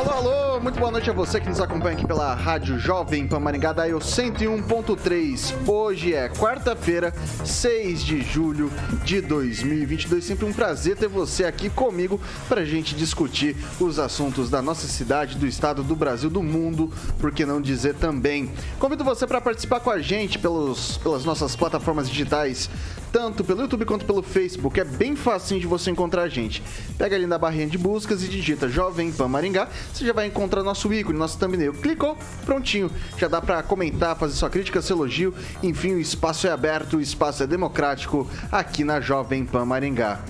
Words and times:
Alô, 0.00 0.12
alô, 0.12 0.60
muito 0.60 0.78
boa 0.78 0.90
noite 0.90 1.10
a 1.10 1.12
você 1.12 1.38
que 1.38 1.46
nos 1.46 1.60
acompanha 1.60 1.94
aqui 1.94 2.06
pela 2.06 2.32
Rádio 2.32 2.78
Jovem 2.78 3.28
Pan 3.28 3.38
Maringá, 3.38 3.74
da 3.74 3.86
101.3. 3.86 5.68
Hoje 5.68 6.14
é 6.14 6.26
quarta-feira, 6.30 7.12
6 7.44 8.02
de 8.02 8.22
julho 8.22 8.72
de 9.04 9.20
2022. 9.20 10.24
Sempre 10.24 10.46
um 10.46 10.54
prazer 10.54 10.96
ter 10.96 11.06
você 11.06 11.44
aqui 11.44 11.68
comigo 11.68 12.18
para 12.48 12.62
a 12.62 12.64
gente 12.64 12.94
discutir 12.94 13.54
os 13.78 13.98
assuntos 13.98 14.48
da 14.48 14.62
nossa 14.62 14.88
cidade, 14.88 15.36
do 15.36 15.46
estado, 15.46 15.82
do 15.82 15.94
Brasil, 15.94 16.30
do 16.30 16.42
mundo, 16.42 16.90
por 17.18 17.30
que 17.30 17.44
não 17.44 17.60
dizer 17.60 17.94
também. 17.96 18.50
Convido 18.78 19.04
você 19.04 19.26
para 19.26 19.38
participar 19.38 19.80
com 19.80 19.90
a 19.90 20.00
gente 20.00 20.38
pelos, 20.38 20.96
pelas 20.96 21.26
nossas 21.26 21.54
plataformas 21.54 22.08
digitais 22.08 22.70
tanto 23.12 23.44
pelo 23.44 23.62
YouTube 23.62 23.84
quanto 23.84 24.04
pelo 24.04 24.22
Facebook. 24.22 24.78
É 24.80 24.84
bem 24.84 25.16
facinho 25.16 25.60
de 25.60 25.66
você 25.66 25.90
encontrar 25.90 26.22
a 26.22 26.28
gente. 26.28 26.62
Pega 26.96 27.16
ali 27.16 27.26
na 27.26 27.38
barrinha 27.38 27.66
de 27.66 27.78
buscas 27.78 28.22
e 28.22 28.28
digita 28.28 28.68
Jovem 28.68 29.12
Pan 29.12 29.28
Maringá. 29.28 29.68
Você 29.92 30.04
já 30.06 30.12
vai 30.12 30.26
encontrar 30.26 30.62
nosso 30.62 30.92
ícone, 30.92 31.18
nosso 31.18 31.38
thumbnail. 31.38 31.72
Clicou, 31.74 32.16
prontinho. 32.44 32.90
Já 33.18 33.28
dá 33.28 33.40
para 33.40 33.62
comentar, 33.62 34.16
fazer 34.16 34.34
sua 34.34 34.50
crítica, 34.50 34.80
seu 34.82 34.96
elogio. 34.96 35.34
Enfim, 35.62 35.94
o 35.94 36.00
espaço 36.00 36.46
é 36.46 36.50
aberto, 36.50 36.96
o 36.96 37.00
espaço 37.00 37.42
é 37.42 37.46
democrático 37.46 38.28
aqui 38.50 38.84
na 38.84 39.00
Jovem 39.00 39.44
Pan 39.44 39.64
Maringá. 39.64 40.20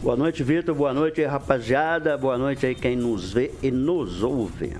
Boa 0.00 0.16
noite, 0.16 0.44
Vitor. 0.44 0.74
Boa 0.76 0.94
noite, 0.94 1.24
rapaziada. 1.24 2.16
Boa 2.16 2.38
noite 2.38 2.64
aí 2.64 2.74
quem 2.74 2.94
nos 2.94 3.32
vê 3.32 3.50
e 3.60 3.68
nos 3.68 4.22
ouve. 4.22 4.76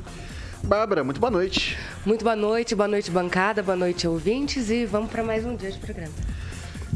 Bárbara, 0.63 1.03
muito 1.03 1.19
boa 1.19 1.31
noite. 1.31 1.77
Muito 2.07 2.23
boa 2.23 2.37
noite, 2.37 2.75
boa 2.75 2.87
noite, 2.87 3.11
bancada, 3.11 3.61
boa 3.61 3.77
noite, 3.77 4.07
ouvintes, 4.07 4.71
e 4.71 4.87
vamos 4.87 5.11
para 5.11 5.25
mais 5.25 5.45
um 5.45 5.57
dia 5.57 5.73
de 5.73 5.79
programa. 5.79 6.13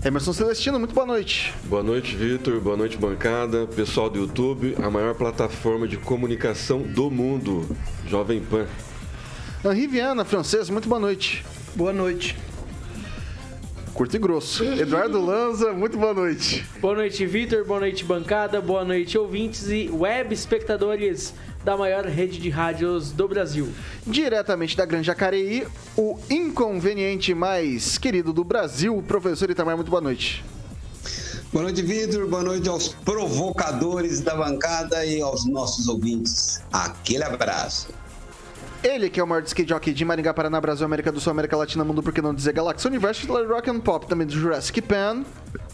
Emerson 0.05 0.33
Celestino, 0.33 0.79
muito 0.79 0.95
boa 0.95 1.07
noite. 1.07 1.53
Boa 1.65 1.83
noite, 1.83 2.15
Vitor. 2.15 2.61
Boa 2.61 2.77
noite, 2.77 2.97
bancada. 2.97 3.67
Pessoal 3.67 4.09
do 4.09 4.21
YouTube, 4.21 4.77
a 4.81 4.89
maior 4.89 5.15
plataforma 5.17 5.89
de 5.89 5.97
comunicação 5.97 6.81
do 6.81 7.11
mundo. 7.11 7.77
Jovem 8.07 8.41
Pan. 8.41 8.67
Henri 9.65 9.89
Viana, 9.89 10.25
francês, 10.25 10.71
muito 10.71 10.89
boa 10.89 11.01
noite. 11.01 11.45
Boa 11.75 11.93
noite 11.93 12.37
curto 13.93 14.17
e 14.17 14.19
grosso. 14.19 14.65
Eduardo 14.65 15.21
Lanza, 15.21 15.73
muito 15.73 15.99
boa 15.99 16.15
noite. 16.15 16.65
Boa 16.81 16.95
noite, 16.95 17.25
Vitor. 17.27 17.65
Boa 17.65 17.81
noite, 17.81 18.05
bancada. 18.05 18.61
Boa 18.61 18.85
noite, 18.85 19.17
ouvintes 19.17 19.69
e 19.69 19.91
web 19.93 20.33
espectadores 20.35 21.35
da 21.65 21.77
maior 21.77 22.05
rede 22.07 22.39
de 22.39 22.51
rádios 22.51 23.13
do 23.13 23.29
Brasil. 23.29 23.69
Diretamente 24.07 24.77
da 24.77 24.85
Grande 24.85 25.07
Jacareí, 25.07 25.67
o 25.97 26.19
inconveniente 26.29 27.35
mais 27.35 27.99
querido 27.99 28.33
do 28.33 28.43
Brasil, 28.43 28.97
o 28.97 29.03
professor 29.03 29.51
Itamar, 29.51 29.77
muito 29.77 29.91
boa 29.91 30.01
noite. 30.01 30.45
Boa 31.53 31.65
noite, 31.65 31.83
Vitor. 31.83 32.27
Boa 32.29 32.43
noite 32.43 32.67
aos 32.69 32.89
provocadores 32.89 34.21
da 34.21 34.35
bancada 34.35 35.05
e 35.05 35.21
aos 35.21 35.45
nossos 35.45 35.87
ouvintes. 35.87 36.63
Aquele 36.73 37.25
abraço. 37.25 37.89
Ele 38.83 39.09
que 39.09 39.21
é 39.21 39.23
o 39.23 39.27
maior 39.27 39.43
skate 39.45 39.69
jockey 39.69 39.93
de 39.93 40.05
Maringá, 40.05 40.35
Paraná, 40.35 40.61
Brasil, 40.61 40.85
América 40.85 41.13
do 41.13 41.21
Sul, 41.21 41.31
América 41.31 41.57
Latina, 41.57 41.85
Mundo, 41.85 42.03
por 42.03 42.13
que 42.13 42.21
não 42.21 42.35
dizer 42.35 42.53
Galáxia, 42.53 42.89
Universo, 42.89 43.33
Rock 43.47 43.71
and 43.71 43.79
Pop, 43.79 44.07
também 44.07 44.27
do 44.27 44.33
Jurassic 44.33 44.83
Pan. 44.83 45.25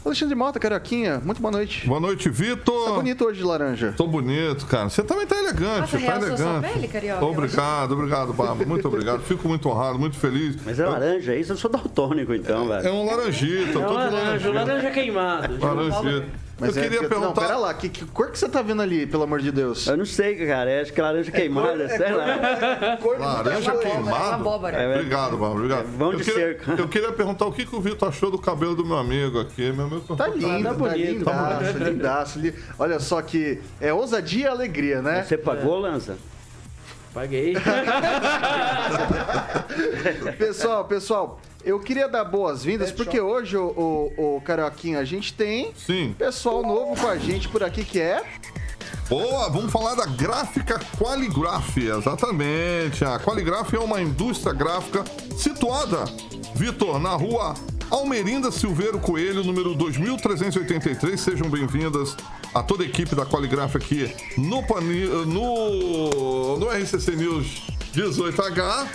Alexandre 0.05 0.34
Mota, 0.34 0.59
Carioquinha, 0.59 1.21
muito 1.22 1.41
boa 1.41 1.53
noite. 1.53 1.87
Boa 1.87 2.00
noite, 2.00 2.28
Vitor. 2.28 2.89
Tá 2.89 2.94
bonito 2.94 3.25
hoje 3.25 3.39
de 3.39 3.44
laranja. 3.44 3.94
Tô 3.97 4.06
bonito, 4.06 4.66
cara. 4.66 4.89
Você 4.89 5.03
também 5.03 5.27
tá 5.27 5.37
elegante, 5.37 5.81
Nossa, 5.81 5.99
tá 5.99 6.16
elegante. 6.16 6.72
Pele, 6.72 6.89
carioca, 6.89 7.25
obrigado, 7.25 7.93
obrigado, 7.93 8.33
Bárbara. 8.33 8.67
Muito 8.67 8.88
obrigado. 8.88 9.22
Fico 9.22 9.47
muito 9.47 9.69
honrado, 9.69 9.99
muito 9.99 10.17
feliz. 10.17 10.56
Mas 10.65 10.78
é 10.81 10.87
laranja, 10.87 11.34
isso 11.34 11.53
eu 11.53 11.56
sou 11.56 11.71
daltônico, 11.71 12.33
então, 12.34 12.69
velho. 12.69 12.88
É 12.88 12.91
um 12.91 13.05
laranjito. 13.05 13.78
É 13.78 13.87
um 13.87 13.93
laranja, 13.93 14.53
laranja 14.53 14.91
queimado. 14.91 15.59
Laranjito. 15.61 16.49
Mas 16.61 16.77
eu 16.77 16.83
é, 16.83 16.88
queria 16.88 17.09
perguntar. 17.09 17.27
Não, 17.27 17.34
pera 17.34 17.56
lá, 17.56 17.72
que, 17.72 17.88
que, 17.88 18.05
cor 18.06 18.31
que 18.31 18.38
você 18.38 18.49
tá 18.49 18.61
vendo 18.62 18.83
ali, 18.83 19.06
pelo 19.06 19.22
amor 19.22 19.41
de 19.41 19.53
Deus? 19.53 19.87
Eu 19.87 19.97
não 19.97 20.05
sei, 20.05 20.34
cara. 20.47 20.83
Acho 20.83 20.93
que 20.93 21.00
laranja 21.00 21.31
queimada, 21.31 21.84
é, 21.84 21.88
sei 21.88 22.12
lá. 22.12 22.97
Cor 23.00 23.19
laranja 23.19 23.77
queimada? 23.77 24.77
É, 24.77 24.97
obrigado, 24.97 25.37
Bárbara. 25.37 25.55
Obrigado. 25.55 25.87
Vão 25.97 26.11
de 26.11 26.17
eu 26.17 26.25
queria, 26.25 26.34
cerca. 26.34 26.72
Eu 26.72 26.88
queria 26.88 27.12
perguntar 27.12 27.47
o 27.47 27.53
que, 27.53 27.65
que 27.65 27.77
o 27.77 27.81
Vitor 27.81 28.09
achou 28.09 28.31
do 28.31 28.38
cabelo 28.38 28.75
do 28.75 28.84
meu 28.84 28.97
amigo 28.97 29.38
aqui. 29.38 29.68
Meu 29.73 29.87
amigo 29.87 30.17
tá 30.17 30.29
lindo, 30.29 30.65
tá, 30.65 30.75
tá 30.75 30.95
lindo. 30.95 31.25
Tá 31.25 31.59
lindaço, 31.61 32.39
lindaço. 32.39 32.65
Olha 32.79 33.01
só 33.01 33.21
que 33.23 33.61
é 33.81 33.93
ousadia 33.93 34.45
e 34.45 34.49
alegria, 34.49 35.03
né? 35.03 35.25
Você 35.25 35.39
pagou, 35.39 35.79
Lança? 35.79 36.17
Paguei. 37.12 37.56
pessoal, 40.39 40.84
pessoal, 40.84 41.41
eu 41.65 41.81
queria 41.81 42.09
dar 42.09 42.25
boas-vindas, 42.25 42.93
porque 42.93 43.21
hoje, 43.21 43.56
o, 43.56 44.12
o, 44.17 44.37
o 44.37 44.41
Carioquinha, 44.43 45.01
a 45.01 45.05
gente 45.05 45.34
tem 45.34 45.73
Sim. 45.75 46.15
pessoal 46.17 46.62
novo 46.62 46.95
com 47.00 47.09
a 47.09 47.17
gente 47.17 47.49
por 47.49 47.65
aqui 47.65 47.85
que 47.85 48.00
é. 48.00 48.23
Boa, 49.09 49.49
vamos 49.49 49.73
falar 49.73 49.95
da 49.95 50.05
gráfica 50.06 50.79
Qualigraph, 50.99 51.79
exatamente. 51.79 53.03
A 53.05 53.19
Qualigraph 53.19 53.73
é 53.73 53.79
uma 53.79 54.03
indústria 54.03 54.53
gráfica 54.53 55.03
situada, 55.37 56.05
Vitor, 56.55 57.00
na 57.00 57.15
rua 57.15 57.55
Almerinda 57.91 58.53
Silveiro 58.53 58.99
Coelho, 58.99 59.43
número 59.43 59.75
2383. 59.75 61.19
Sejam 61.19 61.49
bem-vindas 61.49 62.15
a 62.54 62.62
toda 62.62 62.82
a 62.82 62.87
equipe 62.87 63.15
da 63.15 63.25
Qualigraph 63.25 63.76
aqui 63.76 64.15
no, 64.37 64.62
no, 65.25 66.59
no 66.59 66.66
RCC 66.66 67.16
News 67.16 67.62
18H. 67.94 68.88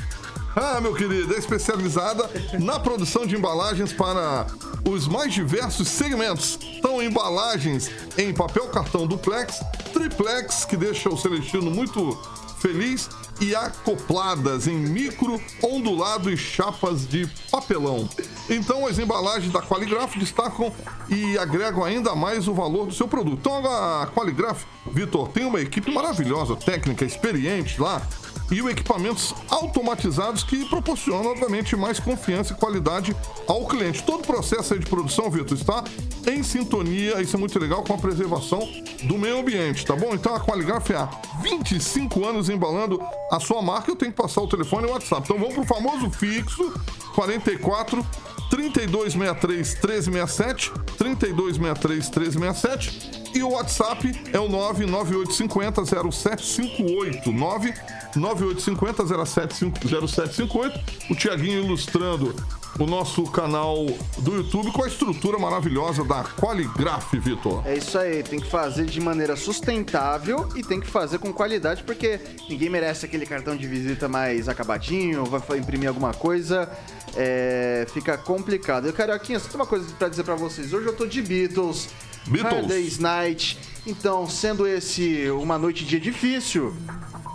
Ah, 0.55 0.79
meu 0.79 0.93
querido, 0.93 1.33
é 1.33 1.37
especializada 1.39 2.29
na 2.59 2.79
produção 2.79 3.25
de 3.25 3.35
embalagens 3.35 3.91
para 3.91 4.45
os 4.87 5.07
mais 5.07 5.33
diversos 5.33 5.87
segmentos. 5.87 6.59
São 6.79 7.01
embalagens 7.01 7.89
em 8.15 8.31
papel 8.31 8.67
cartão 8.67 9.07
duplex, 9.07 9.59
triplex, 9.91 10.65
que 10.65 10.77
deixa 10.77 11.09
o 11.09 11.17
Celestino 11.17 11.71
muito 11.71 12.15
feliz, 12.59 13.09
e 13.39 13.55
acopladas 13.55 14.67
em 14.67 14.77
micro, 14.77 15.41
ondulado 15.61 16.31
e 16.31 16.37
chapas 16.37 17.07
de 17.07 17.27
papelão. 17.51 18.07
Então 18.49 18.87
as 18.87 18.99
embalagens 18.99 19.51
da 19.51 19.61
Qualigraph 19.61 20.15
destacam 20.17 20.71
e 21.09 21.37
agregam 21.37 21.83
ainda 21.83 22.15
mais 22.15 22.47
o 22.47 22.53
valor 22.53 22.87
do 22.87 22.93
seu 22.93 23.07
produto. 23.07 23.39
Então 23.39 23.65
a 23.65 24.07
Qualigraph, 24.13 24.63
Vitor, 24.91 25.29
tem 25.29 25.45
uma 25.45 25.61
equipe 25.61 25.91
maravilhosa, 25.91 26.55
técnica, 26.55 27.05
experiente 27.05 27.81
lá, 27.81 28.01
e 28.51 28.59
equipamentos 28.59 29.33
automatizados 29.49 30.43
que 30.43 30.65
proporcionam, 30.65 31.31
obviamente, 31.31 31.75
mais 31.75 31.99
confiança 31.99 32.53
e 32.53 32.55
qualidade 32.55 33.15
ao 33.47 33.65
cliente. 33.65 34.03
Todo 34.03 34.21
o 34.21 34.27
processo 34.27 34.77
de 34.77 34.85
produção, 34.85 35.29
Vitor, 35.29 35.57
está 35.57 35.83
em 36.27 36.43
sintonia, 36.43 37.21
isso 37.21 37.35
é 37.35 37.39
muito 37.39 37.57
legal, 37.59 37.83
com 37.83 37.93
a 37.93 37.97
preservação 37.97 38.67
do 39.03 39.17
meio 39.17 39.39
ambiente, 39.39 39.85
tá 39.85 39.95
bom? 39.95 40.13
Então 40.13 40.35
a 40.35 40.39
Qualigraf 40.39 40.91
há 40.93 41.09
25 41.41 42.25
anos 42.25 42.49
embalando 42.49 43.01
a 43.31 43.39
sua 43.39 43.61
marca, 43.61 43.91
eu 43.91 43.95
tenho 43.95 44.11
que 44.11 44.21
passar 44.21 44.41
o 44.41 44.47
telefone 44.47 44.87
e 44.87 44.89
o 44.89 44.93
WhatsApp. 44.93 45.23
Então 45.23 45.37
vamos 45.37 45.53
pro 45.53 45.63
famoso 45.63 46.09
fixo 46.11 46.71
44 47.15 48.05
3263 48.49 50.07
1367, 50.07 50.71
3263 50.97 52.35
1367 52.35 53.23
e 53.33 53.41
o 53.41 53.49
WhatsApp 53.49 54.11
é 54.31 54.39
o 54.39 54.47
99850 54.47 55.85
0758, 55.85 57.31
99850 57.31 59.25
0758. 59.25 60.79
O 61.09 61.15
Tiaguinho 61.15 61.63
ilustrando 61.63 62.35
o 62.79 62.85
nosso 62.85 63.23
canal 63.23 63.85
do 64.17 64.35
YouTube 64.35 64.71
com 64.71 64.83
a 64.83 64.87
estrutura 64.87 65.37
maravilhosa 65.37 66.03
da 66.03 66.23
Qualigraph, 66.23 67.13
Vitor. 67.13 67.61
É 67.65 67.77
isso 67.77 67.97
aí, 67.97 68.23
tem 68.23 68.39
que 68.39 68.49
fazer 68.49 68.85
de 68.85 68.99
maneira 68.99 69.35
sustentável 69.35 70.49
e 70.55 70.63
tem 70.63 70.79
que 70.79 70.87
fazer 70.87 71.19
com 71.19 71.31
qualidade, 71.31 71.83
porque 71.83 72.19
ninguém 72.49 72.69
merece 72.69 73.05
aquele 73.05 73.25
cartão 73.25 73.55
de 73.55 73.67
visita 73.67 74.07
mais 74.07 74.49
acabadinho, 74.49 75.25
vai 75.25 75.59
imprimir 75.59 75.87
alguma 75.87 76.13
coisa, 76.13 76.69
é, 77.15 77.85
fica 77.93 78.17
complicado. 78.17 78.87
Eu, 78.87 78.93
Carioquinha, 78.93 79.39
só 79.39 79.47
tem 79.47 79.55
uma 79.55 79.67
coisa 79.67 79.85
pra 79.97 80.09
dizer 80.09 80.23
pra 80.23 80.35
vocês. 80.35 80.73
Hoje 80.73 80.87
eu 80.87 80.95
tô 80.95 81.05
de 81.05 81.21
Beatles, 81.21 81.89
Beatles. 82.25 82.99
Night, 82.99 83.57
então, 83.85 84.27
sendo 84.29 84.65
esse 84.65 85.29
uma 85.29 85.57
noite 85.57 85.85
dia 85.85 85.99
difícil, 85.99 86.73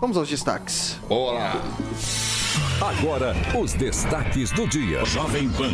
vamos 0.00 0.16
aos 0.16 0.28
destaques. 0.28 0.98
Bora! 1.08 1.60
Agora, 2.80 3.34
os 3.60 3.72
destaques 3.72 4.50
do 4.52 4.66
dia. 4.66 5.04
Jovem 5.04 5.48
Pan. 5.50 5.72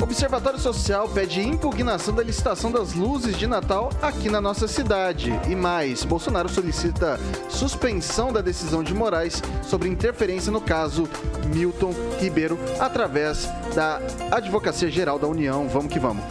Observatório 0.00 0.58
Social 0.58 1.08
pede 1.08 1.40
impugnação 1.40 2.14
da 2.14 2.22
licitação 2.22 2.70
das 2.70 2.92
luzes 2.92 3.38
de 3.38 3.46
Natal 3.46 3.90
aqui 4.02 4.28
na 4.28 4.40
nossa 4.40 4.66
cidade. 4.66 5.32
E 5.48 5.54
mais, 5.54 6.04
Bolsonaro 6.04 6.48
solicita 6.48 7.18
suspensão 7.48 8.32
da 8.32 8.40
decisão 8.40 8.82
de 8.82 8.92
Moraes 8.92 9.40
sobre 9.62 9.88
interferência 9.88 10.50
no 10.50 10.60
caso 10.60 11.08
Milton 11.54 11.94
Ribeiro 12.20 12.58
através 12.80 13.48
da 13.74 14.00
Advocacia 14.32 14.90
Geral 14.90 15.18
da 15.18 15.28
União. 15.28 15.68
Vamos 15.68 15.92
que 15.92 16.00
vamos. 16.00 16.24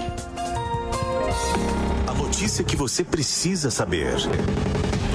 A 2.06 2.14
notícia 2.14 2.64
que 2.64 2.76
você 2.76 3.04
precisa 3.04 3.72
saber. 3.72 4.18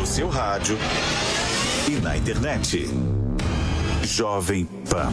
Seu 0.08 0.26
rádio 0.26 0.76
e 1.86 2.00
na 2.00 2.16
internet. 2.16 2.88
Jovem 4.02 4.64
Pan. 4.64 5.12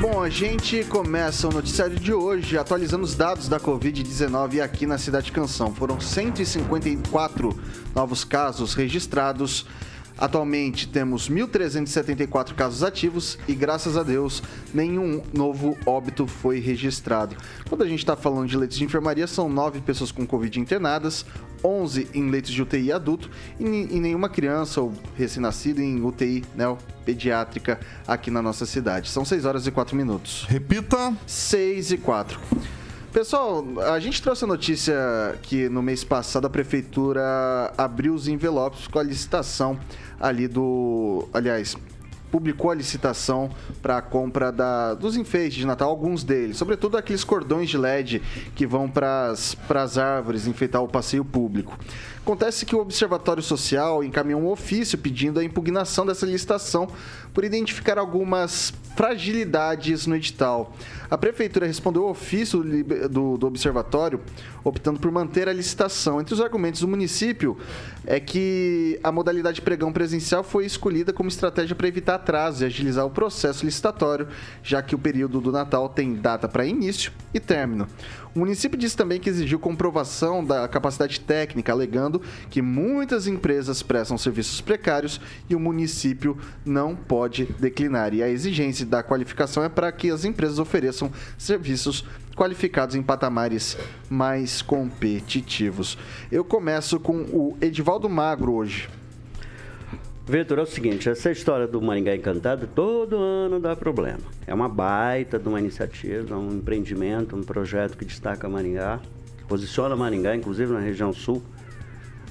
Bom, 0.00 0.22
a 0.22 0.30
gente 0.30 0.84
começa 0.84 1.46
o 1.46 1.52
noticiário 1.52 1.94
de 2.00 2.12
hoje 2.12 2.56
atualizando 2.56 3.04
os 3.04 3.14
dados 3.14 3.46
da 3.46 3.60
Covid-19 3.60 4.62
aqui 4.62 4.86
na 4.86 4.96
Cidade 4.96 5.30
Canção. 5.30 5.72
Foram 5.74 6.00
154 6.00 7.56
novos 7.94 8.24
casos 8.24 8.72
registrados. 8.72 9.66
Atualmente 10.16 10.88
temos 10.88 11.28
1.374 11.28 12.54
casos 12.54 12.82
ativos 12.82 13.38
e, 13.48 13.54
graças 13.54 13.96
a 13.96 14.02
Deus, 14.02 14.42
nenhum 14.72 15.22
novo 15.32 15.76
óbito 15.84 16.26
foi 16.26 16.60
registrado. 16.60 17.36
Quando 17.68 17.82
a 17.82 17.88
gente 17.88 17.98
está 17.98 18.16
falando 18.16 18.48
de 18.48 18.56
leitos 18.56 18.78
de 18.78 18.84
enfermaria, 18.84 19.26
são 19.26 19.48
9 19.48 19.80
pessoas 19.80 20.12
com 20.12 20.26
Covid 20.26 20.60
internadas, 20.60 21.26
11 21.64 22.08
em 22.14 22.30
leitos 22.30 22.52
de 22.52 22.62
UTI 22.62 22.92
adulto 22.92 23.30
e, 23.58 23.64
e 23.64 24.00
nenhuma 24.00 24.28
criança 24.28 24.80
ou 24.80 24.92
recém-nascido 25.16 25.80
em 25.80 26.04
UTI 26.04 26.44
neopediátrica 26.54 27.80
aqui 28.06 28.30
na 28.30 28.42
nossa 28.42 28.66
cidade. 28.66 29.08
São 29.08 29.24
6 29.24 29.44
horas 29.44 29.66
e 29.66 29.70
4 29.70 29.96
minutos. 29.96 30.46
Repita. 30.48 31.14
6 31.26 31.92
e 31.92 31.98
4. 31.98 32.38
Pessoal, 33.14 33.64
a 33.92 34.00
gente 34.00 34.20
trouxe 34.20 34.42
a 34.42 34.46
notícia 34.48 35.38
que 35.40 35.68
no 35.68 35.80
mês 35.80 36.02
passado 36.02 36.48
a 36.48 36.50
prefeitura 36.50 37.72
abriu 37.78 38.12
os 38.12 38.26
envelopes 38.26 38.88
com 38.88 38.98
a 38.98 39.04
licitação 39.04 39.78
ali 40.18 40.48
do. 40.48 41.28
Aliás, 41.32 41.76
publicou 42.34 42.72
a 42.72 42.74
licitação 42.74 43.48
para 43.80 43.98
a 43.98 44.02
compra 44.02 44.50
da, 44.50 44.94
dos 44.94 45.16
enfeites 45.16 45.58
de 45.58 45.64
Natal, 45.64 45.88
alguns 45.88 46.24
deles, 46.24 46.56
sobretudo 46.56 46.96
aqueles 46.96 47.22
cordões 47.22 47.70
de 47.70 47.78
LED 47.78 48.20
que 48.56 48.66
vão 48.66 48.90
para 48.90 49.30
as 49.30 49.96
árvores 49.96 50.48
enfeitar 50.48 50.82
o 50.82 50.88
passeio 50.88 51.24
público. 51.24 51.78
Acontece 52.18 52.66
que 52.66 52.74
o 52.74 52.80
Observatório 52.80 53.42
Social 53.42 54.02
encaminhou 54.02 54.40
um 54.40 54.48
ofício 54.50 54.98
pedindo 54.98 55.38
a 55.38 55.44
impugnação 55.44 56.04
dessa 56.04 56.26
licitação 56.26 56.88
por 57.32 57.44
identificar 57.44 57.98
algumas 57.98 58.72
fragilidades 58.96 60.04
no 60.06 60.16
edital. 60.16 60.74
A 61.14 61.16
Prefeitura 61.16 61.64
respondeu 61.64 62.02
ao 62.02 62.10
ofício 62.10 62.60
do, 63.08 63.38
do, 63.38 63.46
Observatório, 63.46 64.20
optando 64.64 64.98
por 64.98 65.12
manter 65.12 65.48
a 65.48 65.52
licitação. 65.52 66.20
Entre 66.20 66.34
os 66.34 66.40
argumentos 66.40 66.80
do 66.80 66.88
município 66.88 67.56
é 68.04 68.18
que 68.18 68.98
a 69.00 69.12
modalidade 69.12 69.62
pregão 69.62 69.92
presencial 69.92 70.42
foi 70.42 70.66
escolhida 70.66 71.12
como 71.12 71.28
estratégia 71.28 71.76
para 71.76 71.86
evitar 71.86 72.16
atraso 72.16 72.64
e 72.64 72.66
agilizar 72.66 73.06
o 73.06 73.10
processo 73.10 73.64
licitatório, 73.64 74.26
já 74.60 74.82
que 74.82 74.96
o 74.96 74.98
período 74.98 75.40
do 75.40 75.52
Natal 75.52 75.88
tem 75.88 76.16
data 76.16 76.48
para 76.48 76.66
início 76.66 77.12
e 77.32 77.38
término. 77.38 77.86
O 78.34 78.40
município 78.40 78.76
disse 78.76 78.96
também 78.96 79.20
que 79.20 79.30
exigiu 79.30 79.60
comprovação 79.60 80.44
da 80.44 80.66
capacidade 80.66 81.20
técnica, 81.20 81.70
alegando 81.70 82.20
que 82.50 82.60
muitas 82.60 83.28
empresas 83.28 83.80
prestam 83.80 84.18
serviços 84.18 84.60
precários 84.60 85.20
e 85.48 85.54
o 85.54 85.60
município 85.60 86.36
não 86.64 86.96
pode 86.96 87.44
declinar. 87.60 88.12
E 88.12 88.24
a 88.24 88.28
exigência 88.28 88.84
da 88.84 89.04
qualificação 89.04 89.62
é 89.62 89.68
para 89.68 89.92
que 89.92 90.10
as 90.10 90.24
empresas 90.24 90.58
ofereçam 90.58 91.12
serviços 91.38 92.04
qualificados 92.34 92.96
em 92.96 93.02
patamares 93.04 93.78
mais 94.10 94.60
competitivos. 94.60 95.96
Eu 96.32 96.44
começo 96.44 96.98
com 96.98 97.18
o 97.32 97.56
Edivaldo 97.60 98.10
Magro 98.10 98.54
hoje. 98.54 98.88
Vitor, 100.26 100.58
é 100.58 100.62
o 100.62 100.66
seguinte, 100.66 101.06
essa 101.06 101.30
história 101.30 101.66
do 101.66 101.82
Maringá 101.82 102.16
Encantado 102.16 102.66
todo 102.66 103.18
ano 103.18 103.60
dá 103.60 103.76
problema. 103.76 104.22
É 104.46 104.54
uma 104.54 104.70
baita 104.70 105.38
de 105.38 105.46
uma 105.46 105.60
iniciativa, 105.60 106.38
um 106.38 106.50
empreendimento, 106.50 107.36
um 107.36 107.42
projeto 107.42 107.94
que 107.94 108.06
destaca 108.06 108.48
Maringá, 108.48 109.00
posiciona 109.46 109.94
Maringá, 109.94 110.34
inclusive 110.34 110.72
na 110.72 110.80
região 110.80 111.12
sul, 111.12 111.42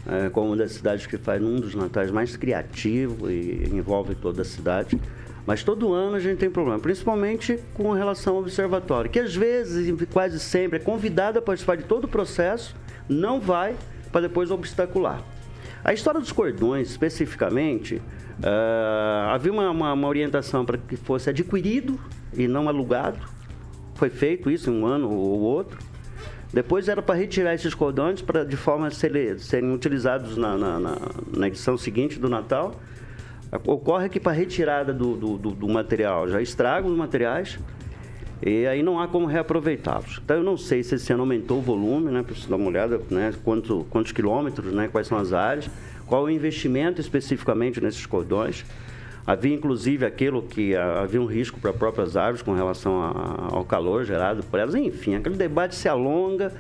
é, 0.08 0.28
como 0.30 0.48
uma 0.48 0.58
das 0.58 0.72
cidades 0.72 1.06
que 1.06 1.20
faz 1.20 1.40
um 1.44 1.60
dos 1.60 1.76
natais 1.76 2.10
mais 2.10 2.36
criativos 2.36 3.30
e 3.30 3.70
envolve 3.72 4.16
toda 4.16 4.42
a 4.42 4.46
cidade. 4.46 5.00
Mas 5.46 5.64
todo 5.64 5.94
ano 5.94 6.16
a 6.16 6.20
gente 6.20 6.40
tem 6.40 6.50
problema, 6.50 6.80
principalmente 6.80 7.60
com 7.76 7.92
relação 7.92 8.38
ao 8.38 8.42
observatório, 8.42 9.12
que 9.12 9.20
às 9.20 9.36
vezes, 9.36 9.96
quase 10.12 10.40
sempre, 10.40 10.78
é 10.78 10.82
convidado 10.82 11.38
a 11.38 11.44
participar 11.44 11.78
de 11.78 11.84
todo 11.84 12.06
o 12.06 12.08
processo, 12.08 12.76
não 13.08 13.40
vai 13.40 13.76
para 14.12 14.22
depois 14.22 14.50
obstacular. 14.50 15.24
A 15.84 15.94
história 15.94 16.20
dos 16.20 16.32
cordões, 16.32 16.90
especificamente, 16.90 17.96
uh, 17.96 19.30
havia 19.32 19.52
uma, 19.52 19.70
uma, 19.70 19.94
uma 19.94 20.08
orientação 20.08 20.64
para 20.64 20.78
que 20.78 20.96
fosse 20.96 21.30
adquirido 21.30 22.00
e 22.34 22.48
não 22.48 22.70
alugado. 22.70 23.20
Foi 23.96 24.10
feito 24.10 24.50
isso 24.50 24.70
em 24.70 24.82
um 24.82 24.86
ano 24.86 25.12
ou 25.12 25.42
outro. 25.42 25.78
Depois 26.54 26.88
era 26.88 27.02
para 27.02 27.16
retirar 27.16 27.54
esses 27.54 27.74
cordões 27.74 28.22
para 28.22 28.46
de 28.46 28.56
forma 28.56 28.88
a 28.88 28.92
serem, 28.92 29.38
serem 29.38 29.74
utilizados 29.74 30.38
na, 30.38 30.56
na, 30.56 30.80
na, 30.80 30.98
na, 31.36 31.48
edição 31.48 31.78
seguinte 31.78 32.18
do 32.18 32.30
Natal. 32.30 32.80
Ocorre 33.66 34.08
que 34.08 34.20
para 34.20 34.32
retirada 34.32 34.94
do, 34.94 35.16
do, 35.16 35.38
do, 35.38 35.52
do 35.52 35.68
material 35.68 36.28
já 36.28 36.42
estragam 36.42 36.92
os 36.92 36.98
materiais 36.98 37.60
e 38.46 38.68
aí 38.68 38.84
não 38.84 39.00
há 39.00 39.08
como 39.08 39.26
reaproveitá-los. 39.26 40.20
Então 40.24 40.38
eu 40.38 40.44
não 40.44 40.58
sei 40.58 40.84
se 40.84 40.96
esse 40.96 41.14
ano 41.14 41.24
aumentou 41.24 41.60
o 41.60 41.62
volume, 41.62 42.12
né? 42.12 42.22
Preciso 42.24 42.50
dar 42.50 42.58
uma 42.58 42.68
olhada, 42.68 43.00
né? 43.10 43.34
Quanto, 43.44 43.86
quantos 43.90 44.12
quilômetros, 44.12 44.74
né? 44.74 44.90
Quais 44.92 45.08
são 45.08 45.18
as 45.18 45.32
áreas, 45.32 45.70
qual 46.06 46.24
o 46.24 46.30
investimento 46.30 47.00
especificamente 47.00 47.80
nesses 47.80 48.06
cordões. 48.06 48.66
Havia 49.26 49.56
inclusive 49.56 50.06
aquilo 50.06 50.42
que 50.42 50.76
havia 50.76 51.22
um 51.22 51.26
risco 51.26 51.58
para 51.58 51.70
as 51.70 51.78
próprias 51.78 52.18
árvores 52.18 52.42
com 52.42 52.54
relação 52.54 53.02
a, 53.02 53.56
ao 53.56 53.64
calor 53.64 54.04
gerado 54.04 54.44
por 54.44 54.60
elas. 54.60 54.76
Enfim, 54.76 55.16
aquele 55.16 55.38
debate 55.38 55.76
se 55.76 55.88
alonga 55.88 56.52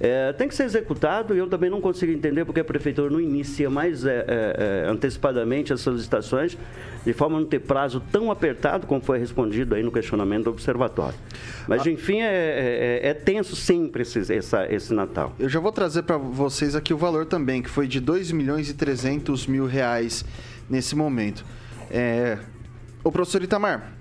é, 0.00 0.32
tem 0.32 0.46
que 0.46 0.54
ser 0.54 0.64
executado 0.64 1.34
e 1.34 1.38
eu 1.38 1.48
também 1.48 1.68
não 1.68 1.80
consigo 1.80 2.12
entender 2.12 2.44
porque 2.44 2.60
a 2.60 2.64
prefeitura 2.64 3.10
não 3.10 3.20
inicia 3.20 3.68
mais 3.68 4.04
é, 4.04 4.24
é, 4.28 4.84
é, 4.86 4.88
antecipadamente 4.88 5.72
as 5.72 5.80
solicitações 5.80 6.56
de 7.04 7.12
forma 7.12 7.36
a 7.36 7.40
não 7.40 7.46
ter 7.46 7.60
prazo 7.60 8.02
tão 8.12 8.30
apertado 8.30 8.86
como 8.86 9.00
foi 9.00 9.18
respondido 9.18 9.74
aí 9.74 9.82
no 9.82 9.90
questionamento 9.90 10.44
do 10.44 10.50
observatório. 10.50 11.18
Mas, 11.66 11.86
ah. 11.86 11.90
enfim, 11.90 12.20
é, 12.20 13.00
é, 13.02 13.08
é, 13.08 13.14
tenso 13.14 13.56
sempre 13.56 14.02
esse, 14.02 14.32
essa, 14.32 14.72
esse 14.72 14.92
Natal. 14.92 15.34
Eu 15.38 15.48
já 15.48 15.58
vou 15.58 15.72
trazer 15.72 16.02
para 16.02 16.16
vocês 16.16 16.76
aqui 16.76 16.92
o 16.92 16.98
valor 16.98 17.26
também, 17.26 17.62
que 17.62 17.70
foi 17.70 17.88
de 17.88 17.98
2 17.98 18.30
milhões 18.32 18.68
e 18.68 18.74
300 18.74 19.46
mil 19.46 19.66
reais 19.66 20.24
nesse 20.68 20.94
momento. 20.94 21.44
É... 21.90 22.38
O 23.02 23.10
professor 23.10 23.42
Itamar, 23.42 23.92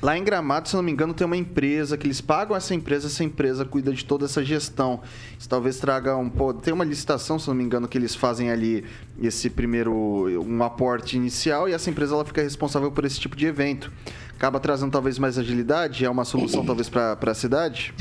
Lá 0.00 0.16
em 0.16 0.22
Gramado, 0.22 0.68
se 0.68 0.76
não 0.76 0.82
me 0.82 0.92
engano, 0.92 1.12
tem 1.12 1.26
uma 1.26 1.36
empresa 1.36 1.96
que 1.96 2.06
eles 2.06 2.20
pagam 2.20 2.56
essa 2.56 2.72
empresa, 2.72 3.08
essa 3.08 3.24
empresa 3.24 3.64
cuida 3.64 3.92
de 3.92 4.04
toda 4.04 4.26
essa 4.26 4.44
gestão. 4.44 5.00
Isso 5.36 5.48
talvez 5.48 5.78
traga 5.78 6.16
um 6.16 6.30
pouco. 6.30 6.60
Tem 6.60 6.72
uma 6.72 6.84
licitação, 6.84 7.36
se 7.38 7.48
não 7.48 7.54
me 7.54 7.64
engano, 7.64 7.88
que 7.88 7.98
eles 7.98 8.14
fazem 8.14 8.50
ali 8.50 8.84
esse 9.20 9.50
primeiro 9.50 9.92
um 10.40 10.62
aporte 10.62 11.16
inicial 11.16 11.68
e 11.68 11.72
essa 11.72 11.90
empresa 11.90 12.14
ela 12.14 12.24
fica 12.24 12.40
responsável 12.40 12.92
por 12.92 13.04
esse 13.04 13.18
tipo 13.18 13.34
de 13.34 13.46
evento. 13.46 13.92
Acaba 14.36 14.60
trazendo 14.60 14.92
talvez 14.92 15.18
mais 15.18 15.36
agilidade, 15.36 16.04
é 16.04 16.10
uma 16.10 16.24
solução 16.24 16.64
talvez 16.64 16.88
para 16.88 17.18
a 17.20 17.34
cidade? 17.34 17.92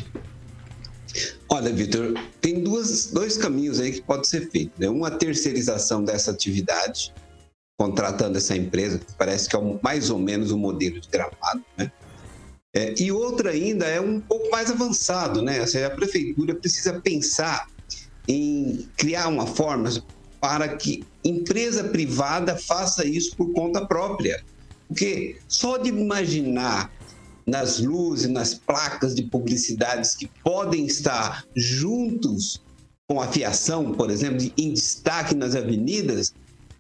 Olha, 1.50 1.74
Vitor, 1.74 2.14
tem 2.40 2.64
duas, 2.64 3.08
dois 3.08 3.38
caminhos 3.38 3.80
aí 3.80 3.92
que 3.92 4.02
pode 4.02 4.28
ser 4.28 4.52
feito. 4.52 4.72
Né? 4.78 4.88
Uma 4.88 5.10
terceirização 5.10 6.04
dessa 6.04 6.30
atividade, 6.30 7.12
contratando 7.78 8.38
essa 8.38 8.58
empresa, 8.58 8.98
que 8.98 9.14
parece 9.14 9.48
que 9.48 9.56
é 9.56 9.60
mais 9.84 10.10
ou 10.10 10.18
menos 10.18 10.52
o 10.52 10.56
um 10.56 10.60
modelo 10.60 11.00
de 11.00 11.08
gramado, 11.08 11.64
né? 11.78 11.92
É, 12.74 12.94
e 13.02 13.12
outra 13.12 13.52
ainda 13.52 13.86
é 13.86 14.02
um 14.02 14.20
pouco 14.20 14.50
mais 14.50 14.70
avançado, 14.70 15.42
né? 15.42 15.62
Ou 15.62 15.68
seja, 15.68 15.88
a 15.88 15.92
prefeitura 15.92 16.56
precisa 16.56 17.00
pensar 17.00 17.68
em 18.28 18.88
criar 18.98 19.28
uma 19.28 19.48
forma 19.48 19.90
para 20.42 20.68
que 20.76 21.04
empresa 21.24 21.84
privada 21.86 22.56
faça 22.56 23.06
isso 23.06 23.36
por 23.36 23.52
conta 23.54 23.86
própria. 23.86 24.44
Porque 24.88 25.38
só 25.48 25.78
de 25.78 25.90
imaginar 25.90 26.92
nas 27.46 27.80
luzes, 27.80 28.28
nas 28.28 28.54
placas 28.54 29.16
de 29.16 29.24
publicidades 29.24 30.16
que 30.16 30.28
podem 30.44 30.86
estar 30.86 31.46
juntos 31.56 32.62
com 33.08 33.22
a 33.22 33.28
fiação, 33.28 33.94
por 33.94 34.12
exemplo, 34.12 34.52
em 34.58 34.74
destaque 34.74 35.34
nas 35.34 35.56
avenidas, 35.56 36.34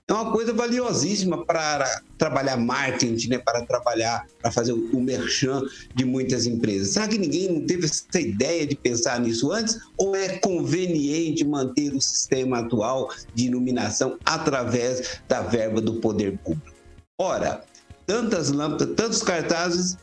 é 0.09 0.13
uma 0.13 0.31
coisa 0.31 0.53
valiosíssima 0.53 1.43
para 1.43 2.01
trabalhar 2.17 2.55
marketing, 2.55 3.27
né? 3.27 3.37
para 3.39 3.65
trabalhar, 3.65 4.25
para 4.41 4.49
fazer 4.49 4.71
o 4.71 5.01
merchan 5.01 5.61
de 5.93 6.05
muitas 6.05 6.45
empresas. 6.45 6.93
Será 6.93 7.09
que 7.09 7.17
ninguém 7.17 7.65
teve 7.65 7.85
essa 7.85 8.19
ideia 8.19 8.65
de 8.65 8.75
pensar 8.75 9.19
nisso 9.19 9.51
antes? 9.51 9.77
Ou 9.97 10.15
é 10.15 10.37
conveniente 10.37 11.43
manter 11.43 11.93
o 11.93 11.99
sistema 11.99 12.59
atual 12.59 13.11
de 13.35 13.47
iluminação 13.47 14.17
através 14.23 15.19
da 15.27 15.41
verba 15.41 15.81
do 15.81 15.95
poder 15.95 16.37
público? 16.37 16.77
Ora, 17.19 17.65
tantas 18.05 18.49
lâmpadas, 18.49 18.95
tantos 18.95 19.21
cartazes 19.21 19.97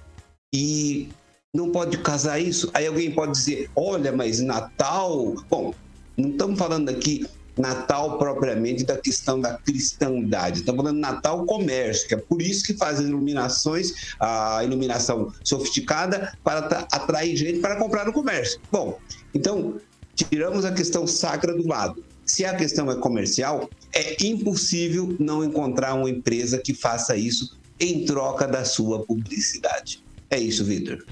e 0.54 1.08
não 1.54 1.70
pode 1.70 1.96
casar 1.98 2.38
isso? 2.38 2.70
Aí 2.74 2.86
alguém 2.86 3.10
pode 3.10 3.32
dizer: 3.32 3.70
olha, 3.74 4.12
mas 4.12 4.40
Natal. 4.40 5.34
Bom, 5.48 5.72
não 6.14 6.28
estamos 6.28 6.58
falando 6.58 6.90
aqui 6.90 7.26
Natal 7.56 8.18
propriamente 8.18 8.84
da 8.84 8.96
questão 8.96 9.40
da 9.40 9.54
cristandade. 9.54 10.60
Estamos 10.60 10.82
falando 10.82 10.98
Natal 10.98 11.44
comércio, 11.44 12.08
que 12.08 12.14
é 12.14 12.16
por 12.16 12.42
isso 12.42 12.64
que 12.64 12.74
faz 12.74 13.00
as 13.00 13.06
iluminações, 13.06 14.14
a 14.18 14.62
iluminação 14.64 15.32
sofisticada 15.42 16.36
para 16.42 16.86
atrair 16.90 17.36
gente 17.36 17.60
para 17.60 17.76
comprar 17.76 18.06
no 18.06 18.12
comércio. 18.12 18.60
Bom, 18.70 18.98
então 19.32 19.76
tiramos 20.14 20.64
a 20.64 20.72
questão 20.72 21.06
sacra 21.06 21.54
do 21.54 21.66
lado. 21.66 22.04
Se 22.24 22.44
a 22.44 22.54
questão 22.54 22.90
é 22.90 22.96
comercial, 22.96 23.68
é 23.92 24.16
impossível 24.24 25.14
não 25.18 25.44
encontrar 25.44 25.94
uma 25.94 26.08
empresa 26.08 26.58
que 26.58 26.72
faça 26.72 27.16
isso 27.16 27.56
em 27.78 28.04
troca 28.04 28.46
da 28.46 28.64
sua 28.64 29.04
publicidade. 29.04 30.02
É 30.30 30.38
isso, 30.38 30.64
Vitor. 30.64 31.04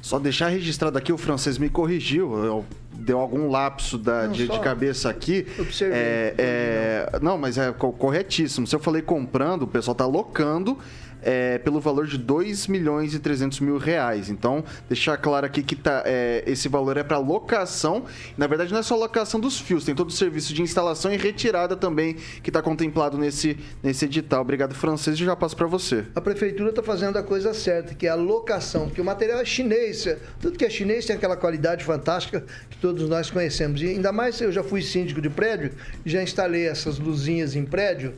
Só 0.00 0.18
deixar 0.18 0.48
registrado 0.48 0.98
aqui, 0.98 1.12
o 1.12 1.18
francês 1.18 1.58
me 1.58 1.68
corrigiu, 1.68 2.36
eu, 2.44 2.64
deu 3.02 3.18
algum 3.18 3.50
lapso 3.50 3.98
da, 3.98 4.24
não, 4.24 4.32
de, 4.32 4.48
de, 4.48 4.60
cabeça 4.60 5.10
aqui. 5.10 5.46
Observei. 5.58 5.98
É, 5.98 6.34
é, 6.38 7.18
não, 7.20 7.36
mas 7.36 7.58
é 7.58 7.72
corretíssimo. 7.72 8.66
Se 8.66 8.74
eu 8.74 8.80
falei 8.80 9.02
comprando, 9.02 9.62
o 9.62 9.66
pessoal 9.66 9.94
tá 9.94 10.06
locando 10.06 10.78
é, 11.22 11.58
pelo 11.58 11.80
valor 11.80 12.06
de 12.06 12.18
2 12.18 12.66
milhões 12.66 13.14
e 13.14 13.18
300 13.18 13.60
mil 13.60 13.78
reais. 13.78 14.28
Então, 14.28 14.64
deixar 14.88 15.16
claro 15.16 15.46
aqui 15.46 15.62
que 15.62 15.76
tá, 15.76 16.02
é, 16.04 16.42
esse 16.46 16.68
valor 16.68 16.96
é 16.96 17.02
para 17.02 17.18
locação. 17.18 18.04
Na 18.36 18.46
verdade, 18.46 18.72
não 18.72 18.80
é 18.80 18.82
só 18.82 18.96
locação 18.96 19.40
dos 19.40 19.58
fios, 19.58 19.84
tem 19.84 19.94
todo 19.94 20.08
o 20.08 20.12
serviço 20.12 20.52
de 20.52 20.62
instalação 20.62 21.12
e 21.12 21.16
retirada 21.16 21.76
também 21.76 22.16
que 22.42 22.50
está 22.50 22.60
contemplado 22.60 23.16
nesse, 23.16 23.56
nesse 23.82 24.04
edital. 24.04 24.42
Obrigado, 24.42 24.74
francês, 24.74 25.18
e 25.18 25.24
já 25.24 25.36
passo 25.36 25.56
para 25.56 25.66
você. 25.66 26.04
A 26.14 26.20
prefeitura 26.20 26.70
está 26.70 26.82
fazendo 26.82 27.16
a 27.16 27.22
coisa 27.22 27.54
certa, 27.54 27.94
que 27.94 28.06
é 28.06 28.10
a 28.10 28.14
locação, 28.14 28.86
porque 28.86 29.00
o 29.00 29.04
material 29.04 29.40
é 29.40 29.44
chinês. 29.44 30.06
Tudo 30.40 30.58
que 30.58 30.64
é 30.64 30.70
chinês 30.70 31.06
tem 31.06 31.16
aquela 31.16 31.36
qualidade 31.36 31.84
fantástica 31.84 32.44
que 32.68 32.76
todos 32.78 33.08
nós 33.08 33.30
conhecemos. 33.30 33.80
E 33.82 33.88
ainda 33.88 34.12
mais 34.12 34.40
eu 34.40 34.50
já 34.50 34.62
fui 34.62 34.82
síndico 34.82 35.20
de 35.20 35.30
prédio, 35.30 35.72
já 36.04 36.22
instalei 36.22 36.66
essas 36.66 36.98
luzinhas 36.98 37.54
em 37.54 37.64
prédio 37.64 38.14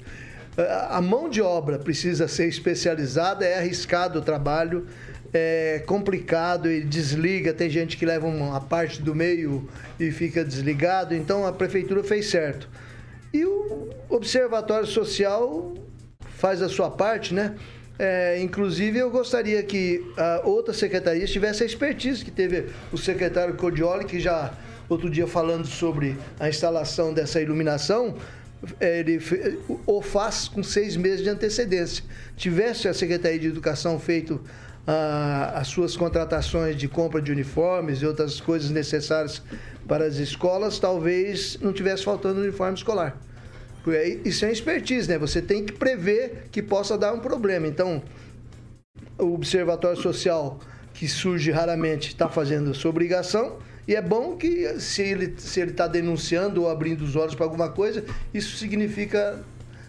a 0.56 1.00
mão 1.00 1.28
de 1.28 1.42
obra 1.42 1.78
precisa 1.78 2.28
ser 2.28 2.48
especializada, 2.48 3.44
é 3.44 3.58
arriscado 3.58 4.20
o 4.20 4.22
trabalho, 4.22 4.86
é 5.32 5.82
complicado 5.84 6.70
e 6.70 6.82
desliga. 6.82 7.52
Tem 7.52 7.68
gente 7.68 7.96
que 7.96 8.06
leva 8.06 8.26
uma 8.26 8.60
parte 8.60 9.02
do 9.02 9.14
meio 9.14 9.68
e 9.98 10.12
fica 10.12 10.44
desligado. 10.44 11.14
Então 11.14 11.44
a 11.46 11.52
prefeitura 11.52 12.04
fez 12.04 12.30
certo. 12.30 12.68
E 13.32 13.44
o 13.44 13.90
Observatório 14.08 14.86
Social 14.86 15.74
faz 16.36 16.62
a 16.62 16.68
sua 16.68 16.90
parte, 16.90 17.34
né? 17.34 17.56
É, 17.98 18.40
inclusive, 18.40 18.98
eu 18.98 19.10
gostaria 19.10 19.62
que 19.62 20.04
a 20.16 20.42
outra 20.44 20.74
secretaria 20.74 21.26
tivesse 21.26 21.62
a 21.62 21.66
expertise 21.66 22.24
que 22.24 22.30
teve 22.30 22.66
o 22.92 22.98
secretário 22.98 23.54
Codioli, 23.54 24.04
que 24.04 24.18
já 24.18 24.52
outro 24.88 25.08
dia 25.08 25.26
falando 25.26 25.66
sobre 25.66 26.16
a 26.38 26.48
instalação 26.48 27.12
dessa 27.14 27.40
iluminação, 27.40 28.16
ele 28.80 29.20
o 29.86 30.02
faz 30.02 30.48
com 30.48 30.62
seis 30.62 30.96
meses 30.96 31.22
de 31.22 31.28
antecedência. 31.28 32.04
Tivesse 32.36 32.88
a 32.88 32.94
Secretaria 32.94 33.38
de 33.38 33.46
Educação 33.48 33.98
feito 33.98 34.40
ah, 34.86 35.52
as 35.54 35.68
suas 35.68 35.96
contratações 35.96 36.76
de 36.76 36.88
compra 36.88 37.20
de 37.20 37.32
uniformes 37.32 38.00
e 38.00 38.06
outras 38.06 38.40
coisas 38.40 38.70
necessárias 38.70 39.42
para 39.88 40.04
as 40.04 40.16
escolas, 40.16 40.78
talvez 40.78 41.58
não 41.60 41.72
tivesse 41.72 42.04
faltando 42.04 42.40
uniforme 42.40 42.74
escolar. 42.74 43.18
Isso 44.24 44.46
é 44.46 44.52
expertise, 44.52 45.08
né? 45.08 45.18
Você 45.18 45.42
tem 45.42 45.64
que 45.64 45.72
prever 45.72 46.48
que 46.50 46.62
possa 46.62 46.96
dar 46.96 47.12
um 47.12 47.20
problema. 47.20 47.66
Então, 47.66 48.02
o 49.18 49.34
Observatório 49.34 50.00
Social, 50.00 50.58
que 50.94 51.06
surge 51.06 51.50
raramente, 51.50 52.08
está 52.08 52.28
fazendo 52.28 52.72
sua 52.74 52.90
obrigação 52.90 53.58
e 53.86 53.94
é 53.94 54.00
bom 54.00 54.36
que 54.36 54.80
se 54.80 55.02
ele 55.02 55.34
se 55.38 55.60
ele 55.60 55.70
está 55.70 55.86
denunciando 55.86 56.62
ou 56.62 56.70
abrindo 56.70 57.02
os 57.02 57.16
olhos 57.16 57.34
para 57.34 57.44
alguma 57.44 57.70
coisa, 57.70 58.04
isso 58.32 58.56
significa 58.56 59.44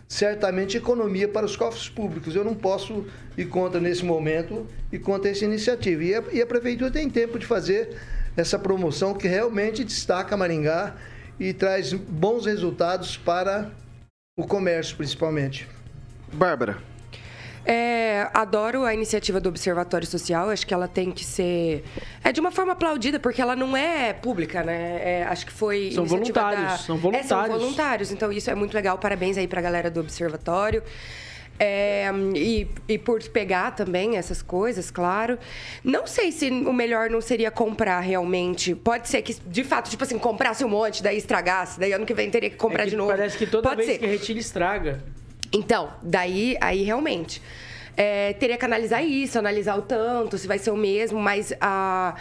certamente 0.08 0.78
economia 0.78 1.28
para 1.28 1.46
os 1.46 1.56
cofres 1.56 1.90
públicos. 1.90 2.36
Eu 2.36 2.44
não 2.44 2.56
posso 2.56 3.06
ir 3.38 3.46
contra 3.46 3.80
nesse 3.80 4.04
momento 4.04 4.68
e 4.92 5.00
contra 5.00 5.32
essa 5.32 5.46
iniciativa. 5.46 6.04
E 6.04 6.16
a, 6.16 6.24
e 6.34 6.42
a 6.42 6.46
prefeitura 6.46 6.92
tem 6.92 7.10
tempo 7.10 7.40
de 7.40 7.46
fazer 7.46 7.96
essa 8.36 8.60
promoção 8.60 9.14
que 9.14 9.28
realmente 9.28 9.84
destaca 9.84 10.36
Maringá 10.36 10.96
e 11.40 11.54
traz 11.54 11.94
bons 11.94 12.46
resultados 12.46 13.18
para 13.18 13.72
o 14.38 14.46
comércio, 14.46 14.96
principalmente. 14.98 15.68
Bárbara. 16.34 16.95
É, 17.66 18.30
adoro 18.32 18.84
a 18.84 18.94
iniciativa 18.94 19.40
do 19.40 19.50
Observatório 19.50 20.06
Social, 20.06 20.50
acho 20.50 20.68
que 20.68 20.74
ela 20.74 20.88
tem 20.88 21.12
que 21.12 21.26
ser. 21.26 21.84
É 22.24 22.32
de 22.32 22.40
uma 22.40 22.52
forma 22.52 22.74
aplaudida, 22.74 23.20
porque 23.20 23.42
ela 23.42 23.56
não 23.56 23.76
é 23.76 24.14
pública, 24.14 24.64
né? 24.64 25.02
É, 25.04 25.24
acho 25.24 25.46
que 25.48 25.52
foi. 25.52 25.92
São 25.92 26.06
voluntários. 26.06 26.64
Da... 26.64 26.78
São 26.78 26.98
voluntários. 26.98 27.26
É, 27.26 27.28
são 27.28 27.48
voluntários, 27.48 28.12
então 28.12 28.32
isso 28.32 28.52
é 28.52 28.56
muito 28.56 28.74
legal. 28.74 28.98
Parabéns 29.00 29.38
aí 29.38 29.48
pra 29.48 29.62
galera 29.62 29.90
do 29.90 30.00
Observatório. 30.00 30.84
É, 31.58 32.12
e, 32.36 32.68
e, 32.88 32.98
por 32.98 33.24
pegar 33.30 33.72
também 33.72 34.18
essas 34.18 34.42
coisas, 34.42 34.92
claro. 34.92 35.40
Não 35.84 36.06
sei 36.06 36.32
se 36.32 36.50
o 36.50 36.74
melhor 36.74 37.10
não 37.10 37.22
seria 37.22 37.50
comprar 37.50 38.02
realmente. 38.02 38.76
Pode 38.76 39.08
ser 39.08 39.22
que, 39.22 39.34
de 39.48 39.64
fato, 39.64 39.90
tipo 39.90 40.04
assim, 40.04 40.20
comprasse 40.20 40.66
um 40.66 40.70
monte, 40.70 41.02
daí 41.02 41.18
estragasse, 41.18 41.80
daí 41.80 41.94
ano 41.94 42.06
que 42.06 42.14
vem 42.14 42.30
teria 42.30 42.50
que 42.50 42.58
comprar 42.58 42.82
é 42.82 42.86
que 42.86 42.92
de 42.92 42.98
novo. 42.98 43.10
Parece 43.10 43.38
que 43.38 43.48
toda 43.48 43.70
Pode 43.70 43.78
vez 43.78 43.90
ser. 43.90 44.00
que 44.00 44.06
retira, 44.06 44.38
estraga. 44.38 45.02
Então, 45.56 45.94
daí, 46.02 46.58
aí 46.60 46.84
realmente. 46.84 47.42
É, 47.98 48.34
teria 48.34 48.58
que 48.58 48.66
analisar 48.66 49.02
isso, 49.02 49.40
analisar 49.40 49.78
o 49.78 49.82
tanto, 49.82 50.38
se 50.38 50.46
vai 50.48 50.58
ser 50.60 50.70
o 50.70 50.76
mesmo, 50.76 51.18
mas 51.18 51.54
a, 51.62 52.14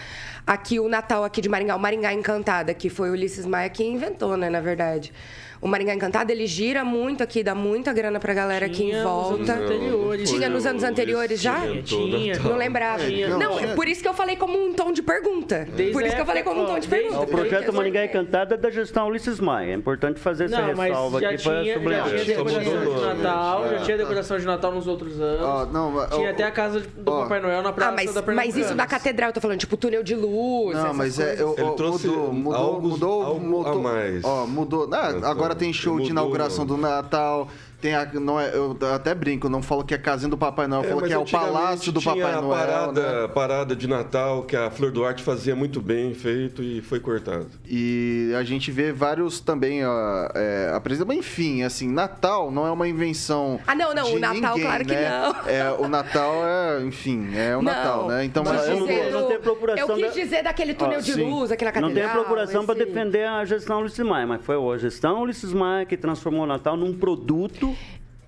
aqui 0.46 0.78
o 0.78 0.88
Natal 0.88 1.24
aqui 1.24 1.40
de 1.40 1.48
Maringá, 1.48 1.74
o 1.74 1.80
Maringá 1.80 2.12
Encantada, 2.12 2.72
que 2.72 2.88
foi 2.88 3.10
o 3.10 3.12
Ulisses 3.12 3.44
Maia 3.44 3.68
que 3.68 3.82
inventou, 3.82 4.36
né, 4.36 4.48
na 4.48 4.60
verdade. 4.60 5.12
O 5.60 5.68
Maringá 5.68 5.94
Encantado, 5.94 6.30
ele 6.30 6.46
gira 6.46 6.84
muito 6.84 7.22
aqui, 7.22 7.42
dá 7.42 7.54
muita 7.54 7.92
grana 7.92 8.20
pra 8.20 8.34
galera 8.34 8.66
aqui 8.66 8.84
em 8.84 8.90
Tinha 8.90 9.02
volta. 9.04 9.38
nos 9.38 9.48
anos 9.50 9.62
anteriores. 9.70 10.30
Tinha 10.30 10.48
nos 10.48 10.66
anos 10.66 10.82
anteriores 10.84 11.40
já? 11.40 11.60
Tinha. 11.84 12.38
Não 12.40 12.56
lembrava. 12.56 13.04
Tinha. 13.04 13.28
Não, 13.28 13.56
tinha. 13.56 13.70
é 13.70 13.74
por 13.74 13.88
isso 13.88 14.02
que 14.02 14.08
eu 14.08 14.14
falei 14.14 14.36
como 14.36 14.62
um 14.62 14.72
tom 14.74 14.92
de 14.92 15.02
pergunta. 15.02 15.66
Desde 15.74 15.92
por 15.92 16.02
isso 16.04 16.14
que 16.14 16.20
eu 16.20 16.26
falei 16.26 16.42
como 16.42 16.62
um 16.62 16.66
tom 16.66 16.78
de 16.78 16.88
pergunta. 16.88 17.20
O 17.20 17.26
projeto 17.26 17.72
Maringá 17.72 18.04
Encantada 18.04 18.54
é 18.54 18.58
da 18.58 18.70
gestão 18.70 19.06
Ulisses 19.08 19.40
Maia. 19.40 19.72
É 19.72 19.74
importante 19.74 20.20
fazer 20.20 20.44
essa 20.46 20.60
Não, 20.60 20.74
mas 20.76 20.88
ressalva 20.88 21.18
aqui 21.18 21.26
para 21.42 21.60
tinha, 21.62 21.64
já 21.64 21.74
sublinhar. 21.74 22.08
tinha 22.10 22.24
decoração 22.24 22.60
de. 22.62 23.04
Natal, 23.22 23.68
já 23.68 23.74
É. 23.76 23.78
tinha 23.80 23.96
decoração 23.98 24.38
de 24.38 24.46
Natal 24.46 24.72
nos 24.72 24.86
outros 24.86 25.20
anos. 25.20 25.72
Não, 25.72 26.06
tinha 26.08 26.30
até 26.30 26.44
a 26.44 26.50
casa 26.50 26.80
do. 26.80 27.04
Papai 27.24 27.40
Noel 27.40 27.62
na 27.62 27.72
praça 27.72 27.90
Ah, 27.90 27.94
mas, 27.94 28.12
da 28.14 28.22
mas 28.32 28.56
isso 28.56 28.74
da 28.74 28.86
catedral, 28.86 29.30
eu 29.30 29.32
tô 29.32 29.40
falando, 29.40 29.58
tipo, 29.58 29.76
túnel 29.76 30.02
de 30.02 30.14
luz. 30.14 30.76
Não, 30.76 30.92
mas 30.94 31.18
é, 31.18 31.36
eu, 31.38 31.54
Ele 31.56 31.64
mudou, 31.66 31.92
mudou, 32.32 32.80
mudou, 32.82 33.40
mudou, 33.40 33.66
a 33.66 33.74
mais. 33.76 34.24
Ó, 34.24 34.46
mudou. 34.46 34.88
Ah, 34.92 35.12
Então, 35.16 35.30
agora 35.54 35.58
tem 35.58 35.72
show 35.72 36.00
de 36.00 36.10
inauguração 36.10 36.66
do 36.66 36.76
Natal. 36.76 37.48
Tem 37.84 37.94
a, 37.94 38.08
não 38.14 38.40
é, 38.40 38.48
eu 38.56 38.74
até 38.94 39.14
brinco, 39.14 39.46
não 39.46 39.62
falo 39.62 39.84
que 39.84 39.92
é 39.92 39.98
a 39.98 40.00
casinha 40.00 40.30
do 40.30 40.38
Papai 40.38 40.66
Noel, 40.66 40.84
eu 40.84 40.88
falo 40.88 41.00
mas 41.02 41.08
que 41.10 41.14
é 41.14 41.18
o 41.18 41.24
palácio 41.26 41.92
do 41.92 42.00
tinha 42.00 42.14
Papai 42.14 42.32
a 42.32 42.40
Noel. 42.40 42.58
Parada, 42.66 43.20
né? 43.22 43.28
parada 43.28 43.76
de 43.76 43.86
Natal 43.86 44.42
que 44.44 44.56
a 44.56 44.70
Flor 44.70 44.90
Duarte 44.90 45.22
fazia 45.22 45.54
muito 45.54 45.82
bem 45.82 46.14
feito 46.14 46.62
e 46.62 46.80
foi 46.80 46.98
cortado. 46.98 47.46
E 47.68 48.32
a 48.38 48.42
gente 48.42 48.70
vê 48.72 48.90
vários 48.90 49.38
também, 49.38 49.84
ó, 49.84 50.28
é, 50.34 50.72
apresentando. 50.74 51.12
Enfim, 51.12 51.62
assim, 51.62 51.86
Natal 51.86 52.50
não 52.50 52.66
é 52.66 52.70
uma 52.70 52.88
invenção. 52.88 53.60
Ah, 53.66 53.74
não, 53.74 53.92
não, 53.94 54.04
de 54.04 54.16
o 54.16 54.18
Natal, 54.18 54.54
ninguém, 54.54 54.62
claro 54.62 54.84
que 54.86 54.94
né? 54.94 55.10
não. 55.10 55.50
É, 55.50 55.70
o 55.72 55.86
Natal 55.86 56.32
é, 56.42 56.82
enfim, 56.86 57.36
é 57.36 57.54
o 57.54 57.60
Não, 57.60 57.70
Natal, 57.70 58.08
né? 58.08 58.24
Então, 58.24 58.42
mas 58.44 58.66
eu 58.66 58.76
não 58.78 58.86
dizer 58.86 59.10
vou- 59.12 59.20
não 59.20 59.28
tem 59.28 59.38
procuração 59.40 59.88
Eu 59.90 59.94
quis 59.94 60.06
da- 60.06 60.22
dizer 60.22 60.42
daquele 60.42 60.72
túnel 60.72 61.00
Ó, 61.00 61.02
de 61.02 61.12
sim. 61.12 61.28
luz, 61.30 61.52
aquela 61.52 61.70
catedral. 61.70 61.94
Não 61.94 62.00
tem 62.14 62.18
procuração 62.22 62.64
para 62.64 62.76
defender 62.76 63.26
a 63.26 63.44
gestão 63.44 63.80
Ulisses 63.80 64.06
Maia, 64.06 64.26
mas 64.26 64.42
foi 64.42 64.56
a 64.56 64.78
gestão 64.78 65.20
Ulisses 65.20 65.52
Maia 65.52 65.84
que 65.84 65.98
transformou 65.98 66.44
o 66.44 66.46
Natal 66.46 66.78
num 66.78 66.94
produto 66.94 67.73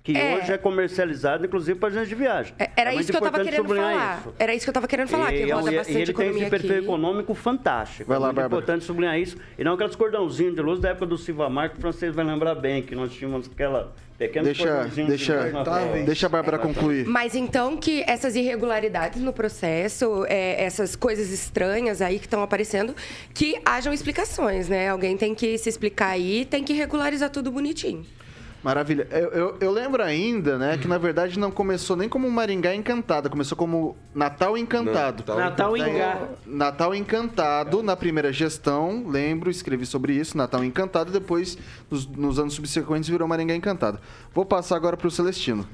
que 0.02 0.16
É. 0.16 0.36
hoje 0.36 0.52
é 0.52 0.56
comercializado, 0.58 1.44
inclusive, 1.46 1.76
para 1.80 1.88
agência 1.88 2.06
de 2.06 2.14
viagem. 2.14 2.54
É, 2.60 2.70
Era 2.76 2.90
muito 2.92 3.02
isso 3.02 3.10
que 3.10 3.16
eu 3.16 3.20
tava 3.22 3.38
importante 3.42 3.56
querendo 3.66 3.74
falar. 3.76 4.18
isso. 4.20 4.34
Era 4.38 4.54
isso 4.54 4.64
que 4.64 4.70
eu 4.70 4.74
tava 4.74 4.86
querendo 4.86 5.08
falar, 5.08 5.32
que 5.32 5.38
E, 5.42 5.50
roda 5.50 5.72
e- 5.72 5.76
bastante 5.76 5.98
e 5.98 6.02
ele 6.02 6.12
tem 6.12 6.28
esse 6.30 6.50
perfil 6.50 6.70
aqui. 6.70 6.78
econômico 6.84 7.34
fantástico. 7.34 8.08
Vai 8.08 8.18
lá, 8.18 8.26
é 8.26 8.28
muito 8.28 8.36
Bárbara. 8.36 8.60
importante 8.62 8.84
sublinhar 8.84 9.18
isso. 9.18 9.36
E 9.58 9.64
não 9.64 9.74
aqueles 9.74 9.96
cordãozinhos 9.96 10.54
de 10.54 10.62
luz 10.62 10.78
da 10.78 10.90
época 10.90 11.06
do 11.06 11.18
Silva 11.18 11.48
Mar, 11.50 11.70
que 11.70 11.78
o 11.78 11.80
francês 11.80 12.14
vai 12.14 12.24
lembrar 12.24 12.54
bem, 12.54 12.82
que 12.82 12.94
nós 12.94 13.12
tínhamos 13.12 13.50
aquela 13.52 13.92
pequena 14.16 14.44
Deixa, 14.44 14.84
deixa, 15.06 15.50
deixa 16.06 16.26
a 16.26 16.28
Bárbara 16.30 16.58
concluir. 16.58 17.04
Mas 17.04 17.34
então 17.34 17.76
que 17.76 18.02
essas 18.06 18.34
irregularidades 18.36 19.20
no 19.20 19.32
processo, 19.32 20.24
é, 20.28 20.64
essas 20.64 20.94
coisas 20.94 21.30
estranhas 21.32 22.00
aí 22.00 22.18
que 22.20 22.26
estão 22.26 22.42
aparecendo, 22.42 22.94
que 23.34 23.58
hajam 23.64 23.92
explicações, 23.92 24.68
né? 24.68 24.88
Alguém 24.88 25.16
tem 25.16 25.34
que 25.34 25.58
se 25.58 25.68
explicar 25.68 26.10
aí, 26.10 26.44
tem 26.44 26.62
que 26.62 26.72
regularizar 26.72 27.28
tudo 27.28 27.50
bonitinho. 27.50 28.06
Maravilha. 28.62 29.06
Eu, 29.10 29.28
eu- 29.30 29.56
eu 29.60 29.70
lembro 29.70 30.02
ainda, 30.02 30.58
né, 30.58 30.76
que 30.76 30.88
na 30.88 30.98
verdade 30.98 31.38
não 31.38 31.50
começou 31.50 31.96
nem 31.96 32.08
como 32.08 32.28
Maringá 32.30 32.74
Encantada, 32.74 33.28
começou 33.28 33.56
como 33.56 33.96
Natal 34.14 34.58
Encantado. 34.58 35.18
Natal 35.26 35.36
Natal 35.38 35.76
Engá. 35.76 36.28
Natal 36.44 36.94
Encantado, 36.94 37.82
na 37.82 37.94
primeira 37.96 38.32
gestão, 38.32 39.04
lembro, 39.08 39.50
escrevi 39.50 39.86
sobre 39.86 40.14
isso, 40.14 40.36
Natal 40.36 40.64
Encantado, 40.64 41.12
depois, 41.12 41.56
nos, 41.90 42.06
nos 42.06 42.38
anos 42.38 42.54
subsequentes, 42.54 43.08
virou 43.08 43.28
Maringá 43.28 43.54
Encantado. 43.54 43.98
Vou 44.34 44.44
passar 44.44 44.74
agora 44.76 44.96
para 44.96 45.06
o 45.06 45.10
Celestino. 45.10 45.66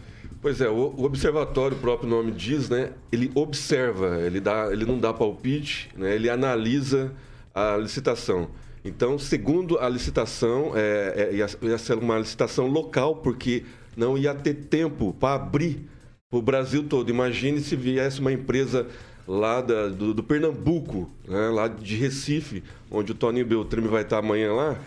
Pois 0.43 0.61
é, 0.61 0.69
o, 0.69 0.75
o 0.97 1.05
observatório, 1.05 1.77
o 1.77 1.81
próprio 1.81 2.11
nome 2.11 2.33
diz, 2.33 2.69
né? 2.69 2.91
Ele 3.13 3.31
observa, 3.35 4.19
ele, 4.21 4.41
dá, 4.41 4.69
ele 4.73 4.85
não 4.85 4.99
dá 4.99 5.13
palpite, 5.13 5.89
né? 5.97 6.15
ele 6.15 6.29
analisa 6.29 7.13
a 7.55 7.77
licitação. 7.77 8.49
Então, 8.85 9.19
segundo 9.19 9.79
a 9.79 9.89
licitação, 9.89 10.73
é, 10.75 11.31
é, 11.31 11.35
ia, 11.37 11.47
ia 11.63 11.79
ser 11.79 11.99
uma 11.99 12.19
licitação 12.19 12.67
local, 12.67 13.17
porque 13.17 13.65
não 13.97 14.19
ia 14.19 14.35
ter 14.35 14.55
tempo 14.55 15.13
para 15.19 15.35
abrir 15.37 15.89
o 16.33 16.43
Brasil 16.43 16.83
todo. 16.89 17.09
Imagine 17.11 17.61
se 17.61 17.77
viesse 17.77 18.21
uma 18.21 18.33
empresa 18.33 18.87
lá 19.27 19.61
da- 19.61 19.89
do, 19.89 20.13
do 20.13 20.23
Pernambuco, 20.23 21.09
né? 21.29 21.49
lá 21.51 21.69
de 21.69 21.95
Recife, 21.95 22.63
onde 22.91 23.13
o 23.13 23.15
Toninho 23.15 23.47
Beltrame 23.47 23.87
vai 23.87 24.03
estar 24.03 24.19
amanhã 24.19 24.53
lá, 24.53 24.81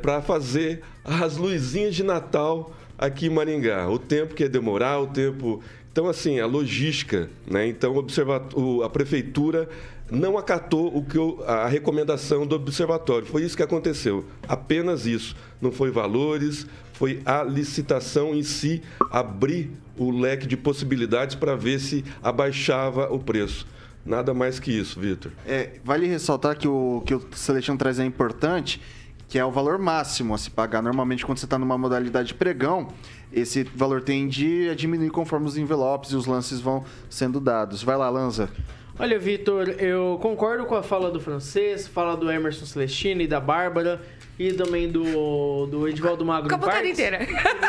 para 0.00 0.22
fazer 0.22 0.82
as 1.04 1.36
luzinhas 1.36 1.94
de 1.94 2.02
Natal 2.02 2.72
aqui 2.96 3.26
em 3.26 3.30
Maringá. 3.30 3.88
O 3.88 3.98
tempo 3.98 4.34
que 4.34 4.42
ia 4.44 4.48
demorar, 4.48 5.00
o 5.00 5.08
tempo. 5.08 5.60
Então, 5.90 6.08
assim, 6.08 6.40
a 6.40 6.46
logística, 6.46 7.28
né? 7.46 7.66
Então, 7.66 7.94
observa- 7.96 8.48
a 8.84 8.88
prefeitura 8.88 9.68
não 10.12 10.36
acatou 10.36 10.94
o 10.94 11.02
que 11.02 11.18
o- 11.18 11.42
a 11.44 11.66
recomendação 11.66 12.46
do 12.46 12.54
observatório. 12.54 13.26
Foi 13.26 13.42
isso 13.42 13.56
que 13.56 13.62
aconteceu. 13.62 14.24
Apenas 14.46 15.06
isso. 15.06 15.34
Não 15.60 15.72
foi 15.72 15.90
valores, 15.90 16.66
foi 16.92 17.22
a 17.24 17.42
licitação 17.42 18.34
em 18.34 18.42
si 18.42 18.82
abrir 19.10 19.70
o 19.96 20.10
leque 20.10 20.46
de 20.46 20.56
possibilidades 20.56 21.34
para 21.34 21.56
ver 21.56 21.80
se 21.80 22.04
abaixava 22.22 23.12
o 23.12 23.18
preço. 23.18 23.66
Nada 24.04 24.34
mais 24.34 24.58
que 24.60 24.70
isso, 24.70 25.00
Vitor. 25.00 25.32
É, 25.46 25.78
vale 25.84 26.06
ressaltar 26.06 26.56
que 26.58 26.68
o 26.68 27.02
que 27.06 27.14
o 27.14 27.22
Celestino 27.34 27.78
traz 27.78 27.98
é 27.98 28.04
importante, 28.04 28.80
que 29.28 29.38
é 29.38 29.44
o 29.44 29.50
valor 29.50 29.78
máximo 29.78 30.34
a 30.34 30.38
se 30.38 30.50
pagar. 30.50 30.82
Normalmente, 30.82 31.24
quando 31.24 31.38
você 31.38 31.46
está 31.46 31.58
numa 31.58 31.78
modalidade 31.78 32.28
de 32.28 32.34
pregão, 32.34 32.88
esse 33.32 33.62
valor 33.62 34.02
tende 34.02 34.68
a 34.68 34.74
diminuir 34.74 35.10
conforme 35.10 35.46
os 35.46 35.56
envelopes 35.56 36.10
e 36.10 36.16
os 36.16 36.26
lances 36.26 36.60
vão 36.60 36.84
sendo 37.08 37.40
dados. 37.40 37.82
Vai 37.82 37.96
lá, 37.96 38.10
Lanza. 38.10 38.50
Olha, 38.98 39.18
Vitor, 39.18 39.70
eu 39.78 40.18
concordo 40.20 40.66
com 40.66 40.74
a 40.74 40.82
fala 40.82 41.10
do 41.10 41.18
francês, 41.18 41.88
fala 41.88 42.16
do 42.16 42.30
Emerson 42.30 42.66
Celestino 42.66 43.22
e 43.22 43.26
da 43.26 43.40
Bárbara 43.40 44.00
e 44.38 44.52
também 44.52 44.88
do, 44.88 45.66
do 45.66 45.88
Edivaldo 45.88 46.24
Magro 46.24 46.48
Com 46.50 46.54
a 46.54 46.58
em 46.58 46.60
bancada 46.60 46.76
partes. 46.82 46.92
inteira. 46.98 47.18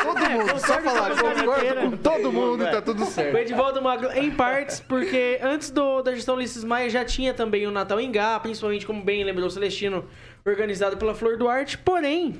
Todo 0.02 0.30
mundo, 0.30 0.60
só 0.60 0.80
falar, 0.80 1.10
concordo 1.16 1.90
com 1.90 1.96
todo 1.96 2.32
mundo 2.32 2.64
e 2.64 2.70
tá 2.70 2.82
tudo 2.82 3.02
O 3.02 3.06
certo. 3.06 3.36
Edivaldo 3.38 3.82
Magro 3.82 4.12
em 4.12 4.30
partes, 4.30 4.80
porque 4.80 5.38
antes 5.42 5.70
do, 5.70 6.02
da 6.02 6.14
gestão 6.14 6.36
Ulisses 6.36 6.62
Maia 6.62 6.90
já 6.90 7.04
tinha 7.04 7.32
também 7.32 7.66
o 7.66 7.70
Natal 7.70 7.98
em 7.98 8.12
Gá, 8.12 8.38
principalmente, 8.38 8.86
como 8.86 9.02
bem 9.02 9.24
lembrou 9.24 9.46
o 9.46 9.50
Celestino, 9.50 10.04
organizado 10.46 10.96
pela 10.96 11.14
Flor 11.14 11.36
Duarte. 11.38 11.78
Porém, 11.78 12.38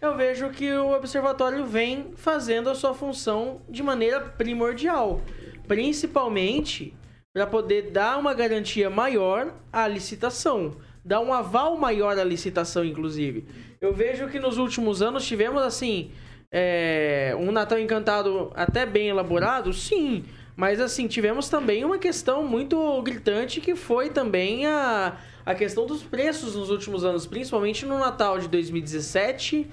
eu 0.00 0.16
vejo 0.16 0.48
que 0.50 0.72
o 0.72 0.94
observatório 0.94 1.66
vem 1.66 2.12
fazendo 2.16 2.70
a 2.70 2.74
sua 2.76 2.94
função 2.94 3.60
de 3.68 3.82
maneira 3.82 4.20
primordial, 4.20 5.20
principalmente 5.66 6.94
para 7.32 7.46
poder 7.46 7.90
dar 7.90 8.18
uma 8.18 8.34
garantia 8.34 8.88
maior 8.88 9.54
à 9.72 9.86
licitação, 9.86 10.76
dar 11.04 11.20
um 11.20 11.32
aval 11.32 11.76
maior 11.76 12.18
à 12.18 12.24
licitação, 12.24 12.84
inclusive. 12.84 13.46
Eu 13.80 13.92
vejo 13.92 14.28
que 14.28 14.40
nos 14.40 14.58
últimos 14.58 15.02
anos 15.02 15.26
tivemos 15.26 15.62
assim 15.62 16.10
é, 16.50 17.36
um 17.38 17.52
Natal 17.52 17.78
Encantado 17.78 18.50
até 18.54 18.86
bem 18.86 19.08
elaborado, 19.08 19.72
sim. 19.72 20.24
Mas 20.56 20.80
assim, 20.80 21.06
tivemos 21.06 21.48
também 21.48 21.84
uma 21.84 21.98
questão 21.98 22.42
muito 22.44 23.00
gritante 23.02 23.60
que 23.60 23.76
foi 23.76 24.10
também 24.10 24.66
a, 24.66 25.16
a 25.46 25.54
questão 25.54 25.86
dos 25.86 26.02
preços 26.02 26.56
nos 26.56 26.68
últimos 26.68 27.04
anos, 27.04 27.26
principalmente 27.26 27.86
no 27.86 27.98
Natal 27.98 28.40
de 28.40 28.48
2017 28.48 29.70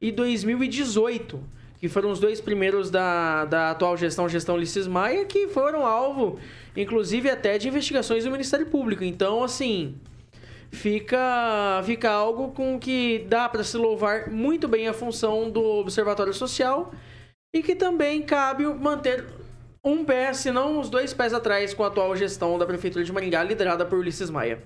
e 0.00 0.12
2018, 0.12 1.40
que 1.80 1.88
foram 1.88 2.12
os 2.12 2.20
dois 2.20 2.40
primeiros 2.40 2.88
da, 2.88 3.46
da 3.46 3.70
atual 3.72 3.96
gestão, 3.96 4.28
gestão 4.28 4.54
Ulisses 4.54 4.86
Maia, 4.86 5.24
que 5.24 5.48
foram 5.48 5.84
alvo, 5.84 6.38
inclusive, 6.76 7.30
até 7.30 7.58
de 7.58 7.68
investigações 7.68 8.24
do 8.24 8.30
Ministério 8.30 8.66
Público. 8.66 9.04
Então, 9.04 9.42
assim, 9.44 9.96
fica, 10.70 11.82
fica 11.84 12.10
algo 12.10 12.48
com 12.52 12.78
que 12.78 13.24
dá 13.28 13.48
para 13.48 13.64
se 13.64 13.76
louvar 13.76 14.30
muito 14.30 14.68
bem 14.68 14.88
a 14.88 14.92
função 14.92 15.50
do 15.50 15.62
Observatório 15.62 16.32
Social 16.32 16.92
e 17.54 17.62
que 17.62 17.74
também 17.74 18.22
cabe 18.22 18.64
manter 18.66 19.24
um 19.84 20.04
pé, 20.04 20.32
se 20.32 20.50
não 20.50 20.80
os 20.80 20.90
dois 20.90 21.14
pés 21.14 21.32
atrás 21.32 21.72
com 21.72 21.84
a 21.84 21.86
atual 21.86 22.14
gestão 22.16 22.58
da 22.58 22.66
Prefeitura 22.66 23.04
de 23.04 23.12
Maringá, 23.12 23.42
liderada 23.42 23.86
por 23.86 23.98
Ulisses 23.98 24.28
Maia. 24.28 24.62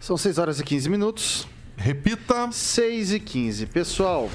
São 0.00 0.16
6 0.16 0.38
horas 0.38 0.60
e 0.60 0.64
15 0.64 0.88
minutos. 0.88 1.48
Repita. 1.76 2.50
6 2.50 3.12
e 3.12 3.20
15. 3.20 3.66
Pessoal, 3.66 4.30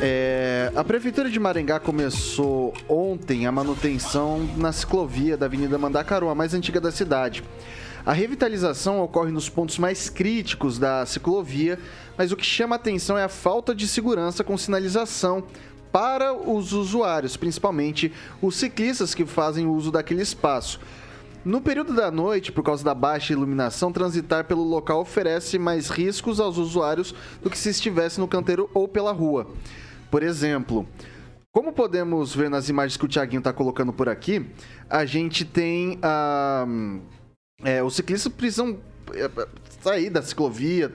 é, 0.00 0.72
a 0.74 0.82
Prefeitura 0.82 1.30
de 1.30 1.38
Maringá 1.38 1.78
começou 1.78 2.72
ontem 2.88 3.46
a 3.46 3.52
manutenção 3.52 4.48
na 4.56 4.72
ciclovia 4.72 5.36
da 5.36 5.46
Avenida 5.46 5.78
Mandacaru, 5.78 6.28
a 6.28 6.34
mais 6.34 6.54
antiga 6.54 6.80
da 6.80 6.90
cidade. 6.90 7.42
A 8.04 8.12
revitalização 8.12 9.00
ocorre 9.00 9.30
nos 9.30 9.48
pontos 9.48 9.78
mais 9.78 10.08
críticos 10.08 10.78
da 10.78 11.06
ciclovia, 11.06 11.78
mas 12.16 12.32
o 12.32 12.36
que 12.36 12.44
chama 12.44 12.76
atenção 12.76 13.16
é 13.16 13.24
a 13.24 13.28
falta 13.28 13.74
de 13.74 13.86
segurança 13.86 14.42
com 14.42 14.58
sinalização 14.58 15.44
para 15.92 16.32
os 16.32 16.72
usuários, 16.72 17.36
principalmente 17.36 18.12
os 18.40 18.56
ciclistas 18.56 19.14
que 19.14 19.24
fazem 19.24 19.66
uso 19.66 19.92
daquele 19.92 20.22
espaço. 20.22 20.80
No 21.44 21.60
período 21.60 21.92
da 21.92 22.08
noite, 22.08 22.52
por 22.52 22.62
causa 22.62 22.84
da 22.84 22.94
baixa 22.94 23.32
iluminação, 23.32 23.92
transitar 23.92 24.44
pelo 24.44 24.62
local 24.62 25.00
oferece 25.00 25.58
mais 25.58 25.90
riscos 25.90 26.38
aos 26.38 26.56
usuários 26.56 27.12
do 27.42 27.50
que 27.50 27.58
se 27.58 27.68
estivesse 27.68 28.20
no 28.20 28.28
canteiro 28.28 28.70
ou 28.72 28.86
pela 28.86 29.10
rua. 29.10 29.48
Por 30.12 30.22
exemplo, 30.22 30.86
como 31.50 31.72
podemos 31.72 32.34
ver 32.36 32.50
nas 32.50 32.68
imagens 32.68 32.98
que 32.98 33.04
o 33.06 33.08
Thiaguinho 33.08 33.38
está 33.38 33.50
colocando 33.50 33.94
por 33.94 34.10
aqui, 34.10 34.44
a 34.90 35.06
gente 35.06 35.42
tem 35.42 35.98
ah, 36.02 36.66
é, 37.64 37.82
os 37.82 37.96
ciclistas 37.96 38.30
precisam 38.30 38.78
sair 39.80 40.10
da 40.10 40.22
ciclovia, 40.22 40.92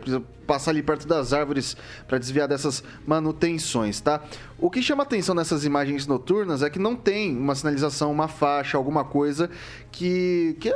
passar 0.48 0.72
ali 0.72 0.82
perto 0.82 1.06
das 1.08 1.34
árvores 1.34 1.76
para 2.08 2.18
desviar 2.18 2.48
dessas 2.48 2.82
manutenções, 3.06 4.00
tá? 4.00 4.22
O 4.58 4.72
que 4.72 4.82
chama 4.82 5.04
atenção 5.04 5.36
nessas 5.36 5.66
imagens 5.66 6.08
noturnas 6.08 6.64
é 6.64 6.70
que 6.70 6.80
não 6.80 6.96
tem 6.96 7.36
uma 7.38 7.54
sinalização, 7.54 8.12
uma 8.12 8.28
faixa, 8.30 8.78
alguma 8.78 9.04
coisa 9.04 9.50
que 9.92 10.56
que, 10.60 10.70
é 10.70 10.74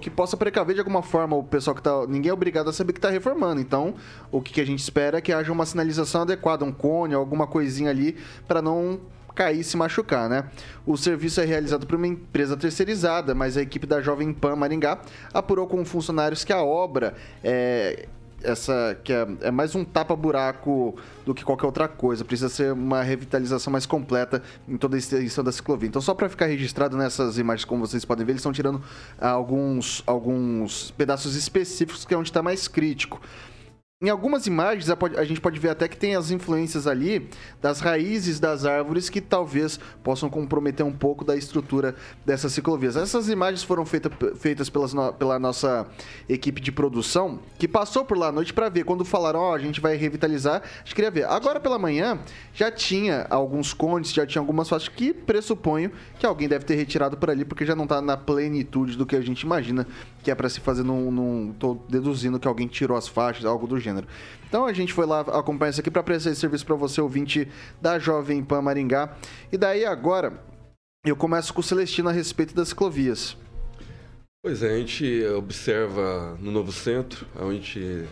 que 0.00 0.08
possa 0.08 0.36
precaver 0.36 0.74
de 0.74 0.80
alguma 0.80 1.02
forma 1.02 1.36
o 1.36 1.42
pessoal 1.42 1.74
que 1.74 1.82
tá. 1.82 2.06
Ninguém 2.06 2.30
é 2.30 2.32
obrigado 2.32 2.70
a 2.70 2.72
saber 2.72 2.92
que 2.92 2.98
está 2.98 3.10
reformando. 3.10 3.60
Então, 3.60 3.94
o 4.30 4.40
que 4.40 4.52
que 4.52 4.60
a 4.60 4.66
gente 4.66 4.78
espera 4.78 5.18
é 5.18 5.20
que 5.20 5.32
haja 5.32 5.52
uma 5.52 5.66
sinalização 5.66 6.22
adequada, 6.22 6.64
um 6.64 6.72
cone, 6.72 7.14
alguma 7.14 7.46
coisinha 7.46 7.90
ali 7.90 8.16
para 8.46 8.62
não 8.62 9.00
cair 9.40 9.60
e 9.60 9.64
se 9.64 9.74
machucar, 9.74 10.28
né? 10.28 10.44
O 10.84 10.98
serviço 10.98 11.40
é 11.40 11.46
realizado 11.46 11.86
por 11.86 11.96
uma 11.96 12.06
empresa 12.06 12.58
terceirizada, 12.58 13.34
mas 13.34 13.56
a 13.56 13.62
equipe 13.62 13.86
da 13.86 14.02
Jovem 14.02 14.34
Pan 14.34 14.54
Maringá 14.54 14.98
apurou 15.32 15.66
com 15.66 15.82
funcionários 15.82 16.44
que 16.44 16.52
a 16.52 16.62
obra 16.62 17.14
é 17.42 18.06
essa 18.42 18.98
que 19.04 19.12
é, 19.12 19.26
é 19.42 19.50
mais 19.50 19.74
um 19.74 19.84
tapa-buraco 19.84 20.96
do 21.24 21.34
que 21.34 21.44
qualquer 21.44 21.66
outra 21.66 21.88
coisa. 21.88 22.24
Precisa 22.24 22.48
ser 22.48 22.72
uma 22.72 23.02
revitalização 23.02 23.70
mais 23.70 23.86
completa 23.86 24.42
em 24.68 24.76
toda 24.76 24.96
a 24.96 24.98
extensão 24.98 25.44
da 25.44 25.52
ciclovia. 25.52 25.88
Então, 25.88 26.00
só 26.00 26.14
para 26.14 26.28
ficar 26.28 26.46
registrado 26.46 26.96
nessas 26.96 27.38
imagens, 27.38 27.64
como 27.64 27.86
vocês 27.86 28.04
podem 28.04 28.24
ver, 28.24 28.32
eles 28.32 28.40
estão 28.40 28.52
tirando 28.52 28.82
ah, 29.18 29.30
alguns, 29.30 30.02
alguns 30.06 30.90
pedaços 30.92 31.34
específicos 31.36 32.04
que 32.04 32.14
é 32.14 32.16
onde 32.16 32.28
está 32.28 32.42
mais 32.42 32.68
crítico. 32.68 33.20
Em 34.02 34.08
algumas 34.08 34.46
imagens, 34.46 34.88
a 34.88 35.24
gente 35.24 35.42
pode 35.42 35.60
ver 35.60 35.68
até 35.68 35.86
que 35.86 35.94
tem 35.94 36.16
as 36.16 36.30
influências 36.30 36.86
ali 36.86 37.28
das 37.60 37.80
raízes 37.80 38.40
das 38.40 38.64
árvores 38.64 39.10
que 39.10 39.20
talvez 39.20 39.78
possam 40.02 40.30
comprometer 40.30 40.86
um 40.86 40.92
pouco 40.92 41.22
da 41.22 41.36
estrutura 41.36 41.94
dessas 42.24 42.50
ciclovias. 42.54 42.96
Essas 42.96 43.28
imagens 43.28 43.62
foram 43.62 43.84
feita, 43.84 44.10
feitas 44.36 44.70
pelas 44.70 44.94
pela 45.18 45.38
nossa 45.38 45.86
equipe 46.26 46.62
de 46.62 46.72
produção, 46.72 47.40
que 47.58 47.68
passou 47.68 48.02
por 48.02 48.16
lá 48.16 48.28
à 48.28 48.32
noite 48.32 48.54
para 48.54 48.70
ver. 48.70 48.84
Quando 48.84 49.04
falaram, 49.04 49.38
ó, 49.38 49.54
a 49.54 49.58
gente 49.58 49.82
vai 49.82 49.96
revitalizar, 49.96 50.62
a 50.62 50.78
gente 50.78 50.94
queria 50.94 51.10
ver. 51.10 51.26
Agora 51.26 51.60
pela 51.60 51.78
manhã, 51.78 52.20
já 52.54 52.72
tinha 52.72 53.26
alguns 53.28 53.74
cones, 53.74 54.14
já 54.14 54.24
tinha 54.24 54.40
algumas 54.40 54.66
faixas 54.66 54.88
que 54.88 55.12
pressuponho 55.12 55.92
que 56.18 56.24
alguém 56.24 56.48
deve 56.48 56.64
ter 56.64 56.74
retirado 56.74 57.18
por 57.18 57.28
ali, 57.28 57.44
porque 57.44 57.66
já 57.66 57.76
não 57.76 57.86
tá 57.86 58.00
na 58.00 58.16
plenitude 58.16 58.96
do 58.96 59.04
que 59.04 59.14
a 59.14 59.20
gente 59.20 59.42
imagina 59.42 59.86
que 60.22 60.30
é 60.30 60.34
para 60.34 60.48
se 60.48 60.58
fazer 60.60 60.84
num, 60.84 61.10
num. 61.10 61.52
Tô 61.58 61.78
deduzindo 61.86 62.40
que 62.40 62.48
alguém 62.48 62.66
tirou 62.66 62.96
as 62.96 63.06
faixas, 63.06 63.44
algo 63.44 63.66
do 63.66 63.78
gênero. 63.78 63.89
Então 64.48 64.66
a 64.66 64.72
gente 64.72 64.92
foi 64.92 65.06
lá 65.06 65.20
acompanhar 65.20 65.70
isso 65.70 65.80
aqui 65.80 65.90
para 65.90 66.02
prestar 66.02 66.30
esse 66.30 66.40
serviço 66.40 66.66
para 66.66 66.74
você, 66.74 67.00
ouvinte 67.00 67.48
da 67.80 67.98
Jovem 67.98 68.42
Pan 68.42 68.62
Maringá. 68.62 69.16
E 69.52 69.56
daí 69.56 69.84
agora 69.84 70.40
eu 71.04 71.16
começo 71.16 71.52
com 71.54 71.60
o 71.60 71.64
Celestino 71.64 72.08
a 72.08 72.12
respeito 72.12 72.54
das 72.54 72.68
ciclovias. 72.68 73.36
Pois 74.42 74.62
é, 74.62 74.74
a 74.74 74.78
gente 74.78 75.24
observa 75.36 76.36
no 76.40 76.50
novo 76.50 76.72
centro, 76.72 77.26
onde 77.38 78.04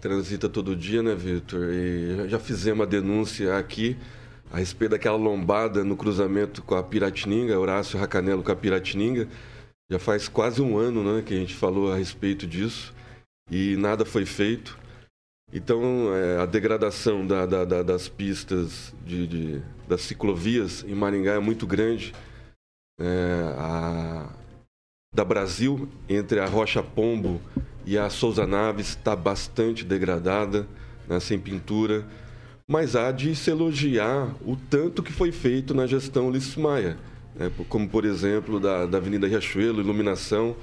transita 0.00 0.48
todo 0.48 0.76
dia, 0.76 1.02
né, 1.02 1.14
Vitor? 1.14 1.68
E 1.72 2.28
já 2.28 2.38
fizemos 2.38 2.86
a 2.86 2.88
denúncia 2.88 3.58
aqui 3.58 3.96
a 4.50 4.58
respeito 4.58 4.92
daquela 4.92 5.16
lombada 5.16 5.84
no 5.84 5.96
cruzamento 5.96 6.62
com 6.62 6.74
a 6.74 6.82
Piratininga, 6.82 7.58
Horácio 7.58 7.98
Racanelo 7.98 8.42
com 8.42 8.52
a 8.52 8.56
Piratininga. 8.56 9.28
Já 9.90 9.98
faz 9.98 10.28
quase 10.28 10.62
um 10.62 10.78
ano 10.78 11.02
né, 11.02 11.22
que 11.22 11.34
a 11.34 11.36
gente 11.36 11.54
falou 11.54 11.92
a 11.92 11.96
respeito 11.96 12.46
disso 12.46 12.94
e 13.50 13.76
nada 13.76 14.04
foi 14.04 14.24
feito. 14.24 14.78
Então, 15.52 16.14
é, 16.14 16.40
a 16.42 16.46
degradação 16.46 17.26
da- 17.26 17.46
da- 17.46 17.64
da- 17.64 17.82
das 17.82 18.08
pistas, 18.08 18.92
de, 19.06 19.26
de- 19.26 19.62
das 19.88 20.00
ciclovias 20.02 20.84
em 20.86 20.94
Maringá 20.94 21.34
é 21.34 21.38
muito 21.38 21.66
grande. 21.66 22.12
É, 22.98 23.54
a, 23.56 24.28
da 25.14 25.24
Brasil, 25.24 25.88
entre 26.08 26.40
a 26.40 26.46
Rocha 26.46 26.82
Pombo 26.82 27.40
e 27.84 27.96
a 27.96 28.10
Souza 28.10 28.46
Naves, 28.46 28.88
está 28.88 29.14
bastante 29.14 29.84
degradada, 29.84 30.66
né, 31.08 31.20
sem 31.20 31.38
pintura. 31.38 32.04
Mas 32.68 32.96
há 32.96 33.12
de 33.12 33.34
se 33.36 33.50
elogiar 33.50 34.34
o 34.44 34.56
tanto 34.56 35.02
que 35.02 35.12
foi 35.12 35.30
feito 35.30 35.72
na 35.72 35.86
gestão 35.86 36.28
Ulisses 36.28 36.56
Maia. 36.56 36.96
né, 37.36 37.50
como, 37.68 37.88
por 37.88 38.04
exemplo, 38.04 38.58
da, 38.58 38.86
da 38.86 38.98
Avenida 38.98 39.28
Riachuelo, 39.28 39.80
iluminação, 39.80 40.56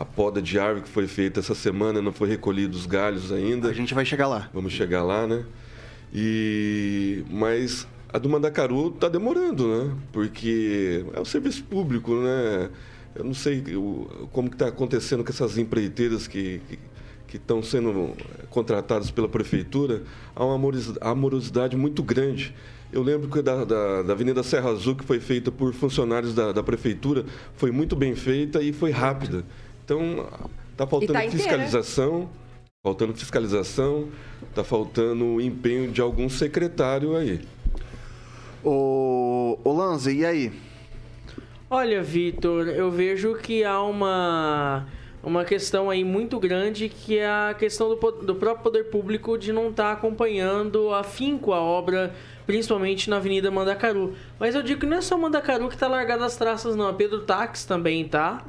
a 0.00 0.04
poda 0.04 0.40
de 0.40 0.58
árvore 0.58 0.82
que 0.84 0.88
foi 0.88 1.06
feita 1.06 1.40
essa 1.40 1.54
semana, 1.54 2.00
não 2.00 2.10
foi 2.12 2.28
recolhido 2.28 2.74
os 2.76 2.86
galhos 2.86 3.30
ainda. 3.30 3.68
A 3.68 3.72
gente 3.74 3.92
vai 3.94 4.04
chegar 4.04 4.26
lá. 4.28 4.48
Vamos 4.54 4.72
chegar 4.72 5.02
lá, 5.02 5.26
né? 5.26 5.44
E 6.12 7.22
mas 7.30 7.86
a 8.12 8.18
do 8.18 8.28
Mandacaru 8.28 8.90
tá 8.92 9.08
demorando, 9.08 9.68
né? 9.68 9.92
Porque 10.12 11.04
é 11.14 11.20
um 11.20 11.24
serviço 11.24 11.62
público, 11.64 12.14
né? 12.16 12.68
Eu 13.14 13.24
não 13.24 13.34
sei 13.34 13.62
o- 13.76 14.28
como 14.32 14.48
que 14.48 14.54
está 14.54 14.68
acontecendo 14.68 15.22
com 15.24 15.30
essas 15.30 15.58
empreiteiras 15.58 16.26
que 16.26 16.60
que 17.28 17.36
estão 17.36 17.62
sendo 17.62 18.10
contratadas 18.48 19.08
pela 19.12 19.28
prefeitura. 19.28 20.02
Há 20.34 20.44
uma 20.44 20.56
amorosi- 20.56 20.96
amorosidade 21.00 21.76
muito 21.76 22.02
grande. 22.02 22.52
Eu 22.92 23.04
lembro 23.04 23.28
que 23.28 23.40
da, 23.40 23.64
da, 23.64 24.02
da 24.02 24.12
Avenida 24.14 24.42
Serra 24.42 24.70
Azul, 24.70 24.96
que 24.96 25.04
foi 25.04 25.20
feita 25.20 25.52
por 25.52 25.72
funcionários 25.72 26.34
da, 26.34 26.50
da 26.50 26.60
prefeitura, 26.60 27.24
foi 27.54 27.70
muito 27.70 27.94
bem 27.94 28.16
feita 28.16 28.60
e 28.60 28.72
foi 28.72 28.90
rápida. 28.90 29.44
Então, 29.90 30.28
está 30.70 30.86
faltando 30.86 31.12
tá 31.14 31.28
fiscalização, 31.28 32.30
faltando 32.80 33.12
fiscalização, 33.12 34.08
está 34.48 34.62
faltando 34.62 35.24
o 35.24 35.40
empenho 35.40 35.90
de 35.90 36.00
algum 36.00 36.28
secretário 36.28 37.16
aí. 37.16 37.40
Ô, 38.62 39.58
ô 39.64 39.72
Lanza, 39.72 40.12
e 40.12 40.24
aí? 40.24 40.52
Olha, 41.68 42.00
Vitor, 42.04 42.68
eu 42.68 42.88
vejo 42.88 43.34
que 43.34 43.64
há 43.64 43.82
uma, 43.82 44.86
uma 45.24 45.44
questão 45.44 45.90
aí 45.90 46.04
muito 46.04 46.38
grande 46.38 46.88
que 46.88 47.18
é 47.18 47.28
a 47.28 47.52
questão 47.58 47.88
do, 47.88 47.96
do 47.96 48.36
próprio 48.36 48.62
poder 48.62 48.84
público 48.90 49.36
de 49.36 49.52
não 49.52 49.70
estar 49.70 49.90
acompanhando 49.90 50.94
afinco 50.94 51.52
a 51.52 51.60
obra, 51.60 52.14
principalmente 52.46 53.10
na 53.10 53.16
Avenida 53.16 53.50
Mandacaru. 53.50 54.14
Mas 54.38 54.54
eu 54.54 54.62
digo 54.62 54.82
que 54.82 54.86
não 54.86 54.98
é 54.98 55.00
só 55.00 55.18
Mandacaru 55.18 55.68
que 55.68 55.76
tá 55.76 55.88
largada 55.88 56.24
as 56.24 56.36
traças, 56.36 56.76
não. 56.76 56.86
A 56.86 56.92
Pedro 56.92 57.22
Táxi 57.22 57.66
também 57.66 58.06
tá. 58.06 58.44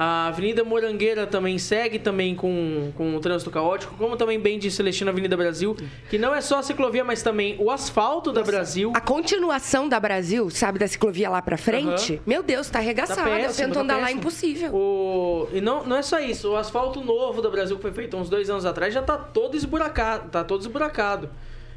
A 0.00 0.28
Avenida 0.28 0.62
Morangueira 0.62 1.26
também 1.26 1.58
segue 1.58 1.98
também 1.98 2.32
com, 2.32 2.92
com 2.96 3.16
o 3.16 3.18
trânsito 3.18 3.50
caótico, 3.50 3.96
como 3.96 4.16
também 4.16 4.38
bem 4.38 4.56
disse 4.56 4.76
Celestino 4.76 5.10
Avenida 5.10 5.36
Brasil, 5.36 5.76
que 6.08 6.16
não 6.16 6.32
é 6.32 6.40
só 6.40 6.60
a 6.60 6.62
ciclovia, 6.62 7.02
mas 7.02 7.20
também 7.20 7.56
o 7.58 7.68
asfalto 7.68 8.30
da 8.30 8.44
Brasil. 8.44 8.92
A 8.94 9.00
continuação 9.00 9.88
da 9.88 9.98
Brasil, 9.98 10.48
sabe, 10.50 10.78
da 10.78 10.86
ciclovia 10.86 11.28
lá 11.28 11.42
pra 11.42 11.58
frente, 11.58 12.22
meu 12.24 12.44
Deus, 12.44 12.70
tá 12.70 12.78
arregaçada. 12.78 13.22
Tá 13.22 13.40
eu 13.40 13.52
tento 13.52 13.74
tá 13.74 13.80
andar 13.80 13.96
lá, 13.96 14.02
péssimo. 14.02 14.20
impossível. 14.20 14.72
O... 14.72 15.48
E 15.52 15.60
não, 15.60 15.84
não 15.84 15.96
é 15.96 16.02
só 16.02 16.20
isso, 16.20 16.52
o 16.52 16.56
asfalto 16.56 17.02
novo 17.02 17.42
da 17.42 17.50
Brasil 17.50 17.74
que 17.74 17.82
foi 17.82 17.90
feito 17.90 18.16
uns 18.16 18.30
dois 18.30 18.48
anos 18.48 18.64
atrás 18.64 18.94
já 18.94 19.02
tá 19.02 19.18
todo 19.18 19.56
esburacado, 19.56 20.30
tá 20.30 20.44
todo 20.44 20.60
esburacado. 20.60 21.28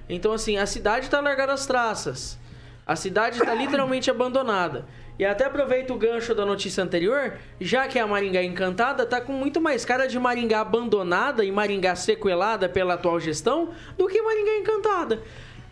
Então, 0.07 0.31
assim, 0.31 0.57
a 0.57 0.67
cidade 0.67 1.09
tá 1.09 1.19
largada 1.21 1.53
as 1.53 1.65
traças. 1.65 2.37
A 2.85 2.95
cidade 2.95 3.39
tá 3.39 3.53
literalmente 3.53 4.09
abandonada. 4.09 4.85
E 5.19 5.25
até 5.25 5.45
aproveito 5.45 5.93
o 5.93 5.97
gancho 5.97 6.33
da 6.33 6.45
notícia 6.45 6.83
anterior, 6.83 7.33
já 7.59 7.87
que 7.87 7.99
a 7.99 8.07
Maringá 8.07 8.43
Encantada 8.43 9.05
tá 9.05 9.21
com 9.21 9.33
muito 9.33 9.61
mais 9.61 9.85
cara 9.85 10.07
de 10.07 10.17
Maringá 10.17 10.61
abandonada 10.61 11.45
e 11.45 11.51
Maringá 11.51 11.95
sequelada 11.95 12.67
pela 12.67 12.95
atual 12.95 13.19
gestão 13.19 13.69
do 13.97 14.07
que 14.07 14.21
Maringá 14.21 14.57
Encantada. 14.57 15.21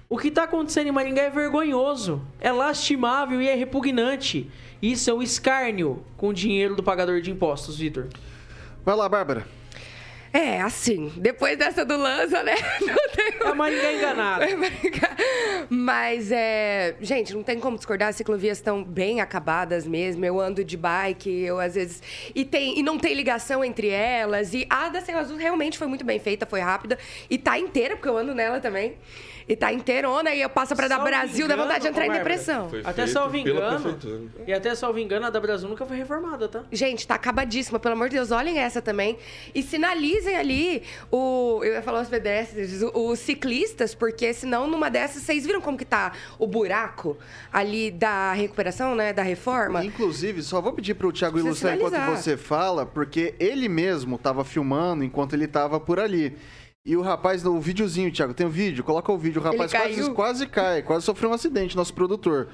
O 0.07 0.17
que 0.17 0.31
tá 0.31 0.43
acontecendo 0.43 0.87
em 0.87 0.91
Maringá 0.91 1.23
é 1.23 1.29
vergonhoso, 1.29 2.21
é 2.39 2.51
lastimável 2.51 3.41
e 3.41 3.47
é 3.47 3.55
repugnante. 3.55 4.49
Isso 4.81 5.09
é 5.09 5.13
um 5.13 5.21
escárnio 5.21 6.03
com 6.15 6.29
o 6.29 6.33
dinheiro 6.33 6.75
do 6.75 6.83
pagador 6.83 7.21
de 7.21 7.31
impostos, 7.31 7.77
Vitor. 7.77 8.07
Vai 8.85 8.95
lá, 8.95 9.09
Bárbara. 9.09 9.58
É, 10.31 10.61
assim, 10.61 11.11
depois 11.17 11.57
dessa 11.57 11.83
do 11.83 11.97
Lanza, 11.97 12.43
né? 12.43 12.55
Não 12.81 13.09
tem 13.15 13.33
É 13.39 13.47
a 13.47 13.55
Maringá 13.55 13.93
enganada. 13.93 14.45
É 14.45 14.55
Maringá. 14.55 15.09
Mas, 15.69 16.31
é... 16.31 16.95
Gente, 17.01 17.33
não 17.33 17.43
tem 17.43 17.59
como 17.59 17.77
discordar. 17.77 18.09
As 18.09 18.15
ciclovias 18.15 18.57
estão 18.57 18.83
bem 18.83 19.21
acabadas 19.21 19.87
mesmo. 19.87 20.23
Eu 20.23 20.39
ando 20.39 20.63
de 20.63 20.77
bike, 20.77 21.29
eu 21.29 21.59
às 21.59 21.75
vezes... 21.75 22.01
E, 22.33 22.45
tem... 22.45 22.79
e 22.79 22.83
não 22.83 22.97
tem 22.97 23.13
ligação 23.13 23.63
entre 23.63 23.89
elas. 23.89 24.53
E 24.53 24.65
a 24.69 24.89
da 24.89 25.01
Serra 25.01 25.21
Azul 25.21 25.37
realmente 25.37 25.77
foi 25.77 25.87
muito 25.87 26.05
bem 26.05 26.19
feita, 26.19 26.45
foi 26.45 26.59
rápida. 26.59 26.97
E 27.29 27.37
tá 27.37 27.57
inteira, 27.57 27.95
porque 27.95 28.09
eu 28.09 28.17
ando 28.17 28.35
nela 28.35 28.59
também. 28.59 28.95
E 29.49 29.55
tá 29.55 29.73
inteirona. 29.73 30.33
E 30.35 30.41
eu 30.41 30.49
passo 30.49 30.75
pra 30.75 30.87
dar 30.87 30.99
Brasil, 30.99 31.47
dá 31.47 31.55
engano, 31.55 31.63
vontade 31.63 31.81
de 31.81 31.87
entrar 31.89 32.05
em 32.05 32.11
depressão. 32.11 32.69
Foi 32.69 32.81
Até 32.85 33.07
salvo 33.07 33.35
engano. 33.35 33.97
E 34.45 34.53
até 34.53 34.75
salvo 34.75 34.99
engano, 34.99 35.25
a 35.25 35.31
da 35.31 35.39
Brasil 35.39 35.67
nunca 35.67 35.87
foi 35.87 35.97
reformada, 35.97 36.47
tá? 36.47 36.63
Gente, 36.71 37.07
tá 37.07 37.15
acabadíssima, 37.15 37.79
pelo 37.79 37.93
amor 37.93 38.09
de 38.09 38.17
Deus, 38.17 38.29
olhem 38.29 38.59
essa 38.59 38.79
também. 38.79 39.17
E 39.55 39.63
sinalizem 39.63 40.35
ali 40.37 40.83
o. 41.11 41.61
Eu 41.63 41.73
ia 41.73 41.81
falar 41.81 42.01
os 42.01 42.07
pedestres, 42.07 42.83
os 42.93 43.17
ciclistas, 43.17 43.95
porque 43.95 44.31
senão 44.35 44.67
numa 44.67 44.87
dessas, 44.87 45.23
vocês 45.23 45.45
viram 45.45 45.61
como 45.61 45.77
que 45.77 45.85
tá 45.85 46.11
o 46.37 46.45
buraco 46.45 47.17
ali 47.51 47.89
da 47.89 48.33
recuperação, 48.33 48.93
né? 48.93 49.11
Da 49.11 49.23
reforma? 49.23 49.83
Inclusive, 49.83 50.43
só 50.43 50.61
vou 50.61 50.73
pedir 50.73 50.93
pro 50.93 51.11
Thiago 51.11 51.39
ilustrar 51.39 51.75
enquanto 51.75 51.99
você 52.05 52.37
fala, 52.37 52.85
porque 52.85 53.33
ele 53.39 53.67
mesmo 53.67 54.19
tava 54.19 54.43
filmando 54.43 55.03
enquanto 55.03 55.33
ele 55.33 55.47
tava 55.47 55.79
por 55.79 55.99
ali. 55.99 56.37
E 56.85 56.95
o 56.95 57.01
rapaz, 57.01 57.45
o 57.45 57.59
videozinho, 57.59 58.11
Thiago, 58.11 58.33
tem 58.33 58.47
o 58.47 58.49
vídeo? 58.49 58.83
Coloca 58.83 59.11
o 59.11 59.17
vídeo. 59.17 59.41
O 59.41 59.43
rapaz 59.43 59.71
quase, 59.71 60.11
quase 60.11 60.47
cai, 60.47 60.81
quase 60.81 61.05
sofreu 61.05 61.29
um 61.29 61.33
acidente, 61.33 61.75
nosso 61.75 61.93
produtor. 61.93 62.49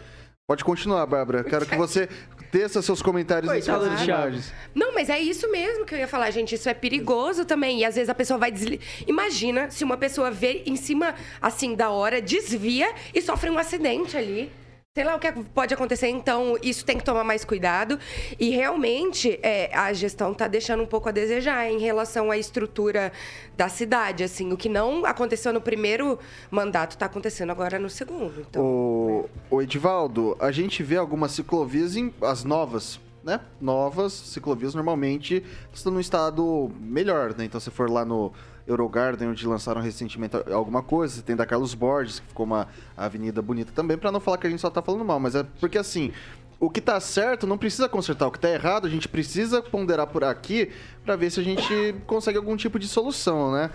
Pode 0.47 0.63
continuar, 0.63 1.05
Bárbara. 1.05 1.43
Quero 1.43 1.65
que 1.65 1.75
você 1.75 2.07
teça 2.51 2.79
seus 2.81 3.01
comentários 3.01 3.51
do 3.51 3.61
Thiago. 3.61 3.85
imagens. 3.85 4.53
Não, 4.75 4.93
mas 4.93 5.09
é 5.09 5.19
isso 5.19 5.49
mesmo 5.51 5.85
que 5.85 5.95
eu 5.95 5.99
ia 5.99 6.07
falar, 6.07 6.29
gente. 6.29 6.53
Isso 6.53 6.69
é 6.69 6.73
perigoso 6.73 7.45
também. 7.45 7.79
E 7.79 7.85
às 7.85 7.95
vezes 7.95 8.09
a 8.09 8.13
pessoa 8.15 8.37
vai 8.37 8.51
desligar. 8.51 8.85
Imagina 9.07 9.71
se 9.71 9.83
uma 9.83 9.97
pessoa 9.97 10.29
vê 10.29 10.61
em 10.65 10.75
cima, 10.75 11.15
assim, 11.41 11.73
da 11.73 11.89
hora, 11.89 12.21
desvia 12.21 12.93
e 13.13 13.21
sofre 13.21 13.49
um 13.49 13.57
acidente 13.57 14.15
ali. 14.15 14.51
Sei 14.97 15.03
lá 15.03 15.13
o 15.13 15.19
que 15.19 15.29
pode 15.53 15.73
acontecer, 15.73 16.07
então 16.07 16.57
isso 16.63 16.85
tem 16.85 16.97
que 16.97 17.03
tomar 17.03 17.25
mais 17.25 17.43
cuidado. 17.43 17.99
E 18.39 18.51
realmente 18.51 19.37
é, 19.43 19.69
a 19.75 19.91
gestão 19.91 20.31
está 20.31 20.47
deixando 20.47 20.83
um 20.83 20.85
pouco 20.85 21.09
a 21.09 21.11
desejar 21.11 21.69
em 21.69 21.79
relação 21.79 22.31
à 22.31 22.37
estrutura 22.37 23.11
da 23.57 23.67
cidade. 23.67 24.23
Assim, 24.23 24.53
o 24.53 24.55
que 24.55 24.69
não 24.69 25.05
aconteceu 25.05 25.51
no 25.51 25.59
primeiro 25.59 26.17
mandato 26.49 26.91
está 26.91 27.07
acontecendo 27.07 27.49
agora 27.51 27.77
no 27.77 27.89
segundo. 27.89 28.39
Então, 28.49 28.63
O, 28.63 29.29
o 29.51 29.61
Edivaldo, 29.61 30.37
a 30.39 30.49
gente 30.49 30.81
vê 30.81 30.95
algumas 30.95 31.33
ciclovias, 31.33 31.97
em, 31.97 32.13
as 32.21 32.45
novas, 32.45 32.97
né? 33.25 33.41
Novas 33.59 34.13
ciclovias 34.13 34.75
normalmente 34.75 35.43
estão 35.73 35.91
num 35.91 35.99
estado 35.99 36.71
melhor, 36.79 37.33
né? 37.35 37.43
Então, 37.43 37.59
se 37.59 37.71
for 37.71 37.89
lá 37.89 38.05
no 38.05 38.31
Eurogarden, 38.67 39.29
onde 39.29 39.47
lançaram 39.47 39.81
recentemente 39.81 40.35
alguma 40.51 40.83
coisa, 40.83 41.23
tem 41.23 41.35
da 41.35 41.45
Carlos 41.45 41.73
Borges, 41.73 42.19
que 42.19 42.27
ficou 42.27 42.45
uma 42.45 42.67
avenida 42.95 43.41
bonita 43.41 43.71
também, 43.73 43.97
pra 43.97 44.11
não 44.11 44.19
falar 44.19 44.37
que 44.37 44.45
a 44.45 44.49
gente 44.49 44.61
só 44.61 44.69
tá 44.69 44.81
falando 44.81 45.03
mal, 45.03 45.19
mas 45.19 45.33
é 45.33 45.43
porque 45.59 45.77
assim. 45.77 46.13
O 46.57 46.69
que 46.69 46.79
tá 46.79 46.97
certo 47.01 47.45
não 47.45 47.57
precisa 47.57 47.89
consertar, 47.89 48.27
o 48.27 48.31
que 48.31 48.39
tá 48.39 48.49
errado 48.49 48.87
a 48.87 48.89
gente 48.89 49.09
precisa 49.09 49.61
ponderar 49.61 50.07
por 50.07 50.23
aqui 50.23 50.71
pra 51.03 51.17
ver 51.17 51.29
se 51.29 51.41
a 51.41 51.43
gente 51.43 51.93
consegue 52.07 52.37
algum 52.37 52.55
tipo 52.55 52.79
de 52.79 52.87
solução, 52.87 53.51
né? 53.51 53.71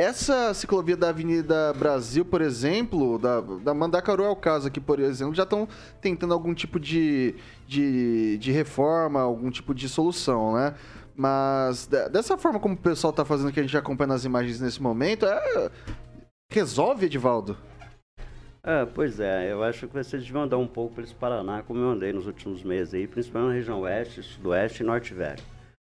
Essa 0.00 0.54
ciclovia 0.54 0.96
da 0.96 1.10
Avenida 1.10 1.74
Brasil, 1.74 2.24
por 2.24 2.40
exemplo, 2.40 3.18
da, 3.18 3.40
da 3.40 3.74
Mandacaru 3.74 4.24
é 4.24 4.30
o 4.30 4.36
caso 4.36 4.66
aqui, 4.68 4.80
por 4.80 4.98
exemplo, 4.98 5.34
já 5.34 5.42
estão 5.42 5.68
tentando 6.00 6.32
algum 6.32 6.54
tipo 6.54 6.80
de, 6.80 7.34
de, 7.68 8.38
de 8.38 8.50
reforma, 8.50 9.20
algum 9.20 9.50
tipo 9.50 9.74
de 9.74 9.88
solução, 9.90 10.54
né? 10.54 10.74
Mas 11.14 11.86
de- 11.86 12.08
dessa 12.08 12.38
forma 12.38 12.58
como 12.58 12.74
o 12.74 12.78
pessoal 12.78 13.12
tá 13.12 13.26
fazendo, 13.26 13.52
que 13.52 13.60
a 13.60 13.62
gente 13.62 13.76
acompanha 13.76 14.08
nas 14.08 14.24
imagens 14.24 14.58
nesse 14.58 14.80
momento, 14.80 15.26
é... 15.26 15.70
resolve, 16.50 17.04
Edivaldo? 17.04 17.58
É, 18.62 18.86
pois 18.86 19.20
é, 19.20 19.52
eu 19.52 19.62
acho 19.62 19.86
que 19.86 19.92
vocês 19.92 20.22
deviam 20.22 20.44
andar 20.44 20.56
um 20.56 20.66
pouco 20.66 21.00
esse 21.00 21.14
Paraná, 21.14 21.62
como 21.62 21.80
eu 21.80 21.90
andei 21.90 22.12
nos 22.12 22.26
últimos 22.26 22.62
meses 22.62 22.94
aí, 22.94 23.06
principalmente 23.06 23.48
na 23.48 23.54
região 23.54 23.80
oeste, 23.80 24.22
sudoeste 24.22 24.82
e 24.82 24.86
norte 24.86 25.12
velho. 25.12 25.42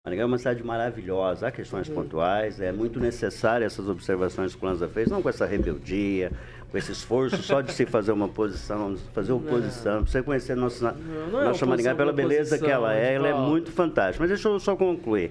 Maringá 0.05 0.25
é 0.25 0.27
uma 0.27 0.39
cidade 0.39 0.65
maravilhosa, 0.65 1.47
há 1.47 1.53
questões 1.53 1.89
pontuais, 1.89 2.61
é 2.61 2.73
muito 2.73 2.99
necessária 2.99 3.65
essas 3.65 3.89
observações 3.89 4.53
que 4.53 4.65
o 4.65 4.69
Lanza 4.69 4.89
fez, 4.89 5.09
não 5.09 5.23
com 5.23 5.29
essa 5.29 5.47
rebeldia, 5.47 6.33
com 6.73 6.77
esse 6.77 6.91
esforço 6.91 7.41
só 7.41 7.61
de 7.61 7.71
se 7.71 7.87
fazer 7.87 8.11
uma 8.11 8.27
posição, 8.27 8.97
fazer 9.15 9.31
oposição, 9.31 10.03
pra 10.03 10.11
você 10.11 10.21
conhecer 10.21 10.57
nossa, 10.57 10.91
não 11.31 11.41
é 11.41 11.45
nossa 11.45 11.65
Maringá 11.65 11.93
oposição 11.93 11.97
pela 11.97 12.13
por 12.13 12.17
beleza 12.17 12.59
que 12.59 12.67
ela 12.67 12.93
é, 12.93 13.15
ela 13.15 13.29
é 13.29 13.33
muito 13.33 13.71
fantástica. 13.71 14.25
Mas 14.25 14.31
deixa 14.31 14.49
eu 14.49 14.59
só 14.59 14.75
concluir. 14.75 15.31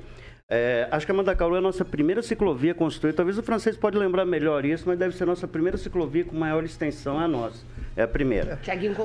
É, 0.54 0.86
acho 0.92 1.06
que 1.06 1.12
a 1.14 1.16
Mandacaru 1.16 1.56
é 1.56 1.60
a 1.60 1.62
nossa 1.62 1.86
primeira 1.86 2.22
ciclovia 2.22 2.74
construída. 2.74 3.16
Talvez 3.16 3.38
o 3.38 3.42
francês 3.42 3.78
pode 3.78 3.98
lembrar 3.98 4.26
melhor 4.26 4.66
isso, 4.66 4.84
mas 4.86 5.00
deve 5.00 5.16
ser 5.16 5.24
a 5.24 5.28
nossa 5.28 5.48
primeira 5.48 5.78
ciclovia 5.78 6.26
com 6.26 6.36
maior 6.36 6.62
extensão, 6.66 7.22
é 7.22 7.24
a 7.24 7.28
nossa. 7.28 7.64
É 7.96 8.04
a 8.04 8.08
primeira. 8.08 8.60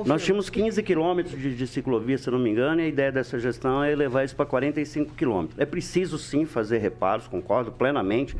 Nós 0.05 0.25
tínhamos 0.25 0.49
15 0.49 0.83
quilômetros 0.83 1.39
de, 1.39 1.55
de 1.55 1.65
ciclovia, 1.65 2.17
se 2.17 2.29
não 2.29 2.37
me 2.37 2.49
engano, 2.49 2.81
e 2.81 2.83
a 2.83 2.87
ideia 2.89 3.13
dessa 3.13 3.39
gestão 3.39 3.81
é 3.81 3.93
elevar 3.93 4.25
isso 4.25 4.35
para 4.35 4.45
45 4.45 5.13
quilômetros. 5.13 5.57
É 5.57 5.65
preciso 5.65 6.17
sim 6.17 6.45
fazer 6.45 6.79
reparos, 6.79 7.29
concordo 7.29 7.71
plenamente. 7.71 8.35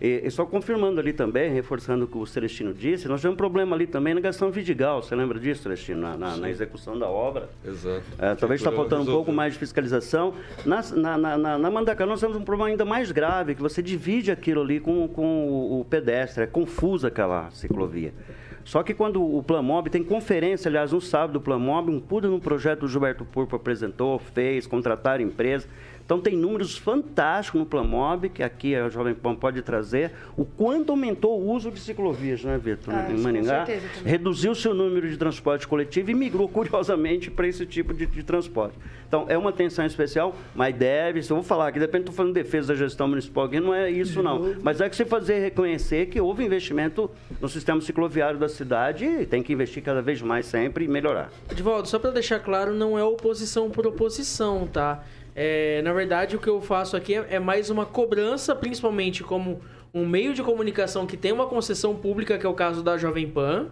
E, 0.00 0.22
e 0.24 0.30
só 0.30 0.44
confirmando 0.44 1.00
ali 1.00 1.12
também, 1.12 1.50
reforçando 1.52 2.04
o 2.04 2.08
que 2.08 2.18
o 2.18 2.26
Celestino 2.26 2.74
disse, 2.74 3.08
nós 3.08 3.20
tivemos 3.20 3.34
um 3.34 3.36
problema 3.36 3.74
ali 3.74 3.86
também 3.86 4.14
na 4.14 4.20
Gastão 4.20 4.50
Vidigal. 4.50 5.02
Você 5.02 5.14
lembra 5.14 5.38
disso, 5.38 5.62
Celestino? 5.62 6.00
Na, 6.00 6.16
na- 6.16 6.36
na 6.36 6.50
execução 6.50 6.98
da 6.98 7.08
obra. 7.08 7.48
Exato. 7.64 8.02
É, 8.18 8.34
talvez 8.34 8.60
está 8.60 8.70
faltando 8.72 9.02
um 9.10 9.14
pouco 9.14 9.32
mais 9.32 9.54
de 9.54 9.58
fiscalização. 9.58 10.34
Na, 10.64 10.82
na, 10.94 11.16
na, 11.38 11.58
na, 11.58 11.70
nós 12.06 12.20
temos 12.20 12.36
um 12.36 12.42
problema 12.42 12.70
ainda 12.70 12.84
mais 12.84 13.10
grave, 13.10 13.54
que 13.54 13.62
você 13.62 13.82
divide 13.82 14.30
aquilo 14.30 14.62
ali 14.62 14.80
com, 14.80 15.08
com 15.08 15.48
o, 15.48 15.80
o 15.80 15.84
pedestre. 15.84 16.44
É 16.44 16.46
confusa 16.46 17.08
aquela 17.08 17.50
ciclovia. 17.50 18.12
Só 18.64 18.82
que 18.82 18.92
quando 18.92 19.22
o 19.24 19.42
Plamob 19.44 19.88
tem 19.88 20.02
conferência, 20.02 20.68
aliás, 20.68 20.90
no 20.90 21.00
sábado 21.00 21.34
do 21.34 21.40
Plamob, 21.40 21.88
um 21.88 22.00
pulo 22.00 22.28
no 22.28 22.40
projeto 22.40 22.80
do 22.80 22.88
Gilberto 22.88 23.24
Purpo 23.24 23.54
apresentou, 23.54 24.18
fez, 24.18 24.66
contrataram 24.66 25.22
empresa. 25.22 25.68
Então 26.06 26.20
tem 26.20 26.36
números 26.36 26.78
fantásticos 26.78 27.58
no 27.58 27.66
Plamob, 27.66 28.28
que 28.28 28.40
aqui 28.40 28.76
a 28.76 28.88
Jovem 28.88 29.12
Pan 29.12 29.34
pode 29.34 29.60
trazer, 29.60 30.12
o 30.36 30.44
quanto 30.44 30.90
aumentou 30.90 31.40
o 31.40 31.50
uso 31.52 31.68
de 31.72 31.80
ciclovias, 31.80 32.44
né, 32.44 32.56
Vitor? 32.56 32.94
Ah, 32.94 33.10
em 33.10 33.16
também. 33.16 33.42
Reduziu 34.04 34.54
seu 34.54 34.72
número 34.72 35.08
de 35.10 35.16
transporte 35.16 35.66
coletivo 35.66 36.12
e 36.12 36.14
migrou, 36.14 36.46
curiosamente, 36.48 37.28
para 37.28 37.48
esse 37.48 37.66
tipo 37.66 37.92
de, 37.92 38.06
de 38.06 38.22
transporte. 38.22 38.76
Então, 39.08 39.26
é 39.28 39.36
uma 39.36 39.50
atenção 39.50 39.84
especial, 39.84 40.36
mas 40.54 40.76
deve, 40.76 41.22
se 41.24 41.32
eu 41.32 41.36
vou 41.36 41.44
falar 41.44 41.68
aqui, 41.68 41.80
depende, 41.80 42.02
estou 42.02 42.14
falando 42.14 42.34
de 42.34 42.40
defesa 42.40 42.68
da 42.68 42.78
gestão 42.78 43.08
municipal 43.08 43.46
aqui, 43.46 43.58
não 43.58 43.74
é 43.74 43.90
isso 43.90 44.22
não. 44.22 44.54
Mas 44.62 44.80
é 44.80 44.88
que 44.88 44.94
você 44.94 45.04
fazer 45.04 45.40
reconhecer 45.40 46.06
que 46.06 46.20
houve 46.20 46.44
investimento 46.44 47.10
no 47.40 47.48
sistema 47.48 47.80
cicloviário 47.80 48.38
da 48.38 48.48
cidade 48.48 49.04
e 49.04 49.26
tem 49.26 49.42
que 49.42 49.52
investir 49.52 49.82
cada 49.82 50.00
vez 50.00 50.22
mais 50.22 50.46
sempre 50.46 50.84
e 50.84 50.88
melhorar. 50.88 51.30
Edvaldo, 51.50 51.88
só 51.88 51.98
pra 51.98 52.10
deixar 52.10 52.38
claro, 52.38 52.72
não 52.72 52.96
é 52.96 53.02
oposição 53.02 53.70
por 53.70 53.86
oposição, 53.88 54.68
tá? 54.68 55.02
É, 55.38 55.82
na 55.82 55.92
verdade, 55.92 56.34
o 56.34 56.40
que 56.40 56.48
eu 56.48 56.62
faço 56.62 56.96
aqui 56.96 57.14
é, 57.14 57.34
é 57.34 57.38
mais 57.38 57.68
uma 57.68 57.84
cobrança, 57.84 58.56
principalmente 58.56 59.22
como 59.22 59.60
um 59.92 60.06
meio 60.06 60.32
de 60.32 60.42
comunicação 60.42 61.06
que 61.06 61.14
tem 61.14 61.30
uma 61.30 61.46
concessão 61.46 61.94
pública, 61.94 62.38
que 62.38 62.46
é 62.46 62.48
o 62.48 62.54
caso 62.54 62.82
da 62.82 62.96
Jovem 62.96 63.30
Pan, 63.30 63.68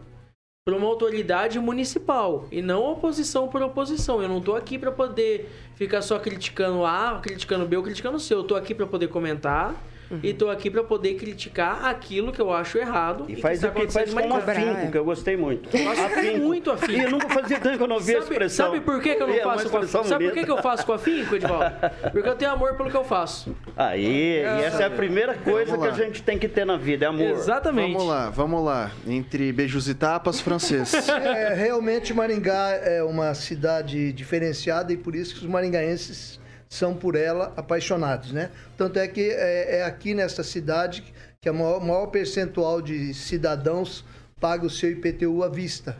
para 0.63 0.77
uma 0.77 0.87
autoridade 0.87 1.59
municipal 1.59 2.47
e 2.53 2.61
não 2.61 2.93
oposição 2.93 3.49
por 3.49 3.63
oposição. 3.63 4.23
Eu 4.23 4.29
não 4.29 4.43
tô 4.43 4.55
aqui 4.55 4.79
para 4.79 4.93
poder 4.93 5.51
ficar 5.75 6.03
só 6.03 6.19
criticando 6.19 6.85
A, 6.85 7.19
criticando 7.23 7.65
B 7.65 7.79
ou 7.79 7.83
criticando 7.83 8.21
C. 8.21 8.35
Eu 8.35 8.45
tô 8.45 8.55
aqui 8.55 8.75
para 8.75 8.87
poder 8.87 9.09
comentar. 9.09 9.75
E 10.23 10.33
tô 10.33 10.51
aqui 10.51 10.71
para 10.71 10.85
poder 10.85 11.15
criticar 11.15 11.85
aquilo 11.87 12.33
que 12.33 12.41
eu 12.41 12.53
acho 12.53 12.79
errado. 12.79 13.25
E 13.29 13.37
faz 13.37 13.61
que 13.61 13.67
o 13.67 13.69
está 13.69 13.81
que 13.81 13.93
faz 13.93 14.15
com 14.15 14.35
afinco, 14.37 14.91
que 14.93 14.99
eu 14.99 15.05
gostei 15.05 15.37
muito. 15.37 15.69
Faço 15.71 16.39
muito 16.39 16.71
afinco. 16.71 16.93
E 16.93 17.03
eu 17.03 17.11
nunca 17.11 17.29
fazia 17.29 17.59
tanto 17.59 17.77
que 17.79 17.83
eu 17.83 17.89
não 17.89 17.99
via 18.01 18.19
a 18.19 18.21
Sabe, 18.23 18.33
expressão. 18.33 18.67
sabe 18.67 18.81
por 18.81 19.01
que, 19.03 19.15
que 19.15 19.23
eu 19.23 19.27
não 19.27 19.35
E 19.35 19.39
é 19.39 19.43
faço 19.43 19.71
com 19.71 19.79
afinco? 19.79 20.05
Sabe 20.05 20.25
por 20.27 20.35
que, 20.35 20.45
que 20.45 20.51
eu 20.51 20.63
faço 20.63 20.87
com 20.87 20.93
afinco, 20.93 21.35
Edvaldo? 21.37 21.75
Porque 22.13 22.29
eu 22.29 22.35
tenho 22.35 22.51
amor 22.53 22.77
pelo 22.77 22.91
que 22.91 22.97
eu 22.97 23.05
faço. 23.05 23.55
Aí, 23.77 24.39
e 24.39 24.41
essa 24.43 24.83
é 24.83 24.87
a 24.87 24.91
primeira 24.91 25.35
coisa 25.35 25.77
que 25.77 25.87
a 25.87 25.93
gente 25.93 26.23
tem 26.23 26.39
que 26.39 26.49
ter 26.49 26.65
na 26.65 26.77
vida, 26.77 27.07
é 27.07 27.09
amor. 27.09 27.27
Exatamente. 27.31 27.93
Vamos 27.93 28.09
lá, 28.09 28.31
vamos 28.31 28.65
lá. 28.65 28.91
Entre 29.07 29.53
beijos 29.53 29.89
e 29.89 29.95
tapas, 29.95 30.41
francês. 30.41 30.93
É, 31.25 31.55
realmente 31.55 32.13
Maringá 32.13 32.71
é 32.83 33.03
uma 33.03 33.35
cidade 33.35 34.13
diferenciada 34.13 34.93
e 34.93 34.97
por 34.97 35.15
isso 35.15 35.35
que 35.35 35.41
os 35.41 35.47
maringaenses 35.47 36.39
são 36.69 36.95
por 36.95 37.15
ela 37.15 37.53
apaixonados, 37.57 38.33
né? 38.33 38.51
Tanto 38.77 38.99
é 38.99 39.07
que 39.07 39.31
é, 39.31 39.79
é 39.79 39.85
aqui 39.85 40.15
nesta 40.15 40.43
cidade 40.43 41.05
que 41.41 41.49
o 41.51 41.55
maior, 41.55 41.81
maior 41.81 42.07
percentual 42.07 42.81
de 42.81 43.13
cidadãos 43.13 44.05
paga 44.41 44.67
o 44.67 44.71
seu 44.71 44.91
IPTU 44.91 45.43
à 45.43 45.49
vista. 45.49 45.97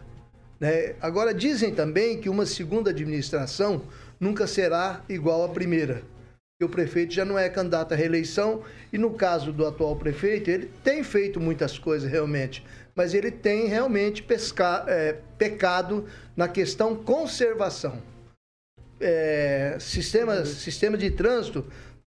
né? 0.59 0.95
Agora, 1.01 1.33
dizem 1.35 1.75
também 1.75 2.21
que 2.21 2.29
uma 2.29 2.47
segunda 2.47 2.91
administração 2.91 3.83
nunca 4.19 4.47
será 4.47 5.03
igual 5.09 5.45
à 5.45 5.49
primeira. 5.49 6.03
O 6.63 6.69
prefeito 6.69 7.13
já 7.13 7.25
não 7.25 7.39
é 7.39 7.49
candidato 7.49 7.93
à 7.93 7.97
reeleição 7.97 8.63
e 8.93 8.97
no 8.97 9.11
caso 9.13 9.53
do 9.53 9.67
atual 9.67 9.97
prefeito, 9.97 10.51
ele 10.51 10.71
tem 10.83 11.03
feito 11.05 11.39
muitas 11.39 11.79
coisas 11.79 12.11
realmente, 12.11 12.65
mas 12.95 13.13
ele 13.13 13.31
tem 13.31 13.67
realmente 13.67 14.25
é, 14.87 15.17
pecado 15.37 16.07
na 16.35 16.49
questão 16.49 16.97
conservação. 16.97 18.01
É, 19.01 19.77
sistema, 19.81 20.43
de 20.97 21.11
trânsito 21.11 21.67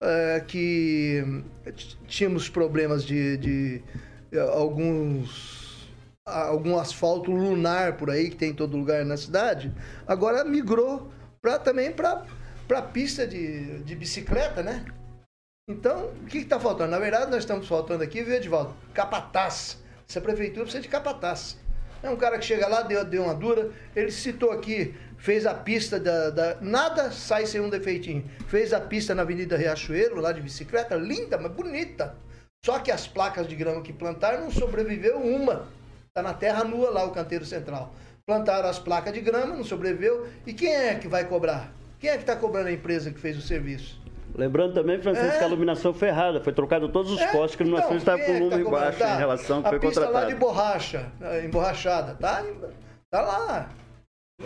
é, 0.01 0.41
que 0.47 1.43
tínhamos 2.07 2.49
problemas 2.49 3.05
de, 3.05 3.37
de, 3.37 3.83
é, 4.33 4.39
alguns 4.41 5.89
algum 6.25 6.79
asfalto 6.79 7.31
lunar 7.31 7.97
por 7.97 8.11
aí 8.11 8.29
que 8.29 8.37
tem 8.37 8.51
em 8.51 8.55
todo 8.55 8.77
lugar 8.77 9.03
na 9.03 9.17
cidade, 9.17 9.73
agora 10.07 10.45
migrou 10.45 11.11
pra, 11.41 11.59
também 11.59 11.91
para 11.91 12.27
para 12.69 12.83
pista 12.83 13.27
de, 13.27 13.83
de 13.83 13.97
bicicleta, 13.97 14.63
né? 14.63 14.85
Então, 15.67 16.13
o 16.23 16.27
que 16.27 16.39
está 16.39 16.61
faltando? 16.61 16.91
Na 16.91 16.99
verdade, 16.99 17.31
nós 17.31 17.41
estamos 17.41 17.67
faltando 17.67 18.05
aqui, 18.05 18.23
viu, 18.23 18.35
Edvaldo? 18.35 18.77
Capataz. 18.93 19.83
Essa 20.09 20.21
prefeitura 20.21 20.65
precisa 20.65 20.83
de 20.83 20.89
capataz. 20.89 21.59
É 22.03 22.09
um 22.11 22.17
cara 22.17 22.39
que 22.39 22.45
chega 22.45 22.69
lá, 22.69 22.83
deu, 22.83 23.05
deu 23.05 23.25
uma 23.25 23.35
dura. 23.35 23.71
Ele 23.97 24.11
citou 24.11 24.51
aqui, 24.53 24.95
fez 25.19 25.45
a 25.47 25.53
pista 25.55 26.01
da, 26.01 26.31
da- 26.31 26.57
Nada 26.61 27.11
sai 27.11 27.45
sem 27.47 27.61
um 27.61 27.69
defeitinho. 27.69 28.25
Fez 28.47 28.73
a 28.73 28.81
pista 28.81 29.15
na 29.15 29.23
Avenida 29.23 29.57
Riachuelo, 29.57 30.21
lá 30.21 30.33
de 30.33 30.41
bicicleta, 30.41 30.95
linda, 30.95 31.37
mas 31.37 31.53
bonita. 31.53 32.15
Só 32.65 32.79
que 32.79 32.91
as 32.91 33.07
placas 33.07 33.47
de 33.47 33.55
grama 33.55 33.83
que 33.83 33.93
plantaram 33.93 34.41
não 34.41 34.51
sobreviveu 34.51 35.19
uma. 35.19 35.67
Está 36.09 36.23
na 36.23 36.35
terra 36.35 36.65
nua 36.65 36.91
lá 36.91 37.05
o 37.05 37.11
canteiro 37.11 37.45
central. 37.45 37.95
Plantaram 38.27 38.69
as 38.69 38.79
placas 38.79 39.13
de 39.13 39.21
grama, 39.21 39.55
não 39.55 39.65
sobreviveu. 39.65 40.27
E 40.47 40.53
quem 40.53 40.75
é 40.75 40.95
que 40.97 41.07
vai 41.09 41.25
cobrar? 41.25 41.73
Quem 42.01 42.11
é 42.11 42.15
que 42.15 42.23
está 42.23 42.37
cobrando 42.37 42.69
a 42.69 42.73
empresa 42.73 43.11
que 43.11 43.19
fez 43.19 43.37
o 43.37 43.41
serviço? 43.43 43.99
Lembrando 44.35 44.75
também, 44.75 45.01
Francisco, 45.01 45.35
É. 45.35 45.39
que 45.39 45.45
a 45.45 45.47
iluminação 45.49 45.95
foi 45.95 46.09
errada. 46.09 46.41
Foi 46.41 46.53
trocado 46.53 46.89
todos 46.91 47.11
os 47.13 47.21
É, 47.21 47.33
postes, 47.33 47.57
que 47.57 47.63
a 47.63 47.67
iluminação 47.67 47.97
então, 47.97 48.15
estava 48.17 48.19
com 48.19 48.25
é 48.25 48.27
o 48.31 48.35
que 48.35 48.39
tá 48.39 48.45
número 48.45 48.65
cobrando? 48.65 48.85
baixo 48.85 48.99
Tá. 48.99 49.15
em 49.15 49.19
relação 49.19 49.57
ao 49.57 49.63
que 49.63 49.69
a 49.69 49.71
foi 49.71 49.81
pista 49.81 50.09
lá 50.11 50.25
de 50.27 50.35
borracha, 50.35 51.13
eh, 51.21 51.45
emborrachada, 51.47 52.15
tá? 52.15 52.45
Tá 53.11 53.23
lá. 53.23 53.71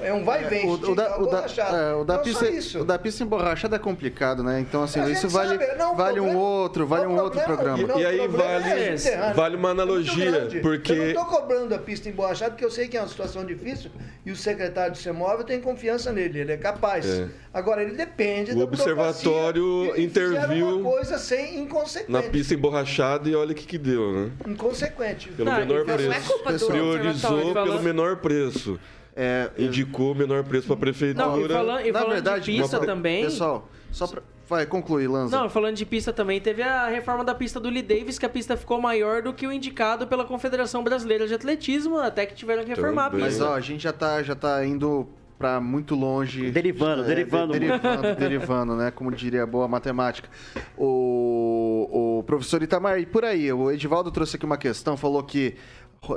É 0.01 0.11
um 0.13 0.25
vai 0.25 0.43
e 0.43 0.49
vem. 0.49 0.67
O, 0.67 0.73
o 0.73 0.95
da, 0.95 1.19
o, 1.21 1.27
da, 1.27 1.37
borrachada. 1.37 1.77
é, 1.77 1.95
o, 1.95 2.03
da 2.03 2.17
Não, 2.17 2.23
pista, 2.23 2.47
só 2.47 2.51
isso. 2.51 2.81
o 2.81 2.85
da 2.85 2.99
pista 2.99 3.23
emborrachada 3.23 3.77
é 3.77 3.79
complicado, 3.79 4.43
né? 4.43 4.59
Então, 4.59 4.83
assim, 4.83 5.05
isso 5.13 5.29
vale, 5.29 5.59
não, 5.77 5.95
vale 5.95 6.19
um 6.19 6.25
problema- 6.25 6.41
outro, 6.41 6.87
vale 6.87 7.05
não, 7.05 7.13
um 7.13 7.21
outro 7.21 7.41
problema- 7.43 7.77
programa. 7.77 7.89
não, 7.95 8.01
E 8.01 8.07
aí 8.07 8.27
vale- 8.27 8.71
é 8.71 9.33
vale 9.35 9.57
uma 9.57 9.69
É 9.69 9.73
analogia, 9.73 10.31
grande. 10.31 10.61
porque- 10.61 10.93
Eu 10.93 11.15
não 11.15 11.25
tô 11.25 11.31
cobrando 11.31 11.75
a 11.75 11.79
pista 11.79 12.09
emborrachada, 12.09 12.53
porque 12.53 12.65
eu 12.65 12.71
sei 12.71 12.89
que 12.89 12.97
é 12.97 13.01
uma 13.03 13.09
situação 13.09 13.45
difícil 13.45 13.91
e 14.25 14.33
o 14.33 14.37
secretário 14.37 14.93
de 14.93 14.99
CEMOV 14.99 15.45
tem 15.45 15.61
confiança 15.61 16.11
nele, 16.11 16.41
ele 16.41 16.53
é 16.53 16.57
capaz. 16.57 17.05
É. 17.07 17.29
Agora, 17.53 17.83
ele 17.83 17.95
depende 17.95 18.53
O 18.53 18.57
da 18.57 18.65
observatório 18.65 19.95
e 19.95 20.03
interviu 20.05 20.79
uma 20.79 20.91
coisa 20.91 21.19
sem 21.19 21.59
inconsequente. 21.61 22.11
Na 22.11 22.23
pista 22.23 22.55
emborrachada 22.55 23.29
e 23.29 23.35
olha 23.37 23.53
o 23.53 23.55
que, 23.55 23.67
que 23.67 23.77
deu, 23.77 24.11
né? 24.11 24.31
Inconsequente. 24.49 25.29
Pelo 25.29 25.51
Não, 25.51 25.59
menor 25.59 25.83
e 25.83 25.87
não 25.87 25.95
preço. 25.97 26.13
é 26.13 26.21
culpa 26.21 26.53
do 26.55 26.67
Priorizou 26.67 27.53
pelo 27.53 27.83
menor 27.83 28.17
preço. 28.17 28.81
É, 29.15 29.51
Indicou 29.59 30.13
o 30.13 30.15
menor 30.15 30.43
preço 30.45 30.67
para 30.67 30.75
a 30.77 30.79
prefeitura. 30.79 31.27
Não, 31.27 31.41
e 31.45 31.49
falando, 31.49 31.87
e 31.87 31.93
na 31.93 31.99
falando 31.99 32.13
verdade, 32.15 32.45
de 32.53 32.61
pista 32.61 32.79
uma- 32.79 32.87
também. 32.87 33.25
Pessoal, 33.25 33.69
só 33.91 34.07
pra... 34.07 34.23
Vai, 34.49 34.67
conclui, 34.67 35.07
Lanza. 35.09 35.35
Não, 35.39 35.49
falando 35.49 35.77
de 35.77 35.87
pista 35.87 36.13
também, 36.13 36.39
teve 36.41 36.63
a 36.63 36.87
reforma 36.89 37.25
da 37.25 37.35
pista 37.35 37.59
do 37.59 37.71
Lee 37.71 37.81
Davis, 37.83 38.19
que 38.19 38.27
a 38.27 38.29
pista 38.29 38.55
ficou 38.57 38.81
maior 38.81 39.23
do 39.23 39.33
que 39.33 39.47
o 39.47 39.53
indicado 39.53 40.07
pela 40.07 40.25
Confederação 40.25 40.83
Brasileira 40.85 41.27
de 41.27 41.33
Atletismo, 41.33 41.99
até 41.99 42.27
que 42.27 42.35
tiveram 42.35 42.63
que 42.63 42.69
reformar 42.69 43.07
a 43.07 43.11
Também. 43.11 43.25
Mas, 43.25 43.35
pista. 43.35 43.49
ó, 43.49 43.55
a 43.55 43.61
gente 43.61 43.83
já 43.83 43.93
tá, 43.95 44.23
já 44.23 44.35
tá 44.35 44.63
indo 44.67 45.09
para 45.39 45.59
muito 45.61 45.95
longe. 45.95 46.51
Derivando, 46.51 47.03
É, 47.03 47.07
derivando. 47.07 47.53
de- 47.55 47.59
derivando, 47.61 48.15
derivando, 48.19 48.77
né? 48.77 48.91
Como 48.91 49.11
diria 49.11 49.43
a 49.43 49.47
boa 49.47 49.67
matemática. 49.67 50.29
O, 50.77 52.19
o 52.19 52.23
professor 52.25 52.63
Itamar, 52.63 52.99
e 53.01 53.07
por 53.07 53.25
aí, 53.25 53.51
o 53.53 53.71
Edivaldo 53.71 54.11
trouxe 54.11 54.37
aqui 54.37 54.45
uma 54.45 54.59
questão, 54.59 54.97
falou 54.97 55.23
que. 55.23 55.55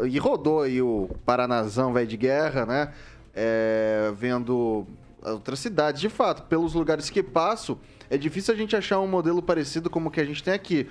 E 0.08 0.18
rodou 0.18 0.62
aí 0.62 0.82
o 0.82 1.10
Paranazão, 1.26 1.94
velho 1.94 2.08
de 2.08 2.18
guerra, 2.18 2.66
né? 2.66 2.94
É, 3.34 4.12
vendo 4.16 4.88
outras 5.22 5.60
cidades. 5.60 6.02
De 6.02 6.10
fato, 6.10 6.44
pelos 6.44 6.74
lugares 6.74 7.10
que 7.10 7.22
passo, 7.22 7.78
é 8.10 8.18
difícil 8.18 8.54
a 8.54 8.58
gente 8.58 8.76
achar 8.76 9.00
um 9.00 9.08
modelo 9.08 9.42
parecido 9.42 9.90
como 9.90 10.10
o 10.10 10.12
que 10.12 10.20
a 10.20 10.26
gente 10.26 10.44
tem 10.44 10.54
aqui. 10.54 10.88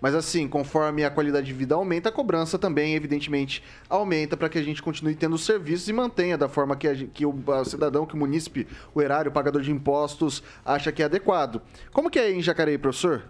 Mas 0.00 0.14
assim, 0.14 0.46
conforme 0.46 1.04
a 1.04 1.10
qualidade 1.10 1.46
de 1.46 1.52
vida 1.52 1.74
aumenta, 1.74 2.08
a 2.08 2.12
cobrança 2.12 2.58
também, 2.58 2.94
evidentemente, 2.94 3.62
aumenta 3.88 4.36
para 4.36 4.48
que 4.48 4.58
a 4.58 4.62
gente 4.62 4.82
continue 4.82 5.14
tendo 5.14 5.34
os 5.34 5.44
serviços 5.44 5.88
e 5.88 5.92
mantenha 5.92 6.38
da 6.38 6.48
forma 6.48 6.76
que, 6.76 6.86
a 6.86 6.94
que 6.94 7.26
o 7.26 7.34
cidadão, 7.64 8.06
que 8.06 8.14
o 8.14 8.18
munícipe, 8.18 8.66
o 8.94 9.02
erário, 9.02 9.30
o 9.30 9.34
pagador 9.34 9.60
de 9.60 9.72
impostos, 9.72 10.42
acha 10.64 10.92
que 10.92 11.02
é 11.02 11.06
adequado. 11.06 11.60
Como 11.92 12.10
que 12.10 12.18
é 12.18 12.30
em 12.30 12.40
Jacareí, 12.40 12.78
professor? 12.78 13.24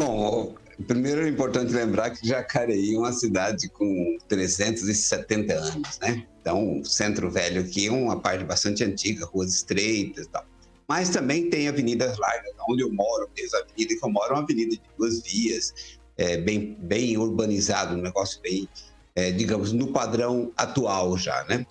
Bom, 0.00 0.54
primeiro 0.84 1.22
é 1.22 1.28
importante 1.28 1.72
lembrar 1.72 2.10
que 2.10 2.26
Jacareí 2.26 2.94
é 2.94 2.98
uma 2.98 3.12
cidade 3.12 3.68
com 3.68 4.18
370 4.28 5.54
anos, 5.54 5.98
né? 6.00 6.26
Então, 6.40 6.82
centro 6.84 7.30
velho 7.30 7.62
aqui 7.62 7.86
é 7.86 7.90
uma 7.90 8.20
parte 8.20 8.44
bastante 8.44 8.84
antiga, 8.84 9.26
ruas 9.26 9.54
estreitas 9.54 10.26
e 10.26 10.28
tal. 10.28 10.44
Mas 10.88 11.10
também 11.10 11.50
tem 11.50 11.68
avenidas 11.68 12.16
largas, 12.18 12.52
onde 12.68 12.82
eu 12.82 12.92
moro, 12.92 13.28
mesmo 13.36 13.56
a 13.56 13.60
avenida 13.60 13.96
que 13.98 14.04
eu 14.04 14.10
moro 14.10 14.30
é 14.30 14.32
uma 14.34 14.42
avenida 14.42 14.70
de 14.70 14.82
duas 14.96 15.20
vias, 15.22 15.98
é, 16.16 16.36
bem, 16.36 16.76
bem 16.80 17.16
urbanizado, 17.16 17.94
um 17.94 18.02
negócio 18.02 18.40
bem, 18.40 18.68
é, 19.14 19.32
digamos, 19.32 19.72
no 19.72 19.92
padrão 19.92 20.52
atual 20.56 21.16
já, 21.18 21.44
né? 21.44 21.66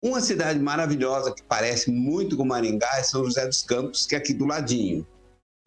Uma 0.00 0.20
cidade 0.20 0.60
maravilhosa 0.60 1.34
que 1.34 1.42
parece 1.42 1.90
muito 1.90 2.36
com 2.36 2.44
Maringá 2.44 2.88
é 2.98 3.02
São 3.02 3.24
José 3.24 3.44
dos 3.46 3.62
Campos, 3.62 4.06
que 4.06 4.14
é 4.14 4.18
aqui 4.18 4.32
do 4.32 4.46
ladinho. 4.46 5.04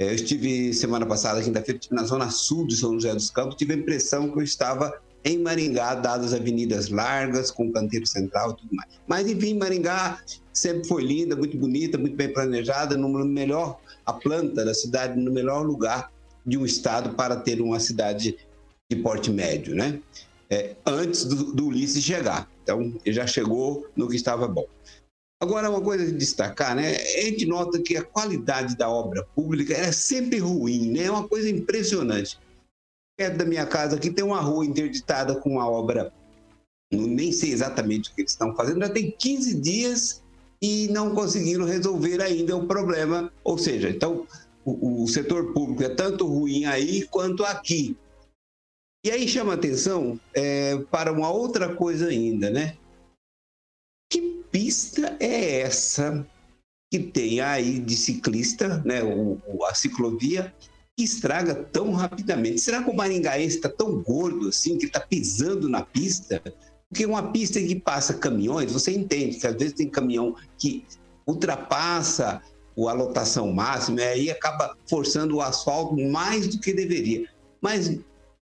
É, 0.02 0.10
Eu 0.10 0.16
estive 0.16 0.74
semana 0.74 1.06
passada, 1.06 1.44
quinta-feira, 1.44 1.80
na 1.92 2.04
zona 2.04 2.32
sul 2.32 2.66
de 2.66 2.76
São 2.76 2.94
José 2.94 3.14
dos 3.14 3.30
Campos, 3.30 3.56
tive 3.56 3.74
a 3.74 3.78
impressão 3.78 4.32
que 4.32 4.40
eu 4.40 4.42
estava 4.42 5.00
em 5.24 5.38
Maringá, 5.38 5.94
dadas 5.94 6.34
avenidas 6.34 6.90
largas, 6.90 7.52
com 7.52 7.72
canteiro 7.72 8.08
central 8.08 8.52
e 8.52 8.56
tudo 8.56 8.74
mais. 8.74 8.90
Mas, 9.08 9.30
enfim, 9.30 9.60
Maringá 9.60 10.20
sempre 10.52 10.88
foi 10.88 11.04
linda, 11.04 11.36
muito 11.36 11.56
bonita, 11.56 12.00
muito 12.00 12.16
bem 12.16 12.34
planejada, 12.34 12.98
no 12.98 13.08
melhor, 13.24 13.80
a 14.04 14.12
planta 14.12 14.66
da 14.66 14.74
cidade, 14.74 15.20
no 15.20 15.32
melhor 15.32 15.64
lugar 15.64 16.12
de 16.44 16.58
um 16.58 16.66
estado 16.66 17.12
para 17.12 17.36
ter 17.36 17.62
uma 17.62 17.80
cidade 17.80 18.36
de 18.90 18.96
porte 18.96 19.30
médio, 19.30 19.76
né? 19.76 20.00
É, 20.50 20.76
antes 20.84 21.26
do, 21.26 21.54
do 21.54 21.68
Ulisses 21.68 22.04
chegar. 22.04 22.50
Então, 22.64 22.92
ele 23.06 23.16
já 23.16 23.28
chegou 23.28 23.88
no 23.96 24.10
que 24.10 24.16
estava 24.16 24.48
bom. 24.48 24.66
Agora, 25.42 25.72
uma 25.72 25.82
coisa 25.82 26.06
de 26.06 26.12
destacar, 26.12 26.76
né? 26.76 26.96
A 26.96 27.22
gente 27.22 27.48
nota 27.48 27.82
que 27.82 27.98
a 27.98 28.04
qualidade 28.04 28.78
da 28.78 28.88
obra 28.88 29.24
pública 29.36 29.74
é 29.74 29.92
sempre 29.92 30.38
ruim, 30.38 30.92
né? 30.92 31.06
É 31.06 31.12
uma 31.12 31.28
coisa 31.28 31.50
impressionante. 31.50 32.38
Perto 33.18 33.38
da 33.38 33.46
minha 33.46 33.66
casa 33.66 33.96
aqui 33.96 34.12
tem 34.12 34.24
uma 34.24 34.40
rua 34.40 34.64
interditada 34.64 35.36
com 35.36 35.54
uma 35.54 35.68
obra, 35.68 36.14
nem 36.94 37.32
sei 37.32 37.52
exatamente 37.52 38.12
o 38.12 38.14
que 38.14 38.22
eles 38.22 38.32
estão 38.34 38.56
fazendo, 38.56 38.82
já 38.82 38.90
tem 38.90 39.10
15 39.10 39.60
dias 39.60 40.24
e 40.62 40.88
não 40.90 41.16
conseguiram 41.16 41.66
resolver 41.66 42.22
ainda 42.22 42.56
o 42.56 42.68
problema. 42.68 43.34
Ou 43.44 43.58
seja, 43.58 43.90
então 43.90 44.28
o, 44.64 45.04
o 45.04 45.08
setor 45.08 45.54
público 45.54 45.82
é 45.82 45.90
tanto 45.90 46.28
ruim 46.28 46.66
aí 46.66 47.08
quanto 47.08 47.44
aqui. 47.44 47.98
E 49.04 49.10
aí 49.10 49.28
chama 49.28 49.56
atenção 49.56 50.20
é, 50.36 50.78
para 50.92 51.12
uma 51.12 51.32
outra 51.32 51.74
coisa 51.74 52.10
ainda, 52.10 52.52
né? 52.52 52.78
Que 54.12 54.44
pista 54.52 55.16
é 55.22 55.62
essa 55.62 56.28
que 56.92 57.00
tem 57.00 57.40
aí 57.40 57.80
de 57.80 57.96
ciclista, 57.96 58.84
né? 58.86 59.02
O, 59.02 59.40
a 59.66 59.74
ciclovia 59.74 60.54
que 60.98 61.06
estraga 61.06 61.56
tão 61.56 61.94
rapidamente. 61.94 62.60
Será 62.60 62.84
que 62.84 62.90
o 62.90 62.96
maringaense 62.96 63.56
está 63.56 63.70
tão 63.70 64.04
gordo 64.04 64.50
assim 64.50 64.78
que 64.78 64.88
está 64.88 65.00
pisando 65.00 65.70
na 65.70 65.84
pista? 65.84 66.44
Porque 66.90 67.06
uma 67.06 67.32
pista 67.32 67.62
que 67.62 67.80
passa 67.80 68.14
caminhões, 68.16 68.74
você 68.74 68.92
entende 68.92 69.38
que 69.38 69.48
às 69.48 69.56
vezes 69.56 69.74
tem 69.74 69.88
caminhão 69.88 70.36
que 70.58 70.86
ultrapassa 71.26 72.42
a 72.78 72.94
lotação 72.94 73.54
máxima 73.54 74.02
e 74.02 74.04
aí 74.04 74.32
acaba 74.32 74.76
forçando 74.90 75.38
o 75.38 75.42
asfalto 75.42 75.96
mais 75.96 76.48
do 76.48 76.60
que 76.60 76.74
deveria. 76.74 77.30
Mas 77.62 77.98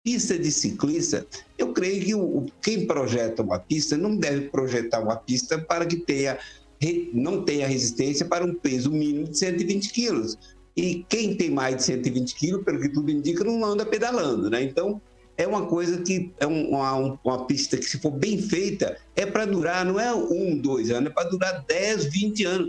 pista 0.04 0.38
de 0.38 0.52
ciclista, 0.52 1.26
eu 1.58 1.72
creio 1.74 2.04
que 2.04 2.14
o, 2.16 2.46
quem 2.62 2.86
projeta 2.86 3.42
uma 3.42 3.58
pista 3.58 3.96
não 3.96 4.16
deve 4.16 4.50
projetar 4.50 5.00
uma 5.00 5.16
pista 5.16 5.58
para 5.58 5.86
que 5.86 5.96
tenha 5.98 6.38
não 7.14 7.46
tenha 7.46 7.66
resistência 7.66 8.26
para 8.26 8.44
um 8.44 8.54
peso 8.54 8.92
mínimo 8.92 9.30
de 9.30 9.38
120 9.38 9.90
quilos. 9.94 10.38
E 10.76 11.06
quem 11.08 11.34
tem 11.34 11.50
mais 11.50 11.78
de 11.78 11.84
120 11.84 12.36
quilos, 12.36 12.62
pelo 12.66 12.82
que 12.82 12.90
tudo 12.90 13.10
indica, 13.10 13.42
não 13.46 13.64
anda 13.64 13.86
pedalando, 13.86 14.50
né? 14.50 14.62
Então, 14.62 15.02
é 15.38 15.48
uma 15.48 15.66
coisa 15.66 16.02
que 16.02 16.34
é 16.42 16.46
um- 16.46 16.72
uma, 16.72 16.94
um- 16.98 17.18
uma 17.24 17.46
pista 17.46 17.78
que, 17.78 17.86
se 17.86 18.00
for 18.02 18.12
bem 18.12 18.38
feita, 18.38 18.98
é 19.16 19.26
para 19.26 19.46
durar, 19.46 19.86
não 19.86 19.98
é 19.98 20.14
um, 20.14 20.58
dois 20.58 20.92
anos, 20.92 21.10
é 21.10 21.14
para 21.14 21.30
durar 21.30 21.64
10, 21.66 22.04
20 22.06 22.44
anos. 22.44 22.68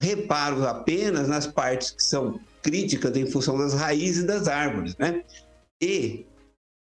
Reparo 0.00 0.66
apenas 0.66 1.28
nas 1.28 1.46
partes 1.46 1.92
que 1.92 2.02
são 2.02 2.40
críticas 2.62 3.16
em 3.16 3.26
função 3.30 3.56
das 3.56 3.74
raízes 3.74 4.24
das 4.24 4.48
árvores, 4.48 4.96
né? 4.96 5.22
E 5.80 6.26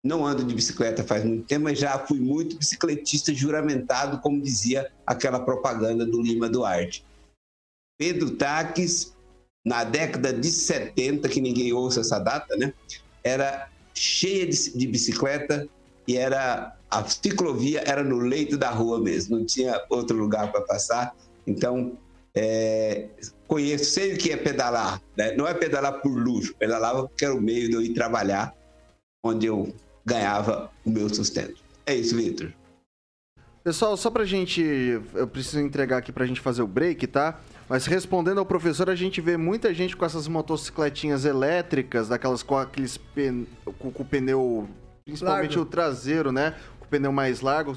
não 0.02 0.26
ando 0.26 0.44
de 0.44 0.54
bicicleta 0.54 1.04
faz 1.04 1.24
muito 1.24 1.46
tempo, 1.46 1.64
mas 1.64 1.78
já 1.78 1.98
fui 1.98 2.18
muito 2.18 2.56
bicicletista 2.56 3.34
juramentado, 3.34 4.18
como 4.20 4.40
dizia 4.40 4.90
aquela 5.06 5.40
propaganda 5.40 6.06
do 6.06 6.22
Lima 6.22 6.48
Duarte. 6.48 7.04
Pedro 7.98 8.30
Taques, 8.30 9.14
na 9.64 9.84
década 9.84 10.32
de 10.32 10.50
70, 10.50 11.28
que 11.28 11.40
ninguém 11.40 11.72
ouça 11.72 12.00
essa 12.00 12.18
data, 12.18 12.56
né? 12.56 12.72
Era 13.22 13.68
cheia 13.94 14.46
de, 14.46 14.78
de 14.78 14.86
bicicleta 14.86 15.68
e 16.08 16.16
era 16.16 16.74
a 16.90 17.06
ciclovia 17.06 17.82
era 17.86 18.02
no 18.02 18.18
leito 18.18 18.56
da 18.56 18.70
rua 18.70 18.98
mesmo, 19.00 19.38
não 19.38 19.46
tinha 19.46 19.84
outro 19.90 20.16
lugar 20.16 20.50
para 20.50 20.62
passar. 20.62 21.14
Então, 21.46 21.96
é, 22.34 23.08
conheço, 23.46 23.84
sei 23.84 24.14
o 24.14 24.18
que 24.18 24.32
é 24.32 24.36
pedalar, 24.36 25.00
né? 25.16 25.32
Não 25.36 25.46
é 25.46 25.52
pedalar 25.52 26.00
por 26.00 26.10
luxo, 26.10 26.54
pedalava 26.56 27.06
porque 27.06 27.24
era 27.24 27.34
o 27.34 27.40
meio 27.40 27.68
de 27.68 27.74
eu 27.74 27.82
ir 27.82 27.92
trabalhar, 27.92 28.54
onde 29.22 29.46
eu 29.46 29.72
ganhava 30.04 30.70
o 30.84 30.90
meu 30.90 31.08
sustento. 31.12 31.60
É 31.86 31.94
isso, 31.94 32.16
Vitor. 32.16 32.52
Pessoal, 33.62 33.96
só 33.96 34.10
pra 34.10 34.24
gente. 34.24 34.62
Eu 35.14 35.26
preciso 35.26 35.60
entregar 35.60 35.98
aqui 35.98 36.10
pra 36.12 36.24
gente 36.26 36.40
fazer 36.40 36.62
o 36.62 36.66
break, 36.66 37.06
tá? 37.06 37.38
Mas 37.68 37.86
respondendo 37.86 38.38
ao 38.38 38.46
professor, 38.46 38.88
a 38.88 38.94
gente 38.94 39.20
vê 39.20 39.36
muita 39.36 39.72
gente 39.74 39.96
com 39.96 40.04
essas 40.04 40.26
motocicletinhas 40.26 41.24
elétricas, 41.24 42.08
daquelas 42.08 42.42
com 42.42 42.56
aqueles 42.56 42.96
pen- 42.96 43.46
com, 43.78 43.90
com 43.92 44.02
o 44.02 44.06
pneu, 44.06 44.68
principalmente 45.04 45.56
Largo. 45.56 45.62
o 45.62 45.66
traseiro, 45.66 46.32
né? 46.32 46.54
Com 46.80 46.86
o 46.86 46.88
pneu 46.88 47.12
mais 47.12 47.42
largo, 47.42 47.76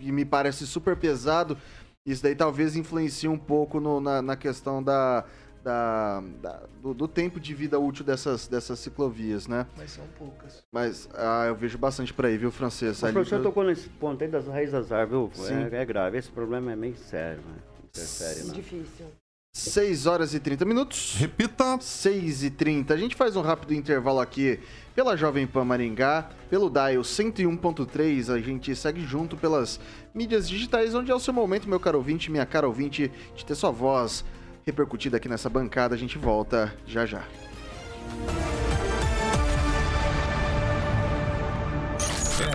e 0.00 0.10
me 0.12 0.24
parece 0.24 0.66
super 0.66 0.96
pesado. 0.96 1.56
Isso 2.04 2.22
daí 2.22 2.34
talvez 2.34 2.74
influencie 2.76 3.28
um 3.28 3.38
pouco 3.38 3.78
no- 3.78 4.00
na, 4.00 4.20
na 4.20 4.36
questão 4.36 4.82
da, 4.82 5.24
da- 5.64 6.22
da- 6.40 6.62
do, 6.82 6.94
do 6.94 7.06
tempo 7.08 7.38
de 7.38 7.54
vida 7.54 7.78
útil 7.78 8.04
dessas, 8.04 8.46
dessas 8.48 8.78
ciclovias, 8.78 9.46
né? 9.46 9.66
Mas 9.76 9.90
são 9.92 10.04
poucas. 10.18 10.62
Mas 10.72 11.08
ah, 11.14 11.44
eu 11.48 11.54
vejo 11.54 11.76
bastante 11.78 12.12
por 12.14 12.26
aí, 12.26 12.36
viu, 12.38 12.50
francês? 12.50 13.02
O 13.02 13.06
Ali- 13.06 13.12
professor 13.14 13.42
tocou 13.42 13.64
nesse 13.64 13.88
ponto 13.88 14.22
aí 14.24 14.30
das 14.30 14.46
raízes 14.46 14.72
das 14.72 14.90
árvores. 14.92 15.36
viu? 15.38 15.46
Sim. 15.46 15.68
É, 15.72 15.82
é 15.82 15.84
grave. 15.84 16.18
Esse 16.18 16.30
problema 16.30 16.72
é 16.72 16.76
meio 16.76 16.96
sério, 16.96 17.42
né? 17.42 17.58
Interfere 17.84 18.44
na... 18.46 18.52
Difícil. 18.54 19.06
6 19.52 20.06
horas 20.06 20.32
e 20.32 20.38
30 20.38 20.64
minutos. 20.64 21.16
Repita. 21.18 21.76
6 21.80 22.44
e 22.44 22.50
30. 22.50 22.94
A 22.94 22.96
gente 22.96 23.16
faz 23.16 23.34
um 23.34 23.40
rápido 23.42 23.74
intervalo 23.74 24.20
aqui 24.20 24.60
pela 24.94 25.16
Jovem 25.16 25.44
Pan 25.44 25.64
Maringá, 25.64 26.30
pelo 26.48 26.70
Dial 26.70 27.02
101.3. 27.02 28.32
A 28.32 28.38
gente 28.40 28.74
segue 28.76 29.04
junto 29.04 29.36
pelas 29.36 29.80
mídias 30.14 30.48
digitais, 30.48 30.94
onde 30.94 31.10
é 31.10 31.14
o 31.14 31.18
seu 31.18 31.34
momento, 31.34 31.68
meu 31.68 31.80
caro 31.80 31.98
ouvinte, 31.98 32.30
minha 32.30 32.46
cara 32.46 32.66
ouvinte, 32.68 33.10
de 33.34 33.44
ter 33.44 33.56
sua 33.56 33.72
voz 33.72 34.24
repercutida 34.70 35.16
aqui 35.16 35.28
nessa 35.28 35.50
bancada. 35.50 35.94
A 35.94 35.98
gente 35.98 36.16
volta 36.16 36.72
já 36.86 37.04
já. 37.04 37.22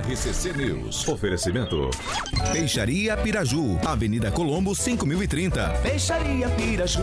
RCC 0.08 0.54
News. 0.54 1.08
Oferecimento. 1.08 1.90
Peixaria 2.52 3.18
Piraju, 3.18 3.80
Avenida 3.84 4.30
Colombo 4.30 4.76
5030. 4.76 5.80
Peixaria 5.82 6.48
Piraju. 6.50 7.02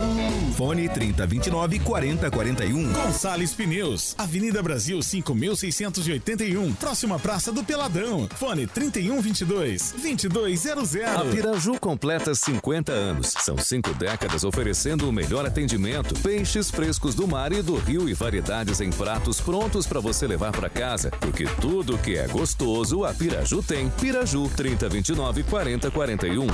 Fone 0.55 0.87
3029 0.87 1.79
4041. 1.79 2.93
Gonçalves 2.93 3.53
Pneus, 3.53 4.15
Avenida 4.17 4.63
Brasil 4.63 5.01
5681, 5.01 6.73
próxima 6.75 7.19
Praça 7.19 7.51
do 7.51 7.61
Peladão. 7.61 8.29
Fone 8.35 8.67
3122 8.67 9.91
2200. 9.91 10.95
A 10.95 11.25
Piraju 11.25 11.77
completa 11.81 12.33
50 12.33 12.93
anos. 12.93 13.33
São 13.37 13.57
cinco 13.57 13.93
décadas 13.93 14.45
oferecendo 14.45 15.09
o 15.09 15.11
melhor 15.11 15.45
atendimento. 15.45 16.15
Peixes 16.21 16.71
frescos 16.71 17.13
do 17.13 17.27
mar 17.27 17.51
e 17.51 17.61
do 17.61 17.75
rio 17.75 18.07
e 18.07 18.13
variedades 18.13 18.79
em 18.79 18.91
pratos 18.91 19.41
prontos 19.41 19.85
para 19.85 19.99
você 19.99 20.25
levar 20.25 20.53
para 20.53 20.69
casa. 20.69 21.11
Porque 21.19 21.43
tudo 21.59 21.97
que 21.97 22.15
é 22.17 22.27
gostoso, 22.27 22.92
a 23.01 23.13
Piraju 23.13 23.63
tem. 23.63 23.89
Piraju 23.89 24.49
3029 24.55 25.43
4041. 25.43 26.47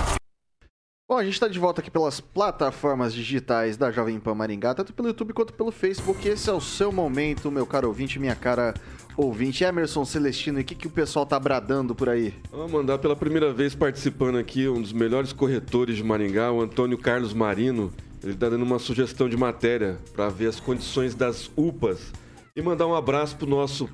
Bom, 1.10 1.18
a 1.18 1.24
gente 1.24 1.34
está 1.34 1.48
de 1.48 1.58
volta 1.58 1.82
aqui 1.82 1.90
pelas 1.90 2.22
plataformas 2.22 3.16
digitais 3.16 3.76
da 3.76 3.92
Jovem 3.92 4.20
Pan 4.20 4.36
Maringá, 4.36 4.76
tanto 4.76 4.94
pelo 4.94 5.08
YouTube 5.08 5.34
quanto 5.34 5.52
pelo 5.54 5.72
Facebook. 5.72 6.28
Esse 6.28 6.52
é 6.52 6.54
o 6.54 6.62
seu 6.62 6.92
momento, 6.92 7.50
meu 7.50 7.66
caro 7.66 7.88
ouvinte, 7.88 8.20
minha 8.20 8.36
cara 8.36 8.76
ouvinte. 9.18 9.64
Emerson 9.64 10.06
Celestino, 10.06 10.60
e 10.60 10.62
o 10.62 10.64
que, 10.64 10.76
que 10.76 10.86
o 10.86 10.92
pessoal 10.92 11.26
tá 11.26 11.40
bradando 11.40 11.96
por 11.96 12.10
aí? 12.10 12.32
Vamos 12.52 12.72
mandar 12.72 13.00
pela 13.00 13.16
primeira 13.16 13.52
vez 13.52 13.74
participando 13.74 14.38
aqui 14.38 14.68
um 14.68 14.80
dos 14.80 14.94
melhores 14.94 15.34
corretores 15.34 15.98
de 15.98 16.04
Maringá, 16.04 16.52
o 16.52 16.62
Antônio 16.62 16.98
Carlos 17.00 17.34
Marino. 17.34 17.92
Ele 18.22 18.34
está 18.34 18.48
dando 18.48 18.64
uma 18.64 18.78
sugestão 18.78 19.28
de 19.28 19.36
matéria 19.36 19.98
para 20.14 20.30
ver 20.30 20.46
as 20.46 20.60
condições 20.60 21.16
das 21.16 21.50
UPAs. 21.58 22.14
E 22.56 22.62
mandar 22.62 22.86
um 22.86 22.94
abraço 22.94 23.36
pro 23.36 23.48
nosso 23.48 23.90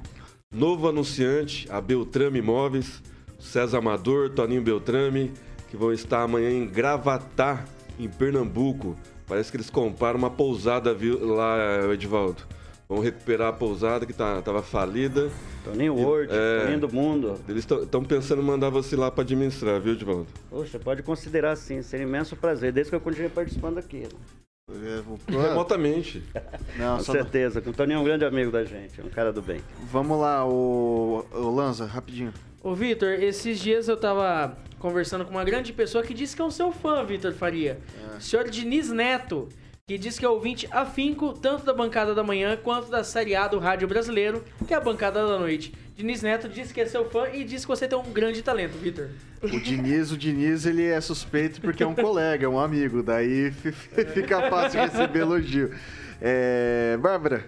novo 0.54 0.88
anunciante, 0.88 1.68
a 1.70 1.80
Beltrame 1.82 2.40
Imóveis, 2.40 3.02
César 3.40 3.80
Amador, 3.80 4.30
Toninho 4.30 4.62
Beltrame, 4.62 5.32
que 5.70 5.78
vão 5.78 5.92
estar 5.92 6.24
amanhã 6.24 6.50
em 6.50 6.66
Gravatá, 6.68 7.66
em 8.00 8.08
Pernambuco. 8.08 8.98
Parece 9.28 9.50
que 9.52 9.58
eles 9.58 9.70
compraram 9.70 10.18
uma 10.20 10.30
pousada 10.30 10.94
vi- 10.94 11.12
lá, 11.16 11.58
Edivaldo. 11.92 12.44
Vão 12.88 13.00
recuperar 13.00 13.48
a 13.50 13.54
pousada 13.54 14.06
que 14.06 14.14
tá, 14.14 14.40
tava 14.44 14.62
falida. 14.62 15.32
Toninho 15.64 15.96
World, 15.96 16.32
É. 16.32 16.60
Toninho 16.62 16.80
do 16.82 16.94
Mundo. 16.94 17.40
Eles 17.50 17.66
estão 17.68 18.04
pensando 18.04 18.44
em 18.44 18.46
mandar 18.46 18.70
você 18.70 18.96
lá 18.96 19.10
para 19.10 19.24
administrar, 19.24 19.82
viu, 19.82 19.94
Edivaldo? 19.94 20.28
Poxa, 20.52 20.78
pode 20.78 21.02
considerar 21.02 21.56
sim, 21.56 21.82
seria 21.82 22.06
um 22.06 22.10
imenso 22.10 22.36
prazer, 22.36 22.72
desde 22.72 22.92
que 22.92 22.96
eu 22.96 23.02
continue 23.02 23.30
participando 23.30 23.80
aqui. 23.80 24.02
né? 24.02 24.10
Remotamente. 25.28 26.24
Não, 26.78 26.98
Com 26.98 27.04
certeza, 27.04 27.62
com 27.62 27.70
o 27.70 27.74
Toninho 27.74 27.98
é 27.98 28.00
um 28.00 28.04
grande 28.04 28.26
amigo 28.26 28.52
da 28.52 28.64
gente, 28.64 29.00
é 29.00 29.04
um 29.04 29.10
cara 29.10 29.32
do 29.32 29.42
bem. 29.42 29.62
Vamos 29.92 30.20
lá, 30.20 30.46
o, 30.46 31.26
o 31.32 31.56
Lanza, 31.56 31.86
rapidinho. 31.86 32.34
Ô, 32.64 32.74
Vitor, 32.74 33.10
esses 33.10 33.60
dias 33.60 33.88
eu 33.88 33.96
tava 33.96 34.58
conversando 34.80 35.24
com 35.24 35.32
uma 35.32 35.44
grande 35.44 35.72
pessoa 35.72 36.04
que 36.04 36.14
disse 36.14 36.36
que 36.36 36.42
é 36.42 36.46
um 36.46 36.52
seu 36.52 36.72
fã, 36.72 37.04
Vitor 37.06 37.32
Faria. 37.34 37.80
O 38.18 38.22
senhor 38.22 38.50
Diniz 38.50 38.90
Neto, 38.90 39.50
que 39.88 40.00
diz 40.00 40.18
que 40.18 40.26
é 40.26 40.30
ouvinte 40.30 40.68
afinco 40.72 41.34
tanto 41.34 41.64
da 41.64 41.74
bancada 41.74 42.16
da 42.16 42.24
manhã 42.24 42.58
quanto 42.58 42.90
da 42.90 43.04
série 43.04 43.36
A 43.36 43.48
do 43.48 43.60
Rádio 43.60 43.88
Brasileiro, 43.88 44.44
que 44.68 44.74
é 44.74 44.78
a 44.78 44.82
bancada 44.82 45.28
da 45.28 45.38
noite. 45.38 45.74
Diniz 45.98 46.22
Neto 46.22 46.50
disse 46.50 46.74
que 46.74 46.82
é 46.82 46.86
seu 46.86 47.10
fã 47.10 47.28
e 47.34 47.44
disse 47.44 47.66
que 47.66 47.70
você 47.70 47.88
tem 47.88 47.98
um 47.98 48.12
grande 48.12 48.42
talento, 48.42 48.74
Vitor. 48.78 49.08
O 49.42 49.60
Diniz, 49.60 50.12
o 50.12 50.18
Diniz, 50.18 50.66
ele 50.66 50.84
é 50.86 51.00
suspeito 51.00 51.62
porque 51.62 51.84
é 51.84 51.88
um 51.88 51.96
colega, 51.96 52.46
é 52.46 52.50
um 52.50 52.60
amigo. 52.60 53.02
Daí 53.02 53.52
fi- 53.52 53.72
fica 54.14 54.50
fácil 54.50 54.82
receber 54.82 55.20
elogio. 55.20 55.72
É, 56.22 56.98
Bárbara, 57.00 57.46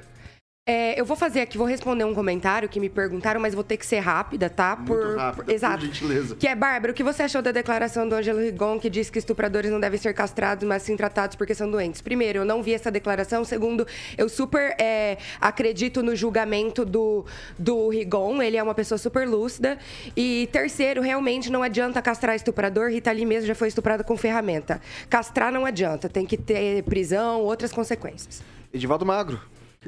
É, 0.70 1.00
eu 1.00 1.06
vou 1.06 1.16
fazer 1.16 1.40
aqui, 1.40 1.58
vou 1.58 1.66
responder 1.66 2.04
um 2.04 2.14
comentário 2.14 2.68
que 2.68 2.78
me 2.78 2.90
perguntaram, 2.90 3.40
mas 3.40 3.56
vou 3.56 3.64
ter 3.64 3.78
que 3.78 3.86
ser 3.86 4.00
rápida, 4.00 4.50
tá? 4.50 4.76
muito 4.76 5.16
rápido, 5.16 5.46
por 5.46 5.54
Exato. 5.54 5.86
gentileza. 5.86 6.36
Que 6.36 6.46
é, 6.46 6.54
Bárbara, 6.54 6.92
o 6.92 6.94
que 6.94 7.06
você 7.06 7.24
achou 7.24 7.42
da 7.42 7.54
declaração 7.54 8.06
do 8.06 8.14
Ângelo 8.14 8.42
Rigon, 8.42 8.78
que 8.78 8.90
diz 8.90 9.10
que 9.10 9.18
estupradores 9.18 9.72
não 9.72 9.80
devem 9.80 9.98
ser 9.98 10.14
castrados, 10.14 10.68
mas 10.68 10.84
sim 10.84 10.98
tratados 10.98 11.38
porque 11.38 11.56
são 11.56 11.72
doentes? 11.72 12.02
Primeiro, 12.02 12.40
eu 12.40 12.46
não 12.46 12.62
vi 12.62 12.74
essa 12.74 12.92
declaração. 12.92 13.46
Segundo, 13.46 13.88
eu 14.18 14.28
super 14.28 14.76
é, 14.78 15.18
acredito 15.40 16.04
no 16.04 16.14
julgamento 16.14 16.84
do, 16.84 17.26
do 17.58 17.88
Rigon, 17.88 18.42
ele 18.42 18.58
é 18.58 18.62
uma 18.62 18.76
pessoa 18.76 18.98
super 18.98 19.26
lúcida. 19.26 19.78
E 20.18 20.50
terceiro, 20.52 21.02
realmente 21.02 21.50
não 21.50 21.64
adianta 21.64 22.02
castrar 22.02 22.36
estuprador. 22.36 22.90
Rita 22.90 23.14
Lee 23.14 23.26
mesmo 23.26 23.48
já 23.48 23.56
foi 23.56 23.70
estuprada 23.70 24.04
com 24.04 24.18
ferramenta. 24.18 24.82
Castrar 25.10 25.50
não 25.50 25.66
adianta, 25.66 26.10
tem 26.10 26.26
que 26.26 26.36
ter 26.36 26.84
prisão, 26.84 27.40
outras 27.40 27.72
consequências. 27.72 28.44
Edivaldo 28.74 29.06
Magro. 29.06 29.40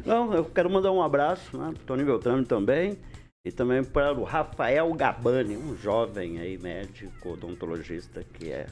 Não, 0.05 0.33
eu 0.33 0.45
quero 0.45 0.69
mandar 0.69 0.91
um 0.91 1.01
abraço, 1.01 1.57
né, 1.57 1.71
pro 1.73 1.85
Toninho 1.85 2.07
Beltrame 2.07 2.45
também, 2.45 2.97
e 3.45 3.51
também 3.51 3.83
para 3.83 4.13
o 4.13 4.23
Rafael 4.23 4.93
Gabani, 4.93 5.57
um 5.57 5.75
jovem 5.75 6.39
aí, 6.39 6.57
médico, 6.57 7.29
odontologista, 7.29 8.23
que 8.23 8.51
é 8.51 8.67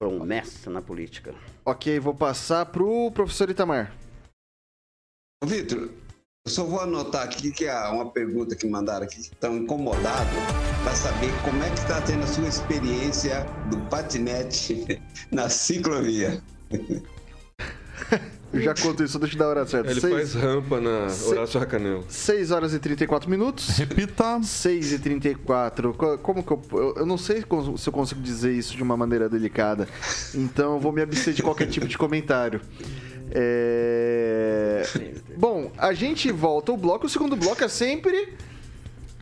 promessa 0.00 0.68
na 0.70 0.82
política. 0.82 1.34
Ok, 1.64 2.00
vou 2.00 2.14
passar 2.14 2.66
pro 2.66 3.10
professor 3.12 3.50
Itamar. 3.50 3.94
Ô, 5.42 5.46
Vitor, 5.46 5.90
eu 6.44 6.50
só 6.50 6.64
vou 6.64 6.80
anotar 6.80 7.22
aqui 7.22 7.52
que 7.52 7.66
é 7.66 7.88
uma 7.88 8.10
pergunta 8.10 8.56
que 8.56 8.66
mandaram 8.66 9.04
aqui, 9.04 9.16
que 9.16 9.34
estão 9.34 9.56
incomodados 9.56 10.34
para 10.82 10.94
saber 10.96 11.30
como 11.44 11.62
é 11.62 11.70
que 11.70 11.78
está 11.78 12.00
tendo 12.02 12.24
a 12.24 12.26
sua 12.26 12.48
experiência 12.48 13.44
do 13.70 13.78
patinete 13.88 15.00
na 15.30 15.48
ciclovia. 15.48 16.42
Eu 18.52 18.60
já 18.60 18.74
conto 18.74 19.02
isso, 19.02 19.18
deixa 19.18 19.34
eu 19.34 19.38
dar 19.38 19.44
a 19.46 19.48
hora 19.48 19.66
certa. 19.66 19.90
Ele 19.90 20.00
Seis- 20.00 20.12
faz 20.14 20.34
rampa 20.34 20.80
na 20.80 21.06
Horácio 21.26 21.58
Racanel. 21.58 22.04
6 22.08 22.50
horas 22.50 22.74
e 22.74 22.78
34 22.78 23.30
minutos. 23.30 23.68
Repita. 23.78 24.40
6 24.42 24.92
e 24.92 24.98
34. 24.98 25.94
Co- 25.94 26.18
Como 26.18 26.42
que 26.42 26.52
eu. 26.52 26.60
Eu, 26.72 26.94
eu 26.98 27.06
não 27.06 27.16
sei 27.16 27.38
se 27.76 27.88
eu 27.88 27.92
consigo 27.92 28.20
dizer 28.20 28.52
isso 28.52 28.76
de 28.76 28.82
uma 28.82 28.96
maneira 28.96 29.28
delicada. 29.28 29.88
Então 30.34 30.74
eu 30.74 30.80
vou 30.80 30.92
me 30.92 31.00
abster 31.00 31.32
de 31.32 31.42
qualquer 31.42 31.66
tipo 31.66 31.86
de 31.88 31.96
comentário. 31.96 32.60
É... 33.34 34.82
Bom, 35.36 35.70
a 35.78 35.92
gente 35.94 36.30
volta 36.30 36.70
ao 36.72 36.76
bloco. 36.76 37.06
O 37.06 37.08
segundo 37.08 37.36
bloco 37.36 37.62
é 37.64 37.68
sempre. 37.68 38.34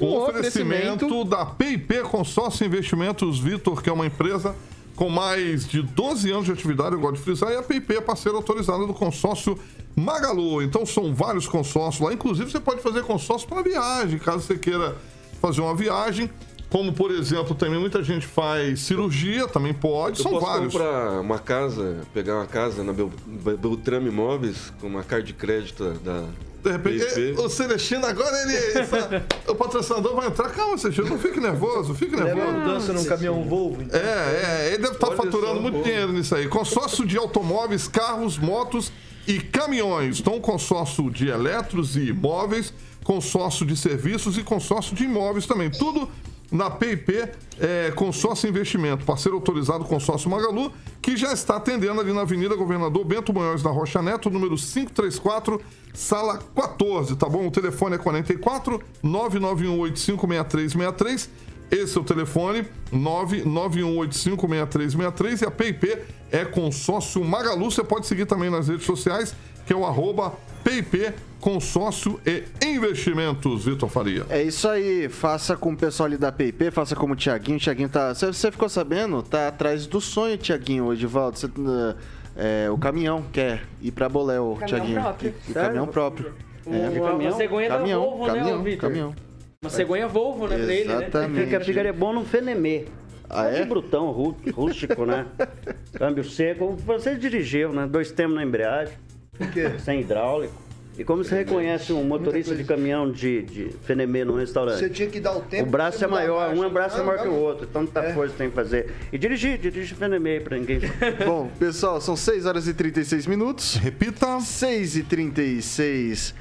Um 0.01 0.15
oferecimento 0.17 1.25
da 1.25 1.45
PIP 1.45 2.01
Consórcio 2.03 2.67
Investimentos 2.67 3.39
Vitor, 3.39 3.83
que 3.83 3.89
é 3.91 3.93
uma 3.93 4.07
empresa 4.07 4.55
com 5.01 5.09
mais 5.09 5.67
de 5.67 5.81
12 5.81 6.31
anos 6.31 6.45
de 6.45 6.53
atividade, 6.53 6.95
eu 6.95 7.01
gosto 7.01 7.15
de 7.17 7.23
frisar, 7.23 7.51
e 7.51 7.57
a 7.57 7.63
PIP 7.63 7.95
é 7.95 8.03
parceira 8.03 8.37
autorizada 8.37 8.87
do 8.87 8.93
consórcio 8.93 9.59
Magalu. 9.97 10.61
Então 10.61 10.85
são 10.85 11.15
vários 11.15 11.49
consórcios 11.49 12.07
lá, 12.07 12.13
inclusive 12.13 12.51
você 12.51 12.61
pode 12.61 12.83
fazer 12.83 13.03
consórcio 13.05 13.49
para 13.49 13.63
viagem, 13.63 14.19
caso 14.19 14.41
você 14.43 14.59
queira 14.59 14.95
fazer 15.41 15.63
uma 15.63 15.75
viagem. 15.75 16.31
Como, 16.69 16.93
por 16.93 17.11
exemplo, 17.11 17.55
também 17.55 17.81
muita 17.81 18.03
gente 18.05 18.27
faz 18.27 18.81
cirurgia, 18.81 19.49
também 19.49 19.73
pode, 19.73 20.19
Eu 20.19 20.23
são 20.23 20.33
posso 20.33 20.45
vários. 20.47 20.71
comprar 20.75 21.19
uma 21.23 21.39
casa, 21.39 22.03
pegar 22.13 22.35
uma 22.37 22.47
casa 22.47 22.85
na 22.85 22.93
Bel- 22.93 23.11
Bel- 23.27 23.57
Beltrame 23.57 24.09
Imóveis 24.11 24.71
com 24.83 24.87
uma 24.87 25.03
carta 25.03 25.25
de 25.25 25.33
crédito 25.33 25.83
da. 26.05 26.27
De 26.63 26.71
repente, 26.71 27.05
PIP. 27.15 27.41
o 27.41 27.49
Celestino 27.49 28.05
agora 28.07 28.37
ele. 28.43 28.57
essa- 28.81 29.25
o 29.49 29.55
patrocinador 29.55 30.15
vai 30.15 30.27
entrar. 30.27 30.51
Calma, 30.51 30.77
Celestino, 30.77 31.09
não 31.09 31.19
fique 31.19 31.41
nervoso, 31.41 31.95
fique 31.95 32.15
Leva 32.15 32.35
nervoso. 32.35 32.49
a 32.49 32.53
mudança 32.59 32.93
num 32.93 33.05
caminhão 33.05 33.43
Volvo. 33.45 33.83
então. 33.83 33.99
É, 33.99 34.03
é, 34.05 34.69
ele 34.69 34.79
deve 34.79 34.95
estar 34.95 35.09
Olha 35.09 35.17
faturando 35.17 35.61
muito 35.61 35.83
dinheiro 35.83 36.13
nisso 36.13 36.35
aí. 36.35 36.49
Consórcio 36.49 37.07
de 37.07 37.17
automóveis, 37.17 37.89
carros, 37.89 38.37
motos 38.39 38.93
e 39.27 39.41
caminhões. 39.41 40.21
Então, 40.21 40.39
consórcio 40.41 41.11
de 41.11 41.29
eletros 41.29 41.97
e 41.97 42.09
imóveis, 42.09 42.73
consórcio 43.05 43.65
de 43.65 43.77
serviços 43.77 44.37
e 44.37 44.43
consórcio 44.43 44.95
de 44.95 45.05
imóveis 45.05 45.47
também. 45.47 45.71
Tudo 45.71 46.09
na 46.51 46.71
PIP 46.71 47.29
é, 47.61 47.93
Consórcio 47.93 48.49
Investimento, 48.49 49.05
parceiro 49.05 49.37
autorizado 49.37 49.85
Consórcio 49.85 50.31
Magalu, 50.31 50.73
que 51.01 51.17
já 51.17 51.33
está 51.33 51.55
atendendo 51.57 52.01
ali 52.01 52.13
na 52.13 52.23
Avenida 52.23 52.57
Governador 52.57 53.05
Bento 53.05 53.33
Munhoz 53.33 53.63
da 53.63 53.71
Rocha 53.71 54.03
Neto, 54.03 54.29
número 54.31 54.57
534, 54.57 55.61
sala 55.95 56.41
14, 56.55 57.15
tá 57.17 57.29
bom? 57.29 57.47
O 57.47 57.51
telefone 57.51 57.97
é 57.97 57.99
44 57.99 58.81
991856363. 59.05 61.29
Esse 61.71 61.97
é 61.97 62.01
o 62.01 62.05
telefone, 62.05 62.67
991856363 62.93 65.43
e 65.43 65.45
a 65.45 65.51
PIP 65.53 65.97
é 66.33 66.45
consórcio 66.45 67.25
Magalu. 67.25 67.71
Você 67.71 67.85
pode 67.85 68.09
seguir 68.09 68.27
também 68.27 68.51
nas 68.51 68.67
redes 68.67 68.85
sociais, 68.85 69.37
que 69.71 69.75
é 69.75 69.77
o 69.77 69.87
arroba 69.87 70.33
PIP 70.65 71.13
Consórcio 71.41 72.21
e 72.27 72.43
Investimentos, 72.67 73.67
Vitor 73.67 73.89
Faria. 73.89 74.27
É 74.29 74.43
isso 74.43 74.69
aí, 74.69 75.09
faça 75.09 75.57
com 75.57 75.71
o 75.73 75.77
pessoal 75.77 76.09
ali 76.09 76.17
da 76.17 76.33
PIP, 76.33 76.73
faça 76.73 76.97
como 76.97 77.13
o 77.13 77.17
Tiaguinho. 77.17 77.57
O 77.57 77.61
Tiaguinho 77.61 77.89
tá. 77.89 78.13
Você 78.13 78.51
ficou 78.51 78.69
sabendo? 78.69 79.23
Tá 79.23 79.47
atrás 79.47 79.87
do 79.87 80.01
sonho, 80.01 80.37
Tiaguinho, 80.37 80.93
Edivaldo. 80.93 81.39
Você, 81.39 81.47
uh, 81.47 81.95
é, 82.37 82.69
o 82.69 82.77
caminhão 82.77 83.23
quer 83.33 83.63
ir 83.81 83.93
pra 83.93 84.09
Bolé, 84.09 84.41
o 84.41 84.57
Caminhão 84.57 84.67
Tiaguinho. 84.67 85.01
próprio. 85.01 85.35
E 85.49 85.53
Caminhão 85.53 85.87
próprio. 85.87 86.35
Uma, 86.67 86.77
É. 86.77 86.89
uma, 87.01 87.13
uma 87.13 87.33
cegonha 87.33 87.69
Caminhão, 87.69 88.01
da 88.01 88.07
Volvo, 88.09 88.27
né, 88.27 88.33
caminhão, 88.35 88.61
ô, 88.61 88.63
Vitor? 88.65 88.81
caminhão, 88.91 89.11
caminhão. 89.13 89.15
Uma 89.63 89.71
cegonha 89.71 90.09
Volvo, 90.09 90.49
né, 90.49 90.57
pra 90.59 90.75
ele, 90.75 90.89
né? 90.89 90.95
Exatamente. 90.97 91.45
Fica, 91.45 91.61
ficaria 91.61 91.93
bom 91.93 92.13
num 92.13 92.25
Fenemê. 92.25 92.87
Ah, 93.31 93.47
é? 93.47 93.63
De 93.63 93.69
brutão, 93.69 94.11
rú- 94.11 94.35
rústico, 94.53 95.07
né? 95.07 95.27
Câmbio 95.97 96.25
seco. 96.25 96.77
Você 96.85 97.15
dirigiu, 97.15 97.73
né? 97.73 97.87
Dois 97.87 98.11
tempos 98.11 98.35
na 98.35 98.43
embreagem. 98.43 98.95
Sem 99.85 100.01
hidráulico. 100.01 100.55
E 100.99 101.05
como 101.05 101.25
você 101.25 101.35
reconhece 101.37 101.93
um 101.95 102.05
motorista 102.05 102.55
de 102.55 102.63
caminhão 102.63 103.11
de, 103.11 103.43
de 103.43 103.71
Fenemê 103.87 104.23
num 104.23 104.35
restaurante? 104.37 104.81
Você 104.81 104.91
tinha 104.91 105.09
que 105.09 105.19
dar 105.19 105.35
o 105.35 105.41
tempo. 105.41 105.67
O 105.67 105.71
braço 105.71 106.05
é 106.05 106.07
maior, 106.07 106.53
um 106.53 106.69
braço 106.69 106.97
é 106.97 106.99
Não, 106.99 107.07
maior 107.07 107.23
que 107.23 107.29
o 107.29 107.31
não. 107.33 107.39
outro. 107.39 107.67
Tanta 107.67 108.01
É. 108.01 108.13
coisa 108.13 108.35
tem 108.37 108.51
que 108.51 108.55
fazer. 108.55 108.93
E 109.11 109.17
dirigir, 109.17 109.57
dirige 109.57 109.95
Fenemê 109.95 110.41
pra 110.41 110.59
ninguém. 110.59 110.81
Bom, 111.25 111.51
pessoal, 111.59 112.01
são 112.03 112.15
6 112.17 112.45
horas 112.45 112.69
e 112.69 112.75
36 112.75 113.27
minutos. 113.27 113.77
Repita. 113.77 114.41
6 114.41 114.97
e 114.97 115.03
36. 115.05 116.35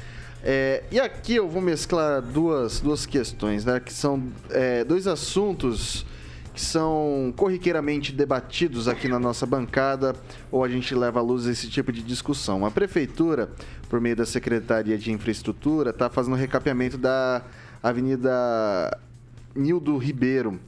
É, 0.43 0.83
e 0.91 0.99
aqui 0.99 1.35
eu 1.35 1.47
vou 1.47 1.61
mesclar 1.61 2.21
duas, 2.21 2.81
duas 2.81 3.05
questões, 3.05 3.63
né? 3.63 3.79
Que 3.79 3.93
são 3.93 4.23
é, 4.49 4.83
dois 4.83 5.07
assuntos 5.07 6.05
que 6.59 6.65
são 6.65 7.33
corriqueiramente 7.37 8.11
debatidos 8.11 8.89
aqui 8.89 9.07
na 9.07 9.17
nossa 9.17 9.45
bancada, 9.45 10.13
ou 10.51 10.61
a 10.61 10.67
gente 10.67 10.93
leva 10.93 11.21
à 11.21 11.23
luz 11.23 11.45
esse 11.45 11.69
tipo 11.69 11.89
de 11.89 12.03
discussão. 12.03 12.65
A 12.65 12.69
prefeitura, 12.69 13.49
por 13.87 14.01
meio 14.01 14.17
da 14.17 14.25
Secretaria 14.25 14.97
de 14.97 15.09
Infraestrutura, 15.09 15.91
está 15.91 16.09
fazendo 16.09 16.33
o 16.33 16.35
recapeamento 16.35 16.97
da 16.97 17.41
Avenida 17.81 18.99
Nildo 19.55 19.97
Ribeiro. 19.97 20.59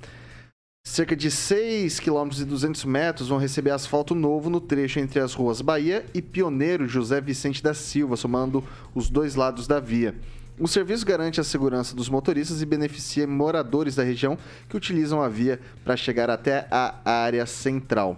Cerca 0.88 1.14
de 1.14 1.30
6 1.30 2.00
km 2.00 2.30
e 2.39 2.46
200 2.46 2.86
metros 2.86 3.28
vão 3.28 3.38
receber 3.38 3.72
asfalto 3.72 4.16
novo 4.16 4.50
no 4.50 4.62
trecho 4.62 4.98
entre 4.98 5.20
as 5.20 5.34
ruas 5.34 5.60
Bahia 5.60 6.06
e 6.14 6.22
Pioneiro 6.22 6.88
José 6.88 7.20
Vicente 7.20 7.62
da 7.62 7.74
Silva, 7.74 8.16
somando 8.16 8.64
os 8.96 9.10
dois 9.10 9.36
lados 9.36 9.68
da 9.68 9.82
via. 9.82 10.16
O 10.62 10.68
serviço 10.68 11.03
garante 11.03 11.41
a 11.41 11.43
segurança 11.43 11.95
dos 11.95 12.07
motoristas 12.07 12.62
e 12.62 12.66
beneficia 12.68 13.26
moradores 13.26 13.95
da 13.95 14.03
região 14.03 14.38
que 14.70 14.78
utilizam 14.78 15.20
a 15.20 15.28
via 15.28 15.59
para 15.84 15.97
chegar 15.97 16.30
até 16.30 16.68
a 16.70 16.93
área 17.03 17.45
central. 17.47 18.16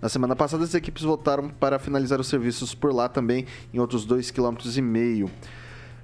Na 0.00 0.08
semana 0.08 0.34
passada, 0.34 0.64
as 0.64 0.74
equipes 0.74 1.02
voltaram 1.02 1.50
para 1.50 1.78
finalizar 1.78 2.18
os 2.18 2.26
serviços 2.26 2.74
por 2.74 2.92
lá 2.94 3.06
também, 3.06 3.44
em 3.72 3.78
outros 3.78 4.06
2,5 4.06 5.26
km. 5.26 5.30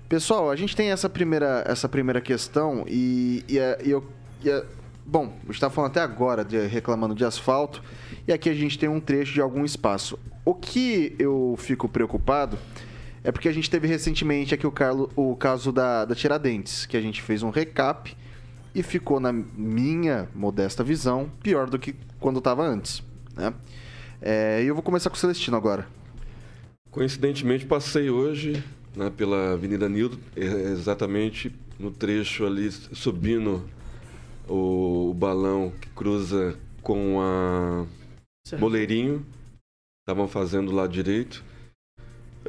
Pessoal, 0.07 0.51
a 0.51 0.57
gente 0.57 0.77
tem 0.77 0.91
essa 0.91 1.09
primeira, 1.09 1.65
essa 1.67 1.89
primeira 1.89 2.21
questão 2.21 2.85
e, 2.87 3.43
e, 3.49 3.59
a- 3.59 3.79
e 3.83 3.91
eu. 3.91 4.05
e 4.45 4.51
a- 4.51 4.65
bom, 5.05 5.33
a 5.43 5.47
gente 5.47 5.55
está 5.55 5.71
falando 5.71 5.91
até 5.93 6.01
agora 6.01 6.45
de 6.45 6.59
reclamando 6.67 7.15
de 7.15 7.25
asfalto 7.25 7.83
e 8.27 8.33
aqui 8.35 8.51
a 8.51 8.55
gente 8.55 8.79
tem 8.79 8.89
um 8.89 9.01
trecho 9.01 9.33
de 9.33 9.41
algum 9.41 9.65
espaço. 9.65 10.19
O 10.45 10.55
que 10.55 11.15
eu 11.19 11.57
fico 11.59 11.89
preocupado 11.89 12.59
é 13.23 13.33
porque 13.33 13.49
a 13.49 13.53
gente 13.53 13.71
teve 13.71 13.87
recentemente 13.87 14.55
aqui 14.55 14.67
o, 14.67 14.73
Carlo, 14.73 15.11
o 15.17 15.35
caso 15.37 15.73
da, 15.73 16.05
da 16.05 16.15
Tiradentes, 16.15 16.87
que 16.87 16.97
a 16.97 17.01
gente 17.01 17.21
fez 17.23 17.43
um 17.43 17.51
recap 17.51 18.17
e 18.75 18.83
ficou, 18.83 19.19
na 19.19 19.33
minha 19.33 20.29
modesta 20.35 20.85
visão, 20.85 21.31
pior 21.43 21.69
do 21.69 21.79
que 21.79 21.95
quando 22.21 22.39
estava 22.39 22.65
antes. 22.65 23.03
Né? 23.35 23.53
É, 24.21 24.63
e 24.63 24.67
eu 24.67 24.75
vou 24.75 24.83
começar 24.83 25.11
com 25.11 25.17
o 25.17 25.19
Celestino 25.19 25.57
agora. 25.57 25.87
Coincidentemente, 26.91 27.67
passei 27.67 28.11
hoje 28.11 28.63
né, 28.97 29.11
pela 29.11 29.53
Avenida 29.53 29.89
Nildo, 29.89 30.19
é, 30.37 30.45
exatamente 30.45 31.53
no 31.79 31.91
trecho 31.91 32.45
ali, 32.45 32.71
subindo 32.71 33.69
o, 34.49 35.11
o 35.11 35.15
balão 35.15 35.73
que 35.81 35.89
cruza 35.91 36.59
com 36.83 37.21
a 37.21 37.87
Boleirinho. 38.59 39.25
Estavam 40.01 40.27
fazendo 40.27 40.71
do 40.71 40.77
lado 40.77 40.93
direito. 40.93 41.45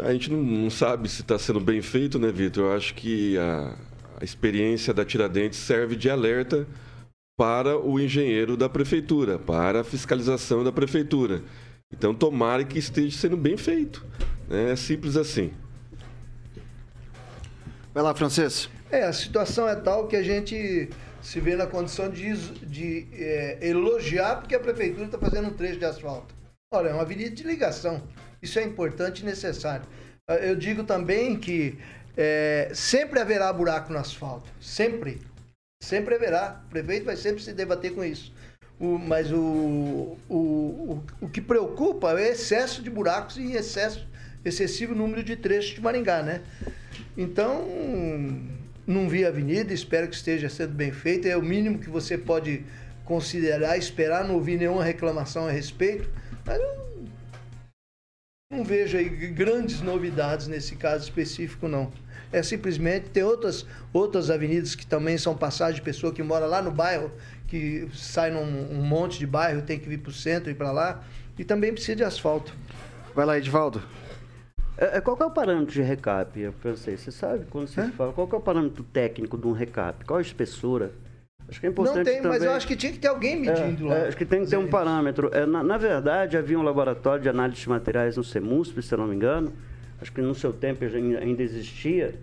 A 0.04 0.12
gente 0.14 0.32
não, 0.32 0.42
não 0.42 0.70
sabe 0.70 1.10
se 1.10 1.22
está 1.22 1.38
sendo 1.38 1.60
bem 1.60 1.82
feito, 1.82 2.18
né, 2.20 2.32
Vitor? 2.32 2.66
Eu 2.66 2.76
acho 2.76 2.94
que 2.94 3.38
a, 3.38 3.76
a 4.20 4.24
experiência 4.24 4.94
da 4.94 5.06
Tiradentes 5.06 5.60
serve 5.60 5.96
de 5.96 6.10
alerta 6.10 6.68
para 7.38 7.78
o 7.78 8.00
engenheiro 8.00 8.58
da 8.58 8.68
prefeitura, 8.68 9.40
para 9.40 9.82
a 9.82 9.84
fiscalização 9.84 10.64
da 10.64 10.72
prefeitura. 10.72 11.42
Então, 11.92 12.14
tomara 12.14 12.64
que 12.64 12.78
esteja 12.78 13.18
sendo 13.18 13.38
bem 13.38 13.58
feito. 13.58 14.06
né? 14.48 14.72
É 14.72 14.76
simples 14.76 15.16
assim. 15.16 15.52
Vai 17.94 18.04
lá, 18.04 18.14
Francês. 18.14 18.70
É, 18.92 19.04
a 19.04 19.14
situação 19.14 19.68
é 19.68 19.76
tal 19.76 20.08
que 20.08 20.16
a 20.16 20.24
gente 20.24 20.90
se 21.22 21.40
vê 21.40 21.56
na 21.56 21.68
condição 21.68 22.10
de, 22.10 22.34
de 22.66 23.08
é, 23.14 23.58
elogiar 23.62 24.38
porque 24.38 24.56
a 24.56 24.60
prefeitura 24.60 25.06
está 25.06 25.18
fazendo 25.18 25.48
um 25.48 25.54
trecho 25.54 25.80
de 25.80 25.86
asfalto. 25.86 26.34
Olha, 26.74 26.90
é 26.90 26.94
uma 26.94 27.02
avenida 27.02 27.32
de 27.32 27.44
ligação. 27.44 28.02
Isso 28.42 28.60
é 28.60 28.64
importante 28.64 29.22
e 29.22 29.26
necessário. 29.26 29.86
Ah, 30.28 30.36
Eu 30.36 30.56
digo 30.56 30.84
também 30.84 31.38
que 31.40 31.78
é, 32.18 32.70
sempre 32.74 33.20
haverá 33.20 33.52
buraco 33.54 33.92
no 33.94 34.00
asfalto. 34.00 34.50
Sempre. 34.60 35.22
Sempre 35.82 36.16
haverá. 36.16 36.62
O 36.68 36.70
prefeito 36.70 37.06
vai 37.06 37.16
sempre 37.16 37.42
se 37.42 37.54
debater 37.54 37.94
com 37.94 38.04
isso. 38.04 38.32
O- 38.80 38.98
mas 38.98 39.32
o, 39.32 40.18
o, 40.30 40.36
o, 40.36 41.04
o 41.22 41.30
que 41.30 41.42
preocupa 41.42 42.12
é 42.12 42.16
o 42.16 42.20
excesso 42.20 42.82
de 42.82 42.90
buracos 42.90 43.38
e 43.38 43.54
excesso, 43.54 44.06
excessivo 44.44 44.96
número 44.96 45.24
de 45.24 45.36
trechos 45.36 45.76
de 45.76 45.82
Maringá, 45.82 46.22
né? 46.24 46.42
Então, 47.18 47.66
não 48.88 49.08
vi 49.10 49.26
a 49.26 49.30
avenida, 49.30 49.74
espero 49.74 50.08
que 50.08 50.16
esteja 50.16 50.50
sendo 50.50 50.74
bem 50.74 50.92
feita. 50.92 51.28
É 51.28 51.36
o 51.38 51.42
mínimo 51.42 51.80
que 51.80 51.90
você 51.90 52.18
pode 52.18 52.64
considerar, 53.06 53.78
esperar, 53.78 54.24
não 54.24 54.36
ouvir 54.36 54.58
nenhuma 54.58 54.84
reclamação 54.84 55.48
a 55.48 55.52
respeito. 55.52 56.10
Mas 56.46 56.60
não 58.52 58.64
vejo 58.64 58.98
aí 58.98 59.08
grandes 59.08 59.80
novidades 59.80 60.48
nesse 60.48 60.76
caso 60.76 61.04
específico, 61.04 61.68
não. 61.68 61.92
É 62.32 62.42
simplesmente 62.42 63.10
tem 63.10 63.22
outras, 63.22 63.64
outras 63.94 64.32
avenidas 64.32 64.74
que 64.74 64.88
também 64.88 65.20
são 65.20 65.38
passagem 65.38 65.76
de 65.76 65.82
pessoa 65.82 66.12
que 66.12 66.24
mora 66.24 66.48
lá 66.48 66.60
no 66.60 66.72
bairro, 66.72 67.12
que 67.48 67.88
sai 67.94 68.32
num 68.32 68.42
um 68.42 68.82
monte 68.82 69.20
de 69.20 69.28
bairro, 69.28 69.62
tem 69.62 69.78
que 69.78 69.88
vir 69.88 70.00
para 70.00 70.10
o 70.10 70.14
centro 70.14 70.50
e 70.50 70.56
para 70.56 70.72
lá, 70.72 71.04
e 71.38 71.44
também 71.44 71.72
precisa 71.72 71.96
de 71.96 72.04
asfalto. 72.04 72.52
Vai 73.14 73.24
lá, 73.24 73.38
Edivaldo. 73.38 73.84
É, 74.76 74.98
é, 74.98 75.02
qual 75.02 75.16
que 75.16 75.22
é 75.22 75.26
o 75.28 75.32
parâmetro 75.32 75.72
de 75.72 75.82
recap, 75.84 76.52
francês? 76.60 77.02
Você 77.02 77.12
sabe 77.12 77.46
quando 77.52 77.68
você 77.68 77.88
fala? 77.92 78.14
Qual 78.14 78.28
que 78.28 78.34
é 78.34 78.38
o 78.38 78.42
parâmetro 78.42 78.84
técnico 78.84 79.38
de 79.38 79.46
um 79.46 79.52
recap? 79.52 80.04
Qual 80.06 80.18
a 80.18 80.22
espessura? 80.22 80.92
Acho 81.50 81.60
que 81.60 81.66
é 81.66 81.70
importante 81.70 81.98
Não 81.98 82.04
tem, 82.04 82.22
mas 82.22 82.34
eu 82.36 82.40
também- 82.42 82.56
acho 82.56 82.68
que 82.68 82.76
tinha 82.76 82.92
que 82.92 83.00
ter 83.00 83.08
alguém 83.08 83.40
medindo 83.40 83.88
É, 83.88 83.90
lá. 83.90 83.96
é, 83.98 84.08
acho 84.10 84.18
que 84.18 84.26
tem 84.26 84.44
que 84.44 84.50
ter 84.50 84.58
um 84.58 84.68
parâmetro. 84.68 85.30
É, 85.34 85.46
na, 85.46 85.64
na 85.64 85.78
verdade, 85.78 86.38
havia 86.38 86.60
um 86.60 86.62
laboratório 86.62 87.22
de 87.24 87.30
análise 87.30 87.62
de 87.62 87.70
materiais 87.70 88.16
no 88.18 88.24
CEMUSP, 88.24 88.82
se 88.84 88.94
eu 88.94 88.98
não 89.00 89.08
me 89.08 89.16
engano. 89.16 89.52
Acho 90.02 90.12
que 90.14 90.22
no 90.22 90.36
seu 90.36 90.54
tempo 90.54 90.84
ainda 90.86 91.20
ainda 91.20 91.42
existia. 91.44 92.14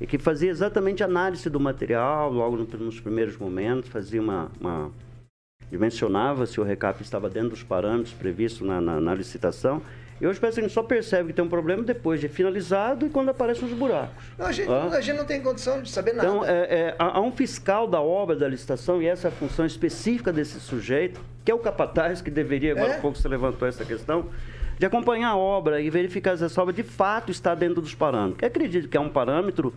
E 0.00 0.06
que 0.06 0.18
fazia 0.18 0.50
exatamente 0.50 1.02
análise 1.04 1.48
do 1.48 1.60
material, 1.60 2.32
logo 2.32 2.56
no- 2.56 2.84
nos 2.84 2.98
primeiros 3.00 3.36
momentos, 3.36 3.88
fazia 3.88 4.20
uma. 4.20 4.50
uma 4.60 4.90
dimensionava 5.70 6.44
se 6.44 6.60
o 6.60 6.64
recap 6.64 7.00
estava 7.02 7.30
dentro 7.30 7.50
dos 7.50 7.62
parâmetros 7.62 8.12
previstos 8.12 8.66
na, 8.66 8.80
na- 8.80 9.00
na 9.00 9.14
licitação. 9.14 9.80
E 10.22 10.26
hoje 10.26 10.38
parece 10.38 10.54
que 10.54 10.60
a 10.60 10.68
gente 10.68 10.72
só 10.74 10.84
percebe 10.84 11.30
que 11.30 11.32
tem 11.34 11.44
um 11.44 11.48
problema 11.48 11.82
depois 11.82 12.20
de 12.20 12.28
finalizado 12.28 13.04
e 13.04 13.10
quando 13.10 13.30
aparecem 13.30 13.64
os 13.66 13.74
buracos. 13.74 14.24
Não, 14.38 14.46
a, 14.46 14.52
gente, 14.52 14.70
Ah. 14.70 14.84
a 14.92 15.00
gente 15.00 15.16
não 15.16 15.24
tem 15.24 15.42
condição 15.42 15.82
de 15.82 15.90
saber 15.90 16.12
nada. 16.12 16.28
Então, 16.28 16.44
é, 16.44 16.50
é, 16.60 16.94
há 16.96 17.20
um 17.20 17.32
fiscal 17.32 17.88
da 17.88 18.00
obra 18.00 18.36
da 18.36 18.46
licitação, 18.46 19.02
e 19.02 19.06
essa 19.08 19.26
é 19.26 19.30
a 19.30 19.32
função 19.32 19.66
específica 19.66 20.32
desse 20.32 20.60
sujeito, 20.60 21.20
que 21.44 21.50
é 21.50 21.54
o 21.54 21.58
capataz, 21.58 22.20
que 22.22 22.30
deveria, 22.30 22.70
agora 22.70 22.92
É? 22.92 22.96
há 22.98 23.00
pouco 23.00 23.18
você 23.18 23.26
levantou 23.26 23.66
essa 23.66 23.84
questão, 23.84 24.26
de 24.78 24.86
acompanhar 24.86 25.30
a 25.30 25.36
obra 25.36 25.80
e 25.80 25.90
verificar 25.90 26.38
se 26.38 26.44
essa 26.44 26.62
obra 26.62 26.72
de 26.72 26.84
fato 26.84 27.32
está 27.32 27.52
dentro 27.56 27.82
dos 27.82 27.92
parâmetros. 27.96 28.44
Acredito 28.48 28.88
que 28.88 28.96
é 28.96 29.00
um 29.00 29.08
parâmetro 29.08 29.74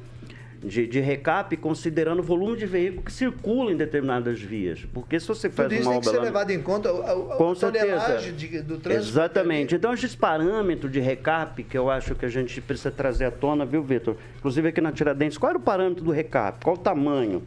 de, 0.65 0.87
de 0.87 0.99
recap 0.99 1.55
considerando 1.57 2.19
o 2.19 2.23
volume 2.23 2.57
de 2.57 2.65
veículo 2.65 3.03
que 3.03 3.11
circula 3.11 3.71
em 3.71 3.77
determinadas 3.77 4.39
vias. 4.41 4.85
Porque 4.93 5.19
se 5.19 5.27
você 5.27 5.49
faz 5.49 5.69
Tudo 5.69 5.79
isso 5.79 5.89
uma 5.89 5.93
tem 5.93 6.01
que 6.01 6.07
obra 6.09 6.19
ser 6.19 6.25
levado 6.25 6.51
em 6.51 6.61
conta. 6.61 6.89
A, 6.89 7.11
a, 7.11 7.15
com 7.37 7.51
a 7.51 7.55
certeza. 7.55 7.85
tonelagem 7.85 8.33
de- 8.33 8.61
do 8.61 8.77
trânsito. 8.77 9.07
Exatamente. 9.09 9.75
Então, 9.75 9.93
esses 9.93 10.15
parâmetros 10.15 10.91
de 10.91 10.99
recap 10.99 11.63
que 11.63 11.77
eu 11.77 11.89
acho 11.89 12.15
que 12.15 12.25
a 12.25 12.29
gente 12.29 12.59
precisa 12.61 12.91
trazer 12.91 13.25
à 13.25 13.31
tona, 13.31 13.65
viu, 13.65 13.83
Vitor? 13.83 14.15
Inclusive 14.37 14.67
aqui 14.69 14.81
na 14.81 14.91
Tiradentes, 14.91 15.37
qual 15.37 15.51
era 15.51 15.59
o 15.59 15.61
parâmetro 15.61 16.03
do 16.03 16.11
recap? 16.11 16.63
Qual 16.63 16.75
o 16.75 16.79
tamanho? 16.79 17.43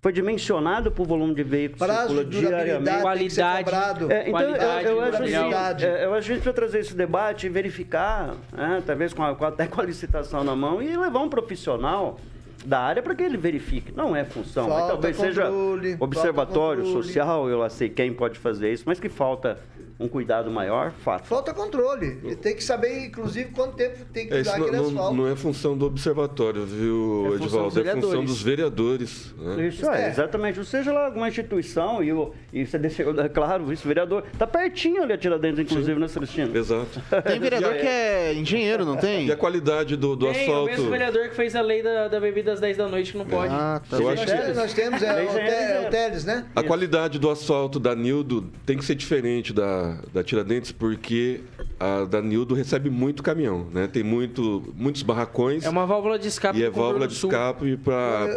Foi 0.00 0.12
dimensionado 0.12 0.92
por 0.92 1.08
volume 1.08 1.34
de 1.34 1.42
veículos 1.42 1.84
Prazo 1.84 2.14
circula 2.16 2.24
diariamente. 2.24 3.02
tem 3.18 3.18
que 3.26 3.30
ser 3.30 3.42
cobrado. 3.64 4.12
É, 4.12 4.28
então, 4.28 4.40
eu, 4.40 4.46
Qualidade, 4.56 4.86
eu 4.86 5.00
acho 5.00 5.22
assim, 5.24 5.84
é, 5.84 6.04
eu 6.04 6.14
acho 6.14 6.26
que 6.26 6.32
a 6.32 6.34
gente 6.36 6.42
precisa 6.44 6.52
trazer 6.52 6.78
esse 6.78 6.94
debate 6.94 7.46
e 7.46 7.48
verificar, 7.48 8.36
né, 8.52 8.80
talvez 8.86 9.12
com 9.12 9.24
a, 9.24 9.34
com 9.34 9.44
até 9.44 9.66
com 9.66 9.80
a 9.80 9.84
licitação 9.84 10.44
na 10.44 10.54
mão, 10.54 10.80
e 10.80 10.96
levar 10.96 11.18
um 11.18 11.28
profissional 11.28 12.16
da 12.64 12.80
área 12.80 13.02
para 13.02 13.14
que 13.14 13.22
ele 13.22 13.36
verifique. 13.36 13.92
Não 13.94 14.14
é 14.14 14.24
função, 14.24 14.68
mas 14.68 14.78
Falta 14.78 14.92
talvez 14.92 15.16
controle, 15.16 15.90
seja 15.90 16.04
observatório 16.04 16.86
social, 16.86 17.48
eu 17.48 17.58
lá 17.58 17.68
sei 17.70 17.88
quem 17.88 18.12
pode 18.12 18.38
fazer 18.38 18.72
isso, 18.72 18.84
mas 18.86 18.98
que 18.98 19.08
falta 19.08 19.58
um 20.00 20.06
cuidado 20.06 20.48
maior, 20.50 20.92
fato. 20.92 21.26
Falta 21.26 21.52
controle. 21.52 22.18
Ele 22.22 22.36
tem 22.36 22.54
que 22.54 22.62
saber, 22.62 23.06
inclusive, 23.06 23.50
quanto 23.50 23.74
tempo 23.74 23.98
tem 24.12 24.28
que 24.28 24.34
É, 24.34 24.40
usar 24.42 24.52
aquele 24.56 24.76
não- 24.76 24.86
asfalto. 24.86 25.14
não 25.16 25.26
é 25.28 25.34
função 25.34 25.76
do 25.76 25.86
observatório, 25.86 26.64
viu, 26.64 27.24
É 27.34 27.38
função 27.38 27.46
Edivaldo? 27.46 27.68
dos 27.68 27.76
É 27.78 27.82
função 27.82 28.00
vereadores. 28.10 28.30
dos 28.30 28.42
vereadores. 28.42 29.34
né? 29.38 29.66
Isso 29.68 29.90
é, 29.90 30.08
exatamente. 30.08 30.58
Ou 30.58 30.64
seja 30.64 30.92
lá 30.92 31.06
alguma 31.06 31.28
instituição, 31.28 32.02
e, 32.02 32.12
o, 32.12 32.32
e 32.52 32.64
você 32.64 32.78
deixou, 32.78 33.18
é 33.20 33.28
claro, 33.28 33.64
o 33.64 33.66
vice-vereador. 33.66 34.22
Tá 34.38 34.46
pertinho 34.46 35.02
ali 35.02 35.12
a 35.14 35.18
Tiradentes, 35.18 35.58
inclusive, 35.60 35.98
né, 35.98 36.06
Celestino? 36.06 36.56
Exato. 36.56 37.02
Tem 37.24 37.40
vereador 37.40 37.74
que 37.74 37.86
é 37.86 38.34
engenheiro, 38.34 38.84
não 38.84 38.96
tem? 38.96 39.26
E 39.26 39.32
a 39.32 39.36
qualidade 39.36 39.96
do, 39.96 40.14
do 40.14 40.26
Tem, 40.30 40.36
o 40.36 40.40
asfalto? 40.42 40.70
mesmo 40.70 40.90
vereador 40.90 41.28
que 41.28 41.34
fez 41.34 41.56
a 41.56 41.60
lei 41.60 41.82
da, 41.82 42.06
da 42.08 42.20
bebida 42.20 42.52
às 42.52 42.60
10 42.60 42.76
da 42.76 42.86
noite 42.88 43.10
que 43.12 43.18
não 43.18 43.26
pode. 43.26 43.52
Ah, 43.52 43.80
tá. 43.90 43.96
Eu 43.96 44.08
acho 44.10 44.24
que- 44.24 44.30
É, 44.30 44.52
nós 44.54 44.72
temos 44.72 45.02
é, 45.02 45.24
o, 45.24 45.26
Te- 45.28 45.38
é 45.40 45.84
o 45.86 45.90
Teles, 45.90 46.24
né? 46.24 46.46
A 46.54 46.62
qualidade 46.62 47.18
do 47.18 47.28
asfalto 47.28 47.80
da 47.80 47.94
Nildo 47.96 48.48
tem 48.64 48.76
que 48.76 48.84
ser 48.84 48.94
diferente 48.94 49.52
da, 49.52 49.87
da 50.12 50.22
Tiradentes, 50.24 50.72
porque 50.72 51.40
a 51.78 52.04
da 52.04 52.20
Nildo 52.22 52.54
recebe 52.54 52.90
muito 52.90 53.22
caminhão, 53.22 53.66
né? 53.72 53.86
Tem 53.86 54.02
muito, 54.02 54.72
muitos 54.76 55.02
barracões 55.02 55.64
É 55.64 55.68
uma 55.68 55.86
válvula 55.86 56.18
de 56.18 56.28
escape 56.28 56.58
e 56.58 56.64
é 56.64 56.70
válvula 56.70 57.06
de 57.08 57.14
Sul. 57.14 57.30
escape 57.30 57.76
para 57.76 58.36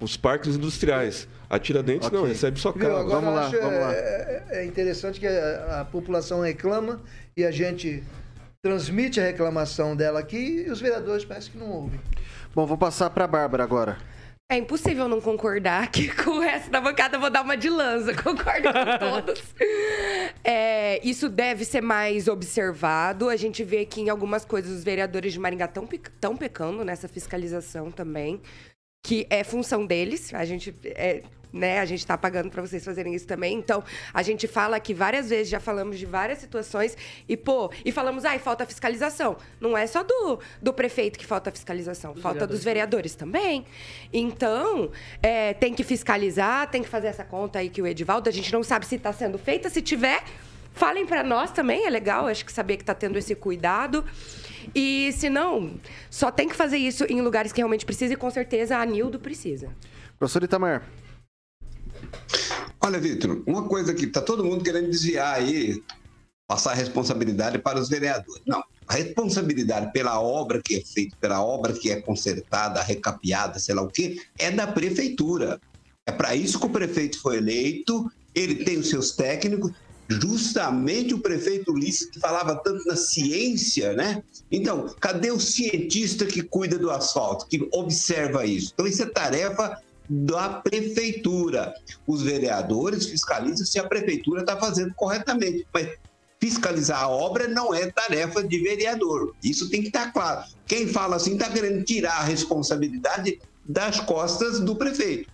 os 0.00 0.16
parques 0.16 0.56
industriais. 0.56 1.26
A 1.50 1.58
Tiradentes 1.58 2.10
não, 2.10 2.20
Ok. 2.20 2.32
recebe 2.32 2.60
só 2.60 2.72
carro. 2.72 2.96
Agora 2.98 3.20
Vamos 3.20 3.34
lá, 3.34 3.46
acho 3.46 3.56
vamos 3.60 3.80
lá. 3.80 3.92
é, 3.94 4.44
é- 4.50 4.58
é 4.60 4.66
interessante 4.66 5.18
que 5.18 5.26
a, 5.26 5.80
a 5.80 5.84
população 5.84 6.40
reclama 6.42 7.00
e 7.36 7.42
a 7.44 7.50
gente 7.50 8.02
transmite 8.62 9.18
a 9.18 9.24
reclamação 9.24 9.96
dela 9.96 10.20
aqui 10.20 10.64
e 10.66 10.70
os 10.70 10.80
vereadores 10.80 11.24
parece 11.24 11.48
que 11.50 11.56
não 11.56 11.70
ouvem. 11.70 11.98
Bom, 12.54 12.66
vou 12.66 12.76
passar 12.76 13.08
para 13.10 13.24
a 13.24 13.28
Bárbara 13.28 13.62
agora. 13.62 13.96
É 14.50 14.56
impossível 14.56 15.06
não 15.08 15.20
concordar 15.20 15.84
aqui 15.84 16.08
com 16.24 16.30
o 16.30 16.40
resto 16.40 16.70
da 16.70 16.80
bancada. 16.80 17.16
Eu 17.16 17.20
vou 17.20 17.28
dar 17.28 17.42
uma 17.42 17.54
de 17.54 17.68
lança, 17.68 18.14
concordo 18.22 18.68
com 18.72 18.98
todos. 18.98 19.42
É, 20.42 21.06
isso 21.06 21.28
deve 21.28 21.66
ser 21.66 21.82
mais 21.82 22.28
observado. 22.28 23.28
A 23.28 23.36
gente 23.36 23.62
vê 23.62 23.84
que 23.84 24.00
em 24.00 24.08
algumas 24.08 24.46
coisas 24.46 24.78
os 24.78 24.82
vereadores 24.82 25.34
de 25.34 25.38
Maringá 25.38 25.66
estão 25.66 26.34
pecando 26.34 26.82
nessa 26.82 27.06
fiscalização 27.06 27.90
também. 27.90 28.40
que 29.04 29.26
é 29.28 29.44
função 29.44 29.84
deles. 29.84 30.32
A 30.32 30.46
gente 30.46 30.74
é, 30.82 31.22
né? 31.52 31.80
A 31.80 31.84
gente 31.84 32.00
está 32.00 32.16
pagando 32.16 32.50
para 32.50 32.62
vocês 32.62 32.84
fazerem 32.84 33.14
isso 33.14 33.26
também. 33.26 33.56
Então, 33.56 33.82
a 34.12 34.22
gente 34.22 34.46
fala 34.46 34.76
aqui 34.76 34.92
várias 34.94 35.30
vezes, 35.30 35.48
já 35.48 35.60
falamos 35.60 35.98
de 35.98 36.06
várias 36.06 36.38
situações 36.38 36.96
e 37.28 37.36
pô, 37.36 37.70
e 37.84 37.92
falamos, 37.92 38.24
ai, 38.24 38.38
falta 38.38 38.66
fiscalização. 38.66 39.36
Não 39.60 39.76
é 39.76 39.86
só 39.86 40.02
do, 40.02 40.38
do 40.60 40.72
prefeito 40.72 41.18
que 41.18 41.26
falta 41.26 41.50
fiscalização, 41.50 42.12
Dos 42.12 42.22
falta 42.22 42.46
dos 42.46 42.62
vereadores. 42.64 43.14
vereadores 43.14 43.14
também. 43.14 43.64
Então, 44.12 44.90
é, 45.22 45.54
tem 45.54 45.74
que 45.74 45.84
fiscalizar, 45.84 46.70
tem 46.70 46.82
que 46.82 46.88
fazer 46.88 47.08
essa 47.08 47.24
conta 47.24 47.58
aí 47.58 47.68
que 47.68 47.80
o 47.80 47.86
Edivaldo, 47.86 48.28
a 48.28 48.32
gente 48.32 48.52
não 48.52 48.62
sabe 48.62 48.86
se 48.86 48.96
está 48.96 49.12
sendo 49.12 49.38
feita, 49.38 49.68
se 49.68 49.82
tiver, 49.82 50.22
falem 50.72 51.06
para 51.06 51.22
nós 51.22 51.50
também, 51.50 51.86
é 51.86 51.90
legal, 51.90 52.26
acho 52.26 52.44
que 52.44 52.52
saber 52.52 52.76
que 52.76 52.82
está 52.82 52.94
tendo 52.94 53.18
esse 53.18 53.34
cuidado. 53.34 54.04
E 54.74 55.10
se 55.12 55.30
não, 55.30 55.74
só 56.10 56.30
tem 56.30 56.48
que 56.48 56.54
fazer 56.54 56.76
isso 56.76 57.04
em 57.08 57.20
lugares 57.20 57.52
que 57.52 57.60
realmente 57.60 57.86
precisa 57.86 58.14
e 58.14 58.16
com 58.16 58.30
certeza 58.30 58.76
a 58.76 58.84
Nildo 58.84 59.18
precisa. 59.18 59.70
Professor 60.18 60.42
Itamar. 60.42 60.82
Olha, 62.88 62.98
Vitor, 62.98 63.42
uma 63.46 63.68
coisa 63.68 63.92
que 63.92 64.06
está 64.06 64.22
todo 64.22 64.42
mundo 64.42 64.64
querendo 64.64 64.88
desviar 64.88 65.34
aí, 65.34 65.78
passar 66.48 66.70
a 66.70 66.74
responsabilidade 66.74 67.58
para 67.58 67.78
os 67.78 67.86
vereadores. 67.86 68.42
Não, 68.46 68.64
a 68.86 68.94
responsabilidade 68.94 69.92
pela 69.92 70.18
obra 70.22 70.62
que 70.64 70.76
é 70.76 70.80
feita, 70.80 71.14
pela 71.20 71.44
obra 71.44 71.74
que 71.74 71.90
é 71.90 72.00
consertada, 72.00 72.82
recapeada, 72.82 73.58
sei 73.58 73.74
lá 73.74 73.82
o 73.82 73.90
quê, 73.90 74.16
é 74.38 74.50
da 74.50 74.66
prefeitura. 74.66 75.60
É 76.06 76.12
para 76.12 76.34
isso 76.34 76.58
que 76.58 76.64
o 76.64 76.70
prefeito 76.70 77.20
foi 77.20 77.36
eleito, 77.36 78.10
ele 78.34 78.64
tem 78.64 78.78
os 78.78 78.88
seus 78.88 79.10
técnicos, 79.10 79.70
justamente 80.08 81.12
o 81.12 81.18
prefeito 81.18 81.70
Ulisses 81.70 82.08
que 82.08 82.18
falava 82.18 82.56
tanto 82.56 82.82
na 82.86 82.96
ciência, 82.96 83.92
né? 83.92 84.22
Então, 84.50 84.96
cadê 84.98 85.30
o 85.30 85.38
cientista 85.38 86.24
que 86.24 86.42
cuida 86.42 86.78
do 86.78 86.90
asfalto, 86.90 87.46
que 87.48 87.68
observa 87.70 88.46
isso? 88.46 88.70
Então, 88.72 88.86
isso 88.86 89.02
é 89.02 89.06
tarefa 89.06 89.78
da 90.08 90.48
prefeitura. 90.60 91.74
Os 92.06 92.22
vereadores 92.22 93.06
fiscalizam 93.06 93.66
se 93.66 93.78
a 93.78 93.86
prefeitura 93.86 94.40
está 94.40 94.56
fazendo 94.56 94.94
corretamente, 94.94 95.66
mas 95.72 95.90
fiscalizar 96.40 97.02
a 97.02 97.08
obra 97.08 97.48
não 97.48 97.74
é 97.74 97.90
tarefa 97.90 98.42
de 98.42 98.58
vereador. 98.60 99.34
Isso 99.42 99.68
tem 99.68 99.82
que 99.82 99.88
estar 99.88 100.12
claro. 100.12 100.44
Quem 100.66 100.86
fala 100.86 101.16
assim 101.16 101.34
está 101.34 101.50
querendo 101.50 101.84
tirar 101.84 102.18
a 102.18 102.24
responsabilidade 102.24 103.40
das 103.64 104.00
costas 104.00 104.60
do 104.60 104.76
prefeito. 104.76 105.30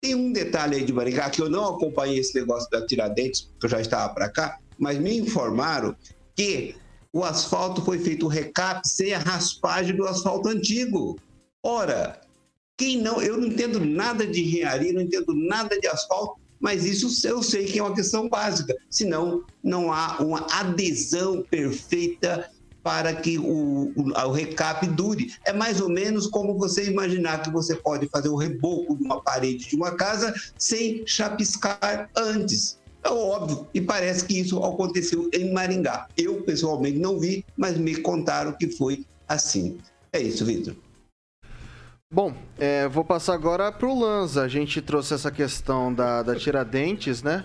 Tem 0.00 0.14
um 0.14 0.32
detalhe 0.32 0.76
aí 0.76 0.84
de 0.84 0.92
Maringá 0.92 1.28
que 1.28 1.42
eu 1.42 1.50
não 1.50 1.74
acompanhei 1.74 2.20
esse 2.20 2.38
negócio 2.38 2.70
da 2.70 2.86
Tiradentes, 2.86 3.42
porque 3.42 3.66
eu 3.66 3.70
já 3.70 3.80
estava 3.80 4.14
para 4.14 4.28
cá, 4.28 4.58
mas 4.78 4.96
me 4.98 5.18
informaram 5.18 5.96
que 6.36 6.76
o 7.12 7.24
asfalto 7.24 7.82
foi 7.82 7.98
feito 7.98 8.28
recap 8.28 8.86
sem 8.86 9.12
a 9.12 9.18
raspagem 9.18 9.96
do 9.96 10.06
asfalto 10.06 10.48
antigo. 10.48 11.18
Ora, 11.64 12.20
quem 12.78 13.02
não, 13.02 13.20
eu 13.20 13.36
não 13.36 13.48
entendo 13.48 13.84
nada 13.84 14.24
de 14.24 14.40
engenharia, 14.40 14.92
não 14.92 15.02
entendo 15.02 15.34
nada 15.34 15.78
de 15.78 15.88
asfalto, 15.88 16.36
mas 16.60 16.84
isso 16.84 17.26
eu 17.26 17.42
sei 17.42 17.66
que 17.66 17.78
é 17.78 17.82
uma 17.82 17.94
questão 17.94 18.28
básica. 18.28 18.74
Senão, 18.88 19.42
não 19.62 19.92
há 19.92 20.18
uma 20.20 20.46
adesão 20.50 21.44
perfeita 21.50 22.48
para 22.82 23.14
que 23.14 23.36
o, 23.36 23.92
o, 23.96 24.12
o 24.12 24.32
recap 24.32 24.86
dure. 24.86 25.32
É 25.44 25.52
mais 25.52 25.80
ou 25.80 25.88
menos 25.88 26.28
como 26.28 26.56
você 26.56 26.88
imaginar 26.88 27.42
que 27.42 27.50
você 27.50 27.74
pode 27.74 28.08
fazer 28.08 28.28
o 28.28 28.36
reboco 28.36 28.96
de 28.96 29.04
uma 29.04 29.20
parede 29.20 29.68
de 29.68 29.76
uma 29.76 29.96
casa 29.96 30.32
sem 30.56 31.04
chapiscar 31.06 32.08
antes. 32.16 32.78
É 33.04 33.10
óbvio, 33.10 33.66
e 33.74 33.80
parece 33.80 34.24
que 34.24 34.38
isso 34.38 34.62
aconteceu 34.62 35.28
em 35.32 35.52
Maringá. 35.52 36.06
Eu, 36.16 36.42
pessoalmente, 36.42 36.98
não 36.98 37.18
vi, 37.18 37.44
mas 37.56 37.76
me 37.76 37.96
contaram 37.96 38.52
que 38.52 38.70
foi 38.70 39.04
assim. 39.26 39.78
É 40.12 40.20
isso, 40.20 40.44
Vitor. 40.44 40.74
Bom, 42.10 42.34
é, 42.58 42.88
vou 42.88 43.04
passar 43.04 43.34
agora 43.34 43.70
pro 43.70 43.98
Lanza. 43.98 44.42
A 44.42 44.48
gente 44.48 44.80
trouxe 44.80 45.12
essa 45.12 45.30
questão 45.30 45.92
da, 45.92 46.22
da 46.22 46.34
Tiradentes, 46.34 47.22
né? 47.22 47.44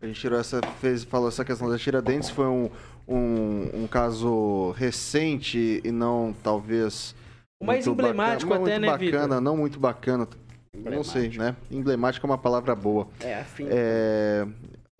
A 0.00 0.06
gente 0.06 0.20
tirou 0.20 0.38
essa, 0.38 0.60
fez, 0.80 1.04
falou 1.04 1.28
essa 1.28 1.44
questão 1.44 1.68
da 1.68 1.78
Tiradentes, 1.78 2.28
foi 2.28 2.46
um, 2.46 2.70
um, 3.08 3.82
um 3.82 3.86
caso 3.86 4.72
recente 4.72 5.80
e 5.82 5.90
não 5.90 6.34
talvez. 6.42 7.14
O 7.62 7.64
mais 7.64 7.86
muito 7.86 7.98
emblemático 7.98 8.50
bacana, 8.50 8.66
até, 8.66 8.78
não 8.78 8.80
né, 8.80 8.88
muito 8.90 9.10
bacana, 9.10 9.40
não 9.40 9.56
muito 9.56 9.80
bacana. 9.80 10.28
Não 10.96 11.04
sei, 11.04 11.30
né? 11.30 11.56
Emblemático 11.70 12.26
é 12.26 12.30
uma 12.30 12.38
palavra 12.38 12.74
boa. 12.74 13.08
É, 13.20 13.40
afim. 13.40 13.66
É, 13.70 14.46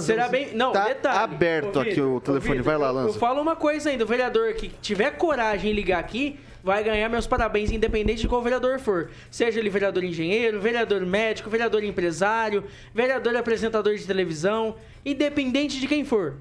Será 0.02 0.28
bem. 0.28 0.54
Não, 0.56 0.72
tá 0.72 0.86
detalhe. 0.86 1.18
aberto 1.34 1.80
aqui 1.80 2.02
o 2.02 2.20
telefone. 2.20 2.58
Vitor, 2.60 2.64
Vai 2.66 2.78
lá, 2.78 2.88
eu- 2.88 2.98
Eu 2.98 3.06
Lanza. 3.08 3.20
falo 3.20 3.42
uma 3.42 3.56
coisa 3.56 3.90
ainda: 3.90 4.04
o 4.04 4.08
vereador 4.08 4.54
que 4.54 4.70
tiver 4.82 5.12
coragem 5.12 5.72
em 5.72 5.74
ligar 5.74 6.00
aqui 6.00 6.40
vai 6.64 6.84
ganhar 6.84 7.10
meus 7.10 7.28
parabéns, 7.28 7.72
independente 7.72 8.22
de 8.22 8.28
qual 8.28 8.42
vereador 8.42 8.80
for. 8.80 9.12
Seja 9.30 9.60
ele 9.60 9.70
vereador 9.70 10.04
engenheiro, 10.04 10.60
vereador 10.60 11.06
médico, 11.06 11.50
vereador 11.50 11.84
empresário, 11.84 12.64
vereador 12.94 13.36
apresentador 13.36 13.96
de 13.96 14.06
televisão, 14.06 14.76
independente 15.06 15.80
de 15.80 15.88
quem 15.88 16.06
for. 16.06 16.38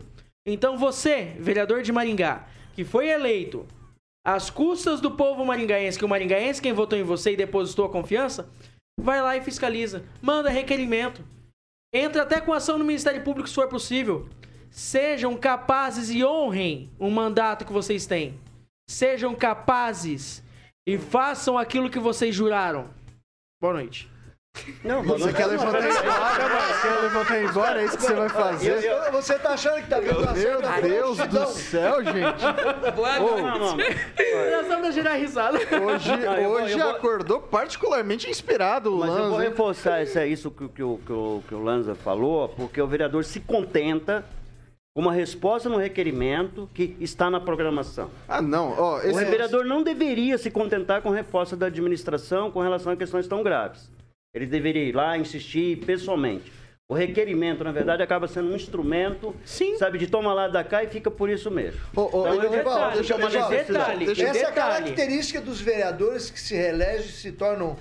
Então 0.47 0.79
você, 0.79 1.37
vereador 1.39 1.83
de 1.83 1.93
Maringá, 1.93 2.47
que 2.75 2.85
foi 2.85 3.09
eleito 3.09 3.67
às 4.25 4.51
custas 4.51 5.01
do 5.01 5.11
povo 5.11 5.45
maringaense, 5.45 5.99
que 5.99 6.05
o 6.05 6.09
maringaense 6.09 6.61
quem 6.61 6.73
votou 6.73 6.99
em 6.99 7.03
você 7.03 7.33
e 7.33 7.37
depositou 7.37 7.85
a 7.85 7.91
confiança, 7.91 8.49
vai 8.99 9.21
lá 9.23 9.37
e 9.37 9.43
fiscaliza. 9.43 10.05
Manda 10.21 10.51
requerimento. 10.51 11.25
Entra 11.93 12.23
até 12.23 12.41
com 12.41 12.53
ação 12.53 12.79
no 12.79 12.85
Ministério 12.85 13.23
Público 13.23 13.49
se 13.49 13.55
for 13.55 13.69
possível. 13.69 14.29
Sejam 14.71 15.37
capazes 15.37 16.11
e 16.11 16.25
honrem 16.25 16.91
o 16.99 17.11
mandato 17.11 17.65
que 17.65 17.73
vocês 17.73 18.07
têm. 18.07 18.39
Sejam 18.95 19.37
capazes 19.37 20.43
e 20.85 20.99
façam 20.99 21.57
aquilo 21.57 21.89
que 21.89 22.01
vocês 22.01 22.35
juraram. 22.35 22.91
Boa 23.63 23.75
noite. 23.75 24.11
Não, 24.83 25.01
Você 25.05 25.33
quer 25.33 25.47
levantar 25.47 25.81
e 25.81 25.85
ir 25.85 25.91
embora? 25.91 26.65
Você 26.75 26.89
quer 26.89 27.01
levantar 27.03 27.43
embora? 27.45 27.81
É 27.81 27.85
isso 27.85 27.97
que 27.97 28.03
você 28.03 28.15
vai 28.15 28.29
fazer? 28.29 28.83
Você 29.13 29.39
tá 29.39 29.51
achando 29.51 29.81
que 29.81 29.89
tá 29.89 30.01
vendo 30.01 30.27
a 30.27 30.33
Meu? 30.33 30.81
Deus 30.83 31.19
do 31.19 31.39
Não. 31.39 31.47
céu, 31.47 32.03
gente. 32.03 32.93
Boa 32.97 33.19
Não, 33.21 33.37
não, 33.39 33.59
não. 33.61 33.77
Nós 33.77 34.67
vamos 34.67 34.81
pra 34.81 34.91
gerar 34.91 35.15
risada. 35.15 35.57
Hoje, 35.57 36.17
Não, 36.17 36.35
eu 36.37 36.49
vou- 36.51 36.61
hoje 36.63 36.73
eu 36.73 36.79
vou- 36.81 36.91
acordou 36.91 37.41
particularmente 37.43 38.29
inspirado 38.29 38.93
o 38.97 38.99
Mas 38.99 39.09
eu 39.11 39.15
vou 39.15 39.31
Lanza. 39.39 39.43
reforçar 39.51 40.03
isso, 40.03 40.19
é 40.19 40.27
isso 40.27 40.51
que, 40.51 40.69
que, 40.69 40.83
o- 40.83 40.99
que, 41.07 41.13
o, 41.13 41.43
que 41.47 41.55
o 41.55 41.63
Lanza 41.63 41.95
falou, 41.95 42.49
porque 42.49 42.83
o 42.83 42.89
vereador 42.89 43.25
se 43.25 43.39
contenta 43.39 44.25
uma 45.01 45.13
resposta 45.13 45.69
no 45.69 45.79
requerimento 45.79 46.69
que 46.75 46.97
está 47.01 47.31
na 47.31 47.41
programação. 47.41 48.11
Ah, 48.29 48.41
não. 48.43 48.75
Ó, 48.79 48.99
O 48.99 49.01
esse 49.03 49.25
vereador 49.25 49.65
não 49.65 49.83
deveria 49.83 50.37
se 50.39 50.51
contentar 50.51 51.01
com 51.03 51.11
resposta 51.11 51.57
da 51.57 51.67
administração 51.67 52.51
com 52.51 52.61
relação 52.61 52.93
a 52.93 52.97
questões 52.97 53.27
tão 53.27 53.43
graves. 53.43 53.91
Ele 54.35 54.47
deveria 54.47 54.85
ir 54.85 54.95
lá, 54.95 55.17
insistir 55.19 55.79
pessoalmente. 55.85 56.53
O 56.89 56.95
requerimento, 56.95 57.63
na 57.63 57.71
verdade, 57.73 58.03
acaba 58.03 58.27
sendo 58.27 58.51
um 58.51 58.57
instrumento, 58.57 59.35
Sim. 59.45 59.77
sabe, 59.79 59.97
de 59.97 60.09
toma 60.09 60.33
lá 60.35 60.49
da 60.49 60.63
cá 60.65 60.83
e 60.83 60.89
fica 60.89 61.09
por 61.11 61.31
isso 61.31 61.49
mesmo. 61.51 61.81
Ô, 61.97 62.01
ô, 62.03 62.07
Então, 62.07 62.27
eu 62.35 62.55
Edivaldo, 62.55 62.57
detalhe, 62.61 62.95
deixa 62.97 63.49
detalhe, 63.49 64.07
deixa- 64.07 64.25
Essa 64.27 64.39
é 64.39 64.45
a 64.49 64.53
característica 64.53 65.41
dos 65.41 65.61
vereadores 65.61 66.31
que 66.31 66.41
se 66.41 66.55
reelegem 66.57 67.07
e 67.07 67.13
se 67.13 67.33
tornam 67.33 67.77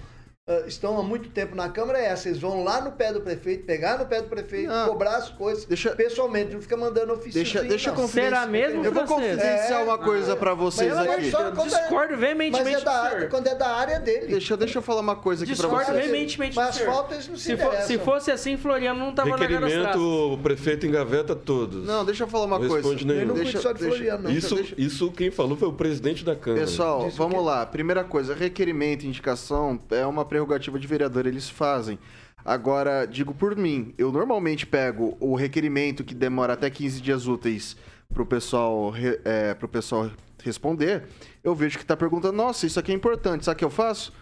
ah, 0.50 0.64
estão 0.68 1.00
há 1.00 1.04
muito 1.04 1.30
tempo 1.30 1.56
na 1.56 1.70
Câmara 1.70 2.00
é 2.00 2.06
essa. 2.08 2.28
Eles 2.28 2.40
vão 2.40 2.64
lá 2.64 2.82
no 2.82 2.92
pé 2.94 3.14
do 3.14 3.22
prefeito, 3.22 3.66
pegar 3.66 3.98
no 4.00 4.06
pé 4.06 4.22
do 4.22 4.28
prefeito, 4.28 4.68
Não. 4.70 4.88
cobrar 4.90 5.18
as 5.18 5.30
coisas 5.30 5.66
pessoalmente, 5.96 6.54
não 6.54 6.62
fica 6.62 6.76
mandando 6.76 7.14
ofício. 7.14 7.34
Deixa, 7.34 7.62
deixa 7.64 7.90
eu 7.92 7.94
confidenciar. 7.94 8.30
Será 8.42 8.48
mesmo, 8.48 8.84
Eu 8.84 8.92
vou 8.92 9.04
confidenciar 9.06 9.72
É. 9.82 9.84
uma 9.84 9.98
coisa 9.98 10.36
pra 10.36 10.54
vocês 10.54 10.94
Mas 10.94 11.10
aqui. 11.10 11.32
só 11.32 11.42
Eu 11.42 11.52
quando 11.54 11.70
discordo 11.70 12.14
é, 12.14 12.18
mas 12.18 12.20
veementemente 12.20 12.82
é 12.82 12.86
da 12.86 13.02
área, 13.04 13.28
quando 13.28 13.48
é 13.48 13.56
da 13.56 13.68
área 13.70 14.00
dele. 14.00 14.28
Deixa, 14.28 14.58
deixa 14.58 14.78
eu 14.80 14.82
falar 14.82 15.02
uma 15.02 15.16
coisa 15.16 15.44
aqui 15.44 15.56
pra 15.56 15.68
Discordo 15.68 15.92
vocês. 15.94 16.10
veementemente 16.10 16.56
Mas 16.56 16.70
asfalto 16.80 17.14
eles 17.14 17.28
não 17.28 17.36
se 17.38 17.44
Se, 17.44 17.58
for- 17.58 17.68
interessam. 17.68 17.88
se 17.88 17.98
fosse 18.00 18.32
assim, 18.32 18.58
Floriano 18.58 19.00
não 19.00 19.14
tava 19.14 19.30
largando 19.30 19.66
as 19.68 19.72
Requerimento, 19.72 20.34
o 20.34 20.38
prefeito 20.40 20.86
engaveta 20.88 21.36
todos. 21.36 21.86
Não, 21.86 22.04
deixa 22.04 22.24
eu 22.24 22.28
falar 22.28 22.46
uma 22.46 22.58
Não 22.60 22.68
coisa. 22.68 22.88
responde 22.88 23.06
nenhum. 23.06 23.20
Eu 23.22 23.28
não 23.28 23.36
Deixa- 23.36 23.60
só 23.60 23.72
de 23.72 23.80
deixa- 23.80 23.96
Floriano, 23.96 24.24
não. 24.24 24.32
Isso, 24.32 24.56
deixa- 24.56 24.76
isso 24.78 25.12
quem 25.12 25.30
falou 25.30 25.56
foi 25.56 25.68
o 25.68 25.74
presidente 25.74 26.24
da 26.26 26.36
Câmara. 26.36 26.66
Pessoal, 26.66 27.10
vamos 27.12 27.44
lá. 27.46 27.66
Primeira 27.66 28.04
coisa, 28.04 28.34
requerimento, 28.34 29.06
indicação 29.06 29.80
é 29.92 30.06
uma 30.06 30.26
prerrogativa 30.40 30.80
de 30.80 30.88
vereador, 30.88 31.26
eles 31.28 31.50
fazem. 31.50 32.00
Agora, 32.44 33.06
digo 33.06 33.34
por 33.34 33.56
mim, 33.56 33.94
eu 33.98 34.12
normalmente 34.12 34.66
pego 34.66 35.18
o 35.20 35.36
requerimento 35.36 36.04
que 36.04 36.16
demora 36.16 36.54
até 36.54 36.70
15 36.70 37.02
dias 37.02 37.28
úteis 37.28 37.76
pro 38.14 38.26
pessoal, 38.26 38.94
é, 39.26 39.54
pro 39.54 39.68
pessoal 39.68 40.10
responder. 40.42 41.04
Eu 41.44 41.54
vejo 41.54 41.78
que 41.78 41.86
tá 41.86 41.98
perguntando, 41.98 42.38
nossa, 42.38 42.66
isso 42.66 42.80
aqui 42.80 42.92
é 42.92 42.96
importante, 42.96 43.44
sabe 43.44 43.56
o 43.56 43.60
que 43.60 43.66
eu 43.66 43.70
faço? 43.70 44.14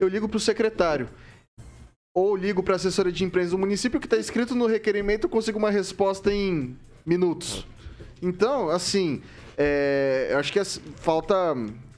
Eu 0.00 0.08
ligo 0.08 0.28
pro 0.28 0.38
secretário. 0.38 1.08
Ou 2.16 2.36
ligo 2.36 2.62
pra 2.62 2.76
assessoria 2.76 3.10
de 3.10 3.24
imprensa 3.24 3.50
do 3.50 3.58
município 3.58 3.98
que 3.98 4.06
tá 4.06 4.16
escrito 4.16 4.54
no 4.54 4.66
requerimento, 4.66 5.24
eu 5.24 5.30
consigo 5.30 5.58
uma 5.58 5.70
resposta 5.70 6.32
em 6.32 6.76
minutos. 7.04 7.66
Então, 8.22 8.68
assim, 8.68 9.20
é, 9.58 10.28
eu 10.30 10.38
acho 10.38 10.52
que 10.52 10.62
falta 10.96 11.52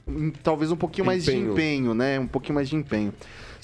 hum, 0.07 0.31
talvez 0.41 0.71
um 0.71 0.75
pouquinho 0.75 1.05
mais 1.05 1.23
de 1.23 1.31
Empenho. 1.31 1.51
empenho, 1.51 1.93
né? 1.93 2.19
Um 2.19 2.27
pouquinho 2.27 2.55
mais 2.55 2.67
de 2.67 2.75
empenho. 2.75 3.13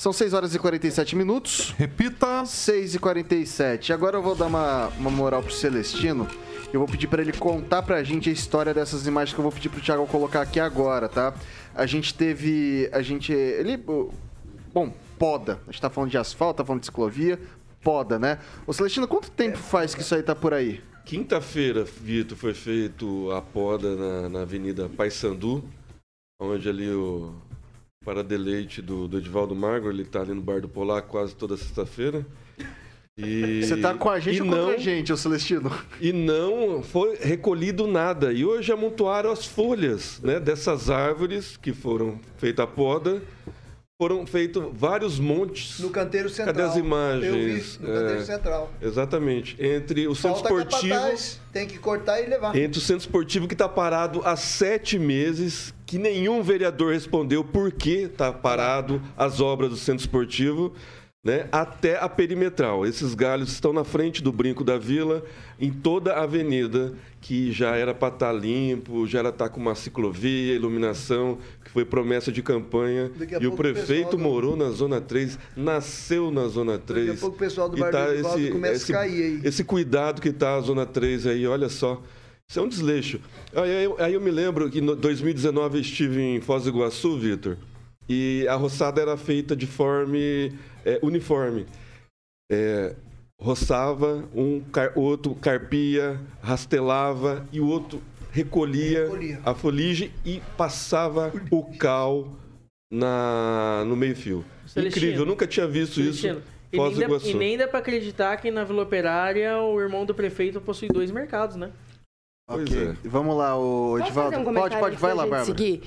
São 0.04 0.12
6 0.12 0.34
horas 0.34 0.54
e 0.54 0.60
47 0.60 1.16
minutos. 1.16 1.74
Repita. 1.78 2.46
6 2.46 2.96
e 2.96 3.00
47. 3.00 3.94
Agora 3.94 4.18
eu 4.18 4.22
vou 4.22 4.36
dar 4.36 4.48
uma, 4.48 4.88
uma 5.00 5.10
moral 5.10 5.42
pro 5.42 5.54
Celestino. 5.54 6.28
Eu 6.74 6.82
vou 6.82 6.90
pedir 6.90 7.08
pra 7.08 7.22
ele 7.22 7.32
contar 7.32 7.84
pra 7.84 8.04
gente 8.04 8.30
a 8.30 8.34
história 8.34 8.74
dessas 8.74 9.08
imagens 9.08 9.34
que 9.34 9.40
eu 9.40 9.44
vou 9.44 9.52
pedir 9.54 9.70
pro 9.70 9.80
Thiago 9.80 10.06
colocar 10.08 10.42
aqui 10.42 10.60
agora, 10.60 11.08
tá? 11.08 11.34
A 11.74 11.86
gente 11.86 12.14
teve. 12.14 12.90
A 12.92 13.02
gente. 13.02 13.32
Ele. 13.32 13.78
Bom, 13.78 14.94
poda. 15.18 15.62
A 15.66 15.72
gente 15.72 15.80
tá 15.80 15.90
falando 15.90 16.12
de 16.12 16.18
asfalto, 16.18 16.58
tá 16.58 16.66
falando 16.66 16.82
de 16.82 16.88
ciclovia. 16.88 17.40
Poda, 17.82 18.20
né? 18.20 18.40
Ô 18.68 18.74
Celestino, 18.74 19.08
quanto 19.08 19.32
tempo 19.32 19.58
faz 19.58 19.96
que 19.96 20.02
isso 20.02 20.14
aí 20.14 20.22
tá 20.22 20.36
por 20.36 20.54
aí? 20.54 20.82
Quinta-feira, 21.06 21.86
Vitor, 21.86 22.38
foi 22.38 22.54
feito 22.54 23.32
a 23.32 23.42
poda 23.42 23.96
na, 23.96 24.28
na 24.28 24.42
Avenida 24.42 24.90
Paissandu, 24.90 25.64
onde 26.42 26.68
ali 26.68 26.90
o 26.92 27.34
paradeleite 28.04 28.82
do, 28.82 29.08
do 29.08 29.18
Edivaldo 29.18 29.56
Magro, 29.56 29.90
ele 29.90 30.06
tá 30.06 30.22
ali 30.22 30.34
no 30.34 30.42
Bar 30.42 30.62
do 30.62 30.68
Polar 30.68 31.02
quase 31.04 31.36
toda 31.36 31.58
sexta-feira. 31.58 32.26
E, 33.16 33.64
Você 33.64 33.78
tá 33.78 33.94
com 33.94 34.10
a 34.10 34.20
gente 34.20 34.42
ou 34.42 34.48
não, 34.48 34.58
contra 34.58 34.76
a 34.76 34.80
gente, 34.80 35.14
ô 35.14 35.18
Celestino? 35.18 35.72
E 36.02 36.12
não 36.12 36.82
foi 36.82 37.16
recolhido 37.16 37.86
nada. 37.86 38.34
E 38.34 38.44
hoje 38.44 38.72
amontoaram 38.72 39.32
as 39.32 39.46
folhas 39.46 40.20
né, 40.22 40.40
dessas 40.40 40.90
árvores 40.90 41.56
que 41.56 41.74
foram 41.74 42.20
feitas 42.38 42.64
a 42.64 42.68
poda. 42.68 43.22
Foram 44.04 44.28
feitos 44.28 44.66
vários 44.74 45.18
montes. 45.18 45.80
No 45.80 45.90
canteiro 45.90 46.28
central. 46.28 46.54
Cadê 46.54 46.62
as 46.68 46.76
imagens? 46.76 47.26
Eu 47.26 47.34
vi, 47.36 47.54
no 47.80 47.88
canteiro 47.94 48.20
É, 48.20 48.26
central. 48.26 48.72
Exatamente. 48.82 49.56
Entre 49.58 50.08
o 50.10 50.14
centro 50.14 50.42
Falta 50.44 50.60
esportivo. 50.66 50.94
capataz, 50.94 51.40
tem 51.54 51.66
que 51.66 51.78
cortar 51.80 52.22
e 52.22 52.26
levar. 52.28 52.54
Entre 52.54 52.80
o 52.80 52.82
centro 52.82 53.00
esportivo 53.04 53.48
que 53.48 53.54
está 53.54 53.70
parado 53.70 54.22
há 54.26 54.36
sete 54.36 55.00
meses, 55.00 55.74
que 55.86 55.98
nenhum 55.98 56.44
vereador 56.44 56.92
respondeu 56.92 57.46
por 57.46 57.72
que 57.72 58.00
está 58.00 58.34
parado 58.34 59.02
as 59.16 59.40
obras 59.40 59.70
do 59.70 59.78
centro 59.78 60.02
esportivo, 60.02 60.74
né, 61.24 61.48
até 61.54 61.98
a 61.98 62.10
perimetral. 62.10 62.86
Esses 62.86 63.16
galhos 63.16 63.54
estão 63.54 63.72
na 63.72 63.86
frente 63.86 64.22
do 64.22 64.34
brinco 64.34 64.62
da 64.66 64.78
vila, 64.78 65.24
em 65.58 65.72
toda 65.72 66.12
a 66.16 66.24
avenida, 66.24 66.94
que 67.22 67.50
já 67.54 67.78
era 67.78 67.94
para 67.94 68.14
estar 68.14 68.34
limpo, 68.34 69.08
já 69.08 69.20
era 69.20 69.30
estar 69.30 69.48
com 69.48 69.62
uma 69.62 69.74
ciclovia, 69.74 70.54
iluminação, 70.54 71.38
foi 71.74 71.84
promessa 71.84 72.32
de 72.32 72.42
campanha. 72.44 73.12
E 73.20 73.24
o 73.24 73.28
pouco 73.28 73.48
o 73.48 73.58
prefeito 73.58 73.86
pessoal 73.88 74.12
do- 74.12 74.18
morou 74.20 74.56
na 74.56 74.70
Zona 74.70 75.02
3, 75.02 75.38
nasceu 75.58 76.32
na 76.32 76.48
Zona 76.48 76.78
3. 76.78 77.08
Daqui 77.08 77.18
a 77.18 77.22
pouco 77.22 77.36
o 77.36 77.40
pessoal 77.40 77.68
do 77.68 77.76
tá 77.78 77.90
do 78.06 78.14
Edivaldo 78.14 78.40
esse- 78.40 78.52
começa 78.52 78.76
esse- 78.76 78.94
a 78.94 78.98
cair 78.98 79.24
aí. 79.24 79.42
esse 79.44 79.64
cuidado 79.64 80.22
que 80.22 80.32
tá 80.32 80.56
a 80.56 80.62
Zona 80.62 80.86
3 80.86 81.26
aí, 81.28 81.46
olha 81.48 81.68
só. 81.70 82.02
Isso 82.48 82.60
é 82.60 82.62
um 82.62 82.68
desleixo. 82.68 83.20
Aí 83.56 83.84
eu, 83.86 83.96
aí 84.00 84.14
eu 84.14 84.22
me 84.22 84.30
lembro 84.30 84.70
que 84.70 84.80
em 84.80 84.86
2019 84.86 85.78
eu 85.78 85.82
estive 85.82 86.22
em 86.22 86.40
Foz 86.42 86.64
do 86.64 86.70
Iguaçu, 86.70 87.18
Vitor, 87.18 87.58
e 88.08 88.46
a 88.48 88.54
roçada 88.56 89.02
era 89.02 89.18
feita 89.18 89.56
de 89.56 89.66
forma 89.66 90.16
é, 90.86 91.00
uniforme. 91.02 91.66
É, 92.52 92.94
roçava, 93.40 94.24
um 94.36 94.60
car- 94.72 94.92
outro 94.96 95.34
carpia, 95.36 96.20
rastelava 96.42 97.46
e 97.52 97.60
o 97.60 97.68
outro 97.68 98.02
recolhia, 98.34 99.04
Recolhia. 99.04 99.40
a 99.46 99.54
foligem 99.54 100.12
e 100.26 100.42
passava 100.58 101.32
o 101.52 101.64
cal 101.78 102.34
na, 102.92 103.84
no 103.86 103.96
meio-fio. 103.96 104.44
Celestino. 104.66 104.88
Incrível, 104.88 105.20
eu 105.22 105.26
nunca 105.26 105.46
tinha 105.46 105.68
visto 105.68 105.96
Celestino, 105.96 106.40
isso. 106.40 106.48
E 106.72 106.78
Foz 106.78 106.98
nem, 106.98 107.08
dá, 107.08 107.18
e 107.24 107.34
nem 107.36 107.58
dá 107.58 107.68
pra 107.68 107.80
acreditar 107.80 108.36
que 108.38 108.50
na 108.50 108.64
Vila 108.64 108.82
Operária 108.82 109.60
o 109.60 109.80
irmão 109.80 110.04
do 110.06 110.16
prefeito 110.16 110.60
possui 110.60 110.88
dois 110.88 111.12
mercados, 111.12 111.56
né? 111.56 111.70
Pois 112.46 112.70
ok. 112.70 112.90
é. 112.90 112.96
Vamos 113.08 113.38
lá, 113.38 113.52
Edivaldo. 113.56 114.12
fazer 114.14 114.38
um 114.38 114.54
pode, 114.54 114.78
pode, 114.78 114.96
vai 114.98 115.14
lá, 115.14 115.24
Bárbara. 115.24 115.46
seguir? 115.46 115.82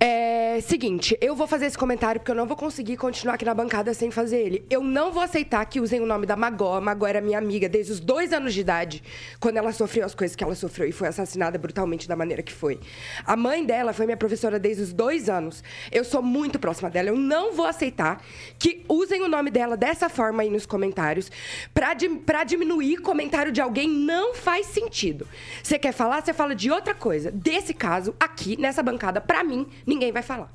É, 0.00 0.60
seguinte, 0.62 1.16
eu 1.20 1.36
vou 1.36 1.46
fazer 1.46 1.66
esse 1.66 1.78
comentário 1.78 2.20
porque 2.20 2.32
eu 2.32 2.34
não 2.34 2.46
vou 2.46 2.56
conseguir 2.56 2.96
continuar 2.96 3.34
aqui 3.34 3.44
na 3.44 3.54
bancada 3.54 3.94
sem 3.94 4.10
fazer 4.10 4.38
ele. 4.40 4.66
Eu 4.68 4.82
não 4.82 5.12
vou 5.12 5.22
aceitar 5.22 5.64
que 5.66 5.78
usem 5.78 6.00
o 6.00 6.06
nome 6.06 6.26
da 6.26 6.34
Magó. 6.34 6.74
A 6.74 6.80
Magó 6.80 7.06
era 7.06 7.20
minha 7.20 7.38
amiga 7.38 7.68
desde 7.68 7.92
os 7.92 8.00
dois 8.00 8.32
anos 8.32 8.52
de 8.54 8.60
idade, 8.60 9.04
quando 9.38 9.58
ela 9.58 9.70
sofreu 9.72 10.04
as 10.04 10.12
coisas 10.12 10.34
que 10.34 10.42
ela 10.42 10.56
sofreu 10.56 10.88
e 10.88 10.92
foi 10.92 11.06
assassinada 11.06 11.56
brutalmente 11.58 12.08
da 12.08 12.16
maneira 12.16 12.42
que 12.42 12.52
foi. 12.52 12.80
A 13.24 13.36
mãe 13.36 13.64
dela 13.64 13.92
foi 13.92 14.04
minha 14.04 14.16
professora 14.16 14.58
desde 14.58 14.82
os 14.82 14.92
dois 14.92 15.28
anos. 15.28 15.62
Eu 15.92 16.02
sou 16.02 16.20
muito 16.22 16.58
próxima 16.58 16.90
dela. 16.90 17.10
Eu 17.10 17.16
não 17.16 17.52
vou 17.54 17.66
aceitar 17.66 18.20
que 18.58 18.84
usem 18.88 19.22
o 19.22 19.28
nome 19.28 19.48
dela 19.50 19.76
dessa 19.76 20.08
forma 20.08 20.42
aí 20.42 20.50
nos 20.50 20.66
comentários 20.66 21.30
pra, 21.72 21.94
di- 21.94 22.08
pra 22.08 22.42
diminuir 22.42 22.96
comentário 22.96 23.52
de 23.52 23.60
alguém 23.60 23.88
não 23.88 24.34
faz 24.34 24.66
sentido. 24.66 25.24
Você 25.62 25.78
quer 25.78 25.92
falar, 26.00 26.22
você 26.22 26.32
fala 26.32 26.54
de 26.54 26.70
outra 26.70 26.94
coisa. 26.94 27.30
Desse 27.30 27.74
caso, 27.74 28.14
aqui, 28.18 28.58
nessa 28.58 28.82
bancada, 28.82 29.20
pra 29.20 29.44
mim, 29.44 29.66
ninguém 29.86 30.10
vai 30.10 30.22
falar. 30.22 30.50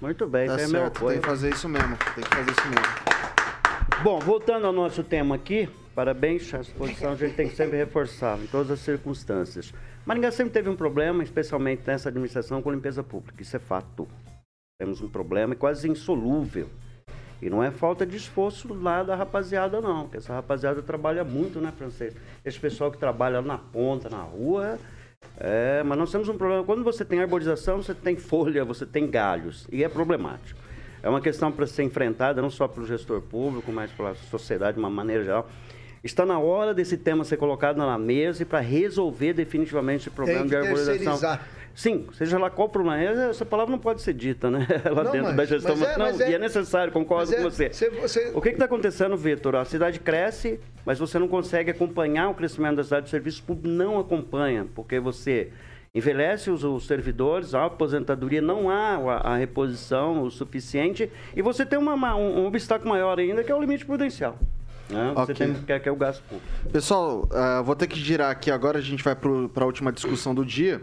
Muito 0.00 0.26
bem, 0.26 0.48
Tá 0.48 0.56
meu 0.66 0.86
apoio. 0.86 1.12
tem 1.12 1.20
que 1.20 1.26
fazer 1.28 1.50
isso 1.50 1.68
mesmo. 1.68 1.96
Tem 2.12 2.24
que 2.24 2.34
fazer 2.34 2.50
isso 2.50 2.68
mesmo. 2.68 4.02
Bom, 4.02 4.18
voltando 4.18 4.66
ao 4.66 4.72
nosso 4.72 5.04
tema 5.04 5.36
aqui, 5.36 5.68
parabéns, 5.94 6.52
essa 6.52 6.72
posição 6.72 7.12
a 7.12 7.14
gente 7.14 7.36
tem 7.36 7.48
que 7.48 7.54
sempre 7.54 7.76
reforçar 7.76 8.36
em 8.40 8.48
todas 8.48 8.72
as 8.72 8.80
circunstâncias. 8.80 9.72
Maringá 10.04 10.32
sempre 10.32 10.52
teve 10.52 10.68
um 10.68 10.74
problema, 10.74 11.22
especialmente 11.22 11.84
nessa 11.86 12.08
administração 12.08 12.60
com 12.60 12.72
limpeza 12.72 13.04
pública, 13.04 13.40
isso 13.44 13.56
é 13.56 13.60
fato. 13.60 14.08
Temos 14.80 15.00
um 15.00 15.08
problema 15.08 15.54
quase 15.54 15.88
insolúvel. 15.88 16.68
E 17.42 17.50
não 17.50 17.62
é 17.62 17.70
falta 17.70 18.06
de 18.06 18.16
esforço 18.16 18.72
lá 18.72 19.02
da 19.02 19.14
rapaziada, 19.14 19.80
não. 19.80 20.02
Porque 20.02 20.18
essa 20.18 20.32
rapaziada 20.32 20.82
trabalha 20.82 21.24
muito, 21.24 21.60
né, 21.60 21.72
francês? 21.76 22.14
Esse 22.44 22.58
pessoal 22.58 22.90
que 22.90 22.98
trabalha 22.98 23.42
na 23.42 23.58
ponta, 23.58 24.08
na 24.08 24.22
rua. 24.22 24.78
É, 25.38 25.82
mas 25.82 25.98
nós 25.98 26.10
temos 26.10 26.28
um 26.28 26.36
problema. 26.36 26.64
Quando 26.64 26.84
você 26.84 27.04
tem 27.04 27.20
arborização, 27.20 27.82
você 27.82 27.94
tem 27.94 28.16
folha, 28.16 28.64
você 28.64 28.86
tem 28.86 29.10
galhos. 29.10 29.66
E 29.70 29.82
é 29.82 29.88
problemático. 29.88 30.60
É 31.02 31.08
uma 31.08 31.20
questão 31.20 31.52
para 31.52 31.66
ser 31.66 31.82
enfrentada 31.82 32.40
não 32.40 32.48
só 32.48 32.66
pelo 32.66 32.86
gestor 32.86 33.20
público, 33.20 33.70
mas 33.70 33.90
pela 33.90 34.14
sociedade 34.14 34.74
de 34.74 34.78
uma 34.78 34.88
maneira 34.88 35.22
geral. 35.22 35.50
Está 36.02 36.24
na 36.24 36.38
hora 36.38 36.72
desse 36.72 36.96
tema 36.96 37.24
ser 37.24 37.36
colocado 37.36 37.78
na 37.78 37.98
mesa 37.98 38.42
e 38.42 38.46
para 38.46 38.60
resolver 38.60 39.32
definitivamente 39.32 40.02
esse 40.02 40.10
problema 40.10 40.46
de 40.46 40.54
arborização. 40.54 41.38
Sim, 41.74 42.06
seja 42.12 42.38
lá 42.38 42.48
qual 42.50 42.68
o 42.68 42.70
problema. 42.70 43.02
Essa 43.02 43.44
palavra 43.44 43.72
não 43.72 43.78
pode 43.80 44.00
ser 44.00 44.14
dita, 44.14 44.48
né? 44.48 44.64
Lá 44.94 45.02
Não, 45.02 45.10
dentro 45.10 45.26
mas- 45.28 45.36
da 45.36 45.44
gestão. 45.44 45.76
mas 45.76 45.88
é- 45.88 45.92
não, 45.98 46.04
mas 46.06 46.20
é- 46.20 46.30
e 46.30 46.34
é 46.34 46.38
necessário, 46.38 46.92
concordo 46.92 47.30
mas 47.32 47.32
é- 47.32 47.36
com 47.42 47.50
você. 47.50 47.68
você- 47.70 47.90
você- 47.90 48.30
O 48.32 48.40
que 48.40 48.50
está 48.50 48.66
acontecendo, 48.66 49.16
Vitor? 49.16 49.56
A 49.56 49.64
cidade 49.64 49.98
cresce, 49.98 50.60
mas 50.86 51.00
você 51.00 51.18
não 51.18 51.26
consegue 51.26 51.72
acompanhar 51.72 52.28
o 52.28 52.34
crescimento 52.34 52.76
da 52.76 52.84
cidade. 52.84 53.06
O 53.06 53.10
serviço 53.10 53.42
público 53.42 53.66
não 53.68 53.98
acompanha, 53.98 54.66
porque 54.72 55.00
você 55.00 55.50
envelhece 55.92 56.48
os, 56.50 56.62
os 56.62 56.86
servidores, 56.86 57.54
a 57.54 57.64
aposentadoria, 57.66 58.40
não 58.40 58.70
há 58.70 58.94
a, 58.96 59.32
a 59.32 59.36
reposição 59.36 60.22
o 60.22 60.30
suficiente, 60.30 61.10
e 61.36 61.42
você 61.42 61.66
tem 61.66 61.78
uma- 61.78 61.94
uma- 61.94 62.14
um, 62.16 62.40
um 62.42 62.46
obstáculo 62.46 62.90
maior 62.90 63.18
ainda, 63.18 63.42
que 63.42 63.50
é 63.50 63.54
o 63.54 63.60
limite 63.60 63.84
prudencial. 63.84 64.38
Né? 64.88 65.12
Você 65.14 65.32
Ok. 65.32 65.34
tem 65.34 65.54
que 65.54 65.72
é, 65.72 65.78
que 65.80 65.88
é 65.88 65.92
o 65.92 65.96
gasto 65.96 66.22
público. 66.22 66.46
Pessoal, 66.70 67.26
ah, 67.32 67.62
vou 67.62 67.74
ter 67.74 67.86
que 67.86 67.98
girar 67.98 68.30
aqui 68.30 68.50
agora. 68.50 68.78
A 68.78 68.82
gente 68.82 69.02
vai 69.02 69.14
para 69.16 69.30
a 69.64 69.66
última 69.66 69.90
discussão 69.90 70.34
do 70.34 70.44
dia. 70.44 70.80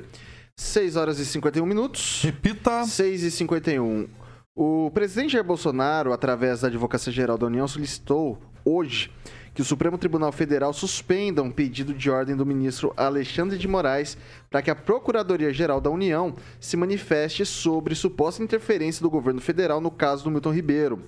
6 0.61 0.95
horas 0.95 1.19
e 1.19 1.25
51 1.25 1.65
minutos. 1.65 2.21
Repita. 2.23 2.85
6 2.85 3.23
e 3.23 3.31
51. 3.31 4.07
O 4.55 4.91
presidente 4.93 5.33
Jair 5.33 5.43
Bolsonaro, 5.43 6.13
através 6.13 6.61
da 6.61 6.67
Advocacia 6.67 7.11
Geral 7.11 7.37
da 7.37 7.47
União, 7.47 7.67
solicitou 7.67 8.37
hoje 8.63 9.11
que 9.55 9.61
o 9.61 9.65
Supremo 9.65 9.97
Tribunal 9.97 10.31
Federal 10.31 10.71
suspenda 10.71 11.41
um 11.41 11.51
pedido 11.51 11.93
de 11.93 12.09
ordem 12.09 12.35
do 12.35 12.45
ministro 12.45 12.93
Alexandre 12.95 13.57
de 13.57 13.67
Moraes 13.67 14.15
para 14.49 14.61
que 14.61 14.69
a 14.69 14.75
Procuradoria-Geral 14.75 15.81
da 15.81 15.89
União 15.89 16.33
se 16.59 16.77
manifeste 16.77 17.43
sobre 17.43 17.95
suposta 17.95 18.43
interferência 18.43 19.01
do 19.01 19.09
governo 19.09 19.41
federal 19.41 19.81
no 19.81 19.91
caso 19.91 20.23
do 20.23 20.31
Milton 20.31 20.53
Ribeiro. 20.53 21.01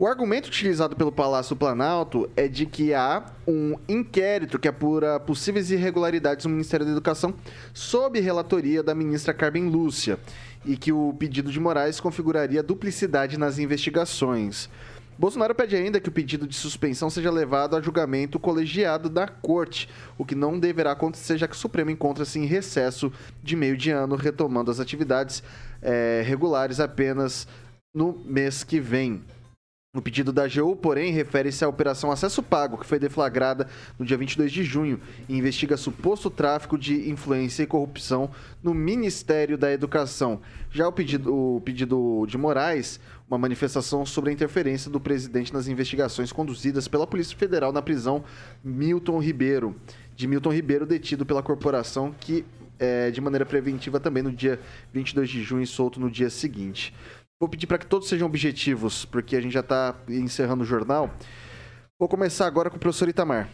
O 0.00 0.06
argumento 0.06 0.46
utilizado 0.46 0.96
pelo 0.96 1.12
Palácio 1.12 1.54
Planalto 1.54 2.26
é 2.34 2.48
de 2.48 2.64
que 2.64 2.94
há 2.94 3.22
um 3.46 3.76
inquérito 3.86 4.58
que 4.58 4.66
apura 4.66 5.20
possíveis 5.20 5.70
irregularidades 5.70 6.46
no 6.46 6.52
Ministério 6.52 6.86
da 6.86 6.92
Educação 6.92 7.34
sob 7.74 8.18
relatoria 8.18 8.82
da 8.82 8.94
ministra 8.94 9.34
Carmen 9.34 9.68
Lúcia 9.68 10.18
e 10.64 10.74
que 10.74 10.90
o 10.90 11.12
pedido 11.18 11.52
de 11.52 11.60
Moraes 11.60 12.00
configuraria 12.00 12.62
duplicidade 12.62 13.38
nas 13.38 13.58
investigações. 13.58 14.70
Bolsonaro 15.18 15.54
pede 15.54 15.76
ainda 15.76 16.00
que 16.00 16.08
o 16.08 16.12
pedido 16.12 16.46
de 16.46 16.56
suspensão 16.56 17.10
seja 17.10 17.30
levado 17.30 17.76
a 17.76 17.82
julgamento 17.82 18.40
colegiado 18.40 19.10
da 19.10 19.28
Corte, 19.28 19.86
o 20.16 20.24
que 20.24 20.34
não 20.34 20.58
deverá 20.58 20.92
acontecer, 20.92 21.36
já 21.36 21.46
que 21.46 21.54
o 21.54 21.58
Supremo 21.58 21.90
encontra-se 21.90 22.38
em 22.38 22.46
recesso 22.46 23.12
de 23.42 23.54
meio 23.54 23.76
de 23.76 23.90
ano, 23.90 24.16
retomando 24.16 24.70
as 24.70 24.80
atividades 24.80 25.42
eh, 25.82 26.22
regulares 26.24 26.80
apenas 26.80 27.46
no 27.92 28.18
mês 28.24 28.64
que 28.64 28.80
vem. 28.80 29.22
O 29.92 30.00
pedido 30.00 30.32
da 30.32 30.44
AGU, 30.44 30.76
porém, 30.76 31.12
refere-se 31.12 31.64
à 31.64 31.68
Operação 31.68 32.12
Acesso 32.12 32.44
Pago, 32.44 32.78
que 32.78 32.86
foi 32.86 32.96
deflagrada 32.96 33.66
no 33.98 34.06
dia 34.06 34.16
22 34.16 34.52
de 34.52 34.62
junho 34.62 35.00
e 35.28 35.36
investiga 35.36 35.76
suposto 35.76 36.30
tráfico 36.30 36.78
de 36.78 37.10
influência 37.10 37.64
e 37.64 37.66
corrupção 37.66 38.30
no 38.62 38.72
Ministério 38.72 39.58
da 39.58 39.72
Educação. 39.72 40.40
Já 40.70 40.86
o 40.86 40.92
pedido, 40.92 41.34
o 41.34 41.60
pedido 41.62 42.24
de 42.28 42.38
Moraes, 42.38 43.00
uma 43.28 43.36
manifestação 43.36 44.06
sobre 44.06 44.30
a 44.30 44.32
interferência 44.32 44.88
do 44.88 45.00
presidente 45.00 45.52
nas 45.52 45.66
investigações 45.66 46.30
conduzidas 46.30 46.86
pela 46.86 47.04
Polícia 47.04 47.36
Federal 47.36 47.72
na 47.72 47.82
prisão 47.82 48.22
Milton 48.62 49.18
Ribeiro, 49.18 49.74
de 50.14 50.28
Milton 50.28 50.52
Ribeiro, 50.52 50.86
detido 50.86 51.26
pela 51.26 51.42
corporação 51.42 52.14
que 52.20 52.44
é, 52.80 53.10
de 53.10 53.20
maneira 53.20 53.44
preventiva 53.44 54.00
também 54.00 54.22
no 54.22 54.32
dia 54.32 54.58
22 54.92 55.28
de 55.28 55.42
junho 55.42 55.62
e 55.62 55.66
solto 55.66 56.00
no 56.00 56.10
dia 56.10 56.30
seguinte. 56.30 56.94
Vou 57.40 57.48
pedir 57.48 57.66
para 57.66 57.78
que 57.78 57.86
todos 57.86 58.06
sejam 58.06 58.26
objetivos, 58.28 59.06
porque 59.06 59.34
a 59.34 59.40
gente 59.40 59.52
já 59.52 59.60
está 59.60 59.98
encerrando 60.06 60.62
o 60.62 60.66
jornal. 60.66 61.10
Vou 61.98 62.06
começar 62.06 62.46
agora 62.46 62.68
com 62.68 62.76
o 62.76 62.78
professor 62.78 63.08
Itamar. 63.08 63.48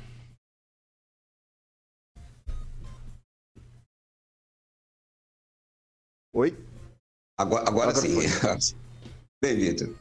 Oi? 6.35 6.59
Agora, 7.39 7.69
agora, 7.69 7.91
Agora 7.91 8.61
sim. 8.61 8.77
Bem, 9.41 9.57
Vitor. 9.57 9.97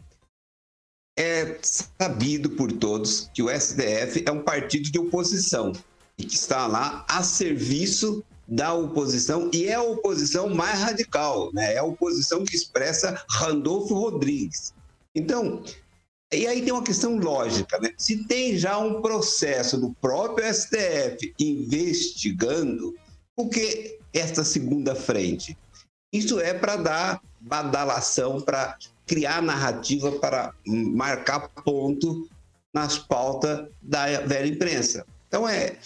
É 1.17 1.59
sabido 1.61 2.49
por 2.49 2.71
todos 2.71 3.29
que 3.35 3.43
o 3.43 3.49
STF 3.49 4.25
é 4.25 4.31
um 4.31 4.43
partido 4.43 4.91
de 4.91 4.97
oposição 4.97 5.71
e 6.17 6.25
que 6.25 6.33
está 6.33 6.65
lá 6.65 7.05
a 7.07 7.21
serviço 7.21 8.25
da 8.47 8.73
oposição 8.73 9.49
e 9.53 9.67
é 9.67 9.73
a 9.73 9.81
oposição 9.81 10.49
mais 10.49 10.79
radical, 10.79 11.51
né? 11.53 11.73
É 11.73 11.77
a 11.79 11.83
oposição 11.83 12.43
que 12.43 12.55
expressa 12.55 13.23
Randolfo 13.29 13.93
Rodrigues. 13.93 14.73
Então, 15.15 15.63
e 16.33 16.45
aí 16.47 16.61
tem 16.61 16.73
uma 16.73 16.83
questão 16.83 17.17
lógica, 17.17 17.79
né? 17.79 17.91
Se 17.97 18.25
tem 18.25 18.57
já 18.57 18.77
um 18.77 19.01
processo 19.01 19.77
do 19.77 19.93
próprio 20.01 20.51
STF 20.53 21.33
investigando, 21.39 22.93
por 23.35 23.49
que 23.49 23.99
esta 24.13 24.43
segunda 24.43 24.95
frente? 24.95 25.57
Isso 26.13 26.39
é 26.39 26.53
para 26.53 26.75
dar 26.77 27.21
badalação, 27.39 28.41
para 28.41 28.77
criar 29.05 29.41
narrativa, 29.41 30.11
para 30.13 30.53
marcar 30.65 31.49
ponto 31.63 32.27
nas 32.73 32.97
pautas 32.97 33.67
da 33.81 34.05
velha 34.21 34.47
imprensa. 34.47 35.05
Então 35.27 35.47
é, 35.47 35.77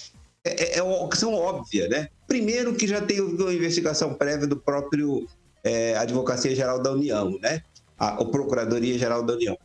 é, 0.43 0.77
é 0.77 0.83
uma 0.83 1.09
questão 1.09 1.33
óbvia, 1.33 1.87
né? 1.87 2.09
Primeiro 2.27 2.75
que 2.75 2.87
já 2.87 3.01
tem 3.01 3.21
uma 3.21 3.53
investigação 3.53 4.13
prévia 4.13 4.47
do 4.47 4.57
próprio 4.57 5.27
é, 5.63 5.95
Advocacia 5.97 6.55
Geral 6.55 6.81
da 6.81 6.91
União, 6.91 7.37
né? 7.39 7.61
A, 7.97 8.21
a 8.21 8.25
Procuradoria 8.25 8.97
Geral 8.97 9.23
da 9.23 9.33
União. 9.33 9.57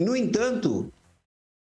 No 0.00 0.14
entanto, 0.14 0.92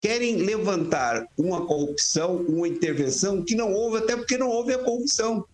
querem 0.02 0.36
levantar 0.36 1.26
uma 1.36 1.66
corrupção, 1.66 2.36
uma 2.48 2.68
intervenção 2.68 3.42
que 3.42 3.54
não 3.54 3.72
houve, 3.72 3.98
até 3.98 4.16
porque 4.16 4.36
não 4.36 4.48
houve 4.48 4.74
a 4.74 4.78
corrupção. 4.78 5.44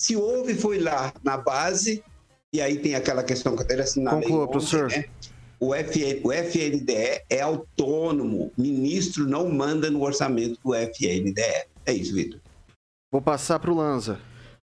Se 0.00 0.14
houve, 0.16 0.54
foi 0.54 0.78
lá 0.78 1.12
na 1.24 1.36
base, 1.36 2.02
e 2.52 2.60
aí 2.60 2.78
tem 2.78 2.94
aquela 2.94 3.24
questão 3.24 3.54
que 3.54 3.62
eu 3.62 3.64
até 3.64 3.80
assinalei 3.80 4.22
Conclua, 4.22 4.44
ontem, 4.44 4.52
professor. 4.52 4.88
né? 4.88 5.04
O, 5.60 5.74
FN, 5.74 6.20
o 6.22 6.32
FNDE 6.32 7.22
é 7.28 7.40
autônomo, 7.40 8.52
ministro 8.56 9.26
não 9.26 9.50
manda 9.50 9.90
no 9.90 10.02
orçamento 10.02 10.58
do 10.64 10.72
FNDE. 10.72 11.66
É 11.88 11.92
isso, 11.94 12.14
Vitor. 12.14 12.38
Vou 13.10 13.22
passar 13.22 13.58
para 13.58 13.70
o 13.70 13.74
Lanza. 13.74 14.20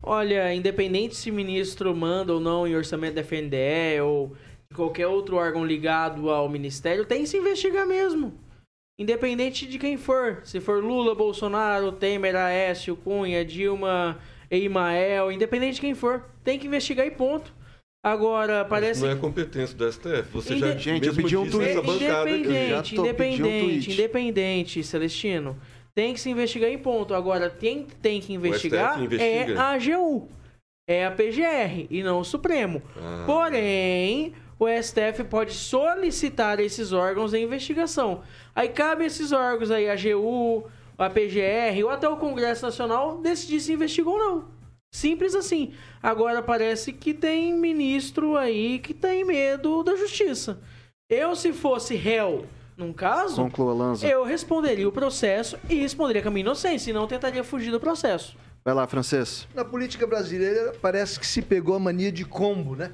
Olha, 0.02 0.54
independente 0.54 1.14
se 1.14 1.30
ministro 1.30 1.94
manda 1.94 2.32
ou 2.32 2.40
não 2.40 2.66
em 2.66 2.74
orçamento 2.74 3.16
da 3.16 3.20
FNDE 3.22 4.00
ou 4.02 4.34
qualquer 4.74 5.06
outro 5.06 5.36
órgão 5.36 5.62
ligado 5.62 6.30
ao 6.30 6.48
ministério, 6.48 7.04
tem 7.04 7.20
que 7.22 7.28
se 7.28 7.36
investigar 7.36 7.86
mesmo. 7.86 8.32
Independente 8.98 9.66
de 9.66 9.78
quem 9.78 9.98
for. 9.98 10.40
Se 10.44 10.60
for 10.60 10.82
Lula, 10.82 11.14
Bolsonaro, 11.14 11.92
Temer, 11.92 12.34
Aécio, 12.34 12.96
Cunha, 12.96 13.44
Dilma, 13.44 14.18
Eimael, 14.50 15.30
independente 15.30 15.74
de 15.74 15.80
quem 15.82 15.94
for, 15.94 16.24
tem 16.42 16.58
que 16.58 16.66
investigar 16.66 17.06
e 17.06 17.10
ponto. 17.10 17.52
Agora, 18.02 18.64
parece 18.64 19.02
Não 19.02 19.10
é 19.10 19.16
competência 19.16 19.76
do 19.76 19.86
STF. 19.92 20.30
Você 20.32 20.54
Inde- 20.54 20.60
já 20.60 20.76
Gente, 20.76 21.06
eu 21.06 21.14
pedi 21.14 21.36
um 21.36 21.50
tweet. 21.50 21.76
Independente, 21.76 22.94
tô 22.96 23.02
pedindo 23.02 23.44
um 23.44 23.48
independente, 23.50 23.84
tweet. 23.84 23.92
independente, 23.92 24.82
Celestino. 24.82 25.58
Tem 26.00 26.14
que 26.14 26.20
se 26.20 26.30
investigar 26.30 26.70
em 26.70 26.78
ponto. 26.78 27.12
Agora, 27.12 27.50
quem 27.50 27.84
tem 28.00 28.22
que 28.22 28.32
investigar 28.32 28.98
é 29.20 29.52
a 29.52 29.72
AGU. 29.72 30.30
É 30.88 31.04
a 31.04 31.10
PGR 31.10 31.88
e 31.90 32.02
não 32.02 32.20
o 32.20 32.24
Supremo. 32.24 32.80
Ah. 32.96 33.24
Porém, 33.26 34.32
o 34.58 34.66
STF 34.66 35.24
pode 35.24 35.52
solicitar 35.52 36.58
esses 36.58 36.94
órgãos 36.94 37.34
em 37.34 37.44
investigação. 37.44 38.22
Aí 38.54 38.70
cabe 38.70 39.04
esses 39.04 39.30
órgãos 39.30 39.70
aí, 39.70 39.90
a 39.90 39.92
AGU, 39.92 40.64
a 40.96 41.10
PGR 41.10 41.84
ou 41.84 41.90
até 41.90 42.08
o 42.08 42.16
Congresso 42.16 42.64
Nacional 42.64 43.18
decidir 43.18 43.60
se 43.60 43.74
investiga 43.74 44.08
ou 44.08 44.18
não. 44.18 44.48
Simples 44.94 45.34
assim. 45.34 45.74
Agora 46.02 46.40
parece 46.40 46.94
que 46.94 47.12
tem 47.12 47.52
ministro 47.52 48.38
aí 48.38 48.78
que 48.78 48.94
tem 48.94 49.22
medo 49.22 49.82
da 49.82 49.94
justiça. 49.96 50.62
Eu, 51.10 51.36
se 51.36 51.52
fosse 51.52 51.94
réu 51.94 52.46
num 52.80 52.92
caso, 52.92 53.36
Conclua, 53.36 53.74
Lanza. 53.74 54.06
eu 54.06 54.24
responderia 54.24 54.88
o 54.88 54.92
processo 54.92 55.58
e 55.68 55.74
responderia 55.76 56.22
com 56.22 56.28
a 56.28 56.30
minha 56.30 56.40
inocência 56.40 56.90
e 56.90 56.94
não 56.94 57.06
tentaria 57.06 57.44
fugir 57.44 57.70
do 57.70 57.78
processo. 57.78 58.36
Vai 58.64 58.74
lá, 58.74 58.86
Francês. 58.86 59.46
Na 59.54 59.64
política 59.64 60.06
brasileira 60.06 60.72
parece 60.80 61.20
que 61.20 61.26
se 61.26 61.42
pegou 61.42 61.74
a 61.76 61.78
mania 61.78 62.10
de 62.10 62.24
combo, 62.24 62.74
né? 62.74 62.90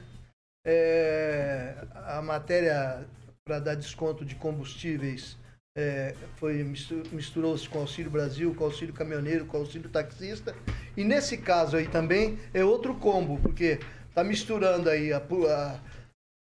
É, 0.66 1.74
a 2.06 2.20
matéria 2.20 3.06
para 3.44 3.60
dar 3.60 3.74
desconto 3.76 4.24
de 4.24 4.34
combustíveis 4.34 5.36
é, 5.78 6.14
foi 6.36 6.54
mistu- 6.64 7.02
misturou-se 7.12 7.68
com 7.68 7.78
o 7.78 7.82
Auxílio 7.82 8.10
Brasil, 8.10 8.52
com 8.54 8.64
o 8.64 8.66
Auxílio 8.66 8.92
Caminhoneiro, 8.92 9.46
com 9.46 9.56
o 9.56 9.60
Auxílio 9.60 9.88
Taxista. 9.88 10.54
E 10.96 11.04
nesse 11.04 11.36
caso 11.36 11.76
aí 11.76 11.86
também 11.86 12.38
é 12.52 12.64
outro 12.64 12.94
combo, 12.94 13.38
porque 13.40 13.78
está 14.08 14.24
misturando 14.24 14.88
aí 14.90 15.12
a, 15.12 15.18
a- 15.18 15.80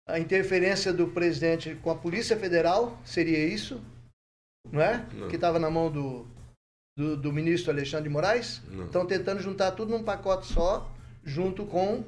a 0.07 0.19
interferência 0.19 0.93
do 0.93 1.07
presidente 1.07 1.75
com 1.81 1.89
a 1.89 1.95
Polícia 1.95 2.37
Federal, 2.37 2.99
seria 3.03 3.39
isso, 3.45 3.81
não 4.71 4.81
é? 4.81 5.05
Não. 5.13 5.27
Que 5.27 5.35
estava 5.35 5.57
na 5.59 5.69
mão 5.69 5.91
do, 5.91 6.25
do, 6.97 7.17
do 7.17 7.33
ministro 7.33 7.71
Alexandre 7.71 8.07
de 8.07 8.13
Moraes. 8.13 8.61
Estão 8.85 9.05
tentando 9.05 9.41
juntar 9.41 9.71
tudo 9.71 9.91
num 9.91 10.03
pacote 10.03 10.47
só, 10.47 10.89
junto 11.23 11.65
com 11.65 12.03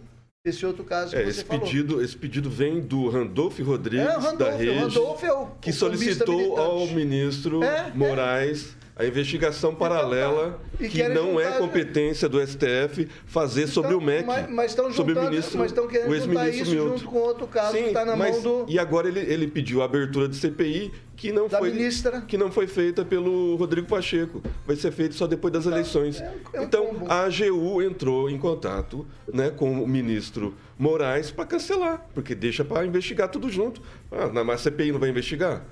esse 0.45 0.65
outro 0.65 0.83
caso 0.85 1.11
que 1.11 1.17
É, 1.17 1.23
você 1.25 1.29
esse 1.29 1.43
falou. 1.43 1.65
pedido, 1.65 2.01
esse 2.01 2.15
pedido 2.15 2.49
vem 2.49 2.79
do 2.79 3.09
Randolph 3.09 3.59
Rodrigues, 3.59 4.07
É, 4.07 4.35
da 4.37 4.51
Rede, 4.51 4.79
Randolph 4.79 5.23
é 5.23 5.33
o 5.33 5.47
que 5.59 5.73
solicitou 5.73 6.57
ao 6.57 6.87
ministro 6.87 7.63
É, 7.63 7.89
é. 7.89 7.91
Moraes 7.93 8.75
a 8.99 9.05
investigação 9.05 9.75
paralela 9.75 10.59
E 10.79 10.87
que 10.89 11.07
não 11.07 11.39
é 11.39 11.45
juntar- 11.45 11.57
competência 11.59 12.27
do 12.27 12.39
STF 12.45 13.07
fazer 13.25 13.67
sobre 13.67 13.93
o 13.93 14.01
MEC, 14.01 14.25
Mas, 14.25 14.49
mas 14.49 14.71
estão 14.71 14.91
sobre 14.91 15.11
o 15.13 15.15
juntando, 15.15 15.31
ministro, 15.31 15.59
mas 15.59 15.71
estão 15.71 15.87
querendo 15.87 16.09
o 16.11 16.15
juntar 16.19 16.49
isso 16.49 16.71
Milton. 16.71 16.89
junto 16.97 17.03
com 17.05 17.17
outro 17.19 17.47
caso 17.47 17.73
que 17.73 17.79
Sim, 17.79 17.85
está 17.87 18.03
na 18.05 18.15
mas- 18.15 18.43
mão 18.43 18.65
do, 18.65 18.71
E 18.71 18.79
agora 18.79 19.07
ele, 19.07 19.19
ele 19.19 19.47
pediu 19.47 19.81
a 19.81 19.85
abertura 19.85 20.27
de 20.27 20.35
CPI 20.35 20.91
que 21.15 21.31
não 21.31 21.47
da 21.47 21.57
foi 21.57 21.71
ministra. 21.71 22.21
que 22.21 22.37
não 22.37 22.51
foi 22.51 22.67
feita 22.67 23.03
pelo 23.03 23.55
Rodrigo 23.55 23.87
Pacheco. 23.87 24.41
Vai 24.67 24.75
ser 24.75 24.91
feito 24.91 25.15
só 25.15 25.25
depois 25.25 25.51
das 25.51 25.65
eleições. 25.65 26.21
é 26.53 26.59
um 26.59 26.63
então, 26.63 26.85
combo. 26.87 27.05
a 27.11 27.23
AGU 27.25 27.81
entrou 27.81 28.29
em 28.29 28.37
contato 28.37 29.05
né, 29.31 29.49
com 29.49 29.81
o 29.83 29.87
ministro 29.87 30.55
Moraes 30.77 31.31
para 31.31 31.45
cancelar, 31.45 32.05
porque 32.13 32.35
deixa 32.35 32.63
para 32.63 32.85
investigar 32.85 33.29
tudo 33.29 33.49
junto. 33.49 33.81
Ah, 34.11 34.27
na- 34.27 34.53
a 34.53 34.57
CPI 34.57 34.91
não 34.91 34.99
vai 34.99 35.09
investigar? 35.09 35.65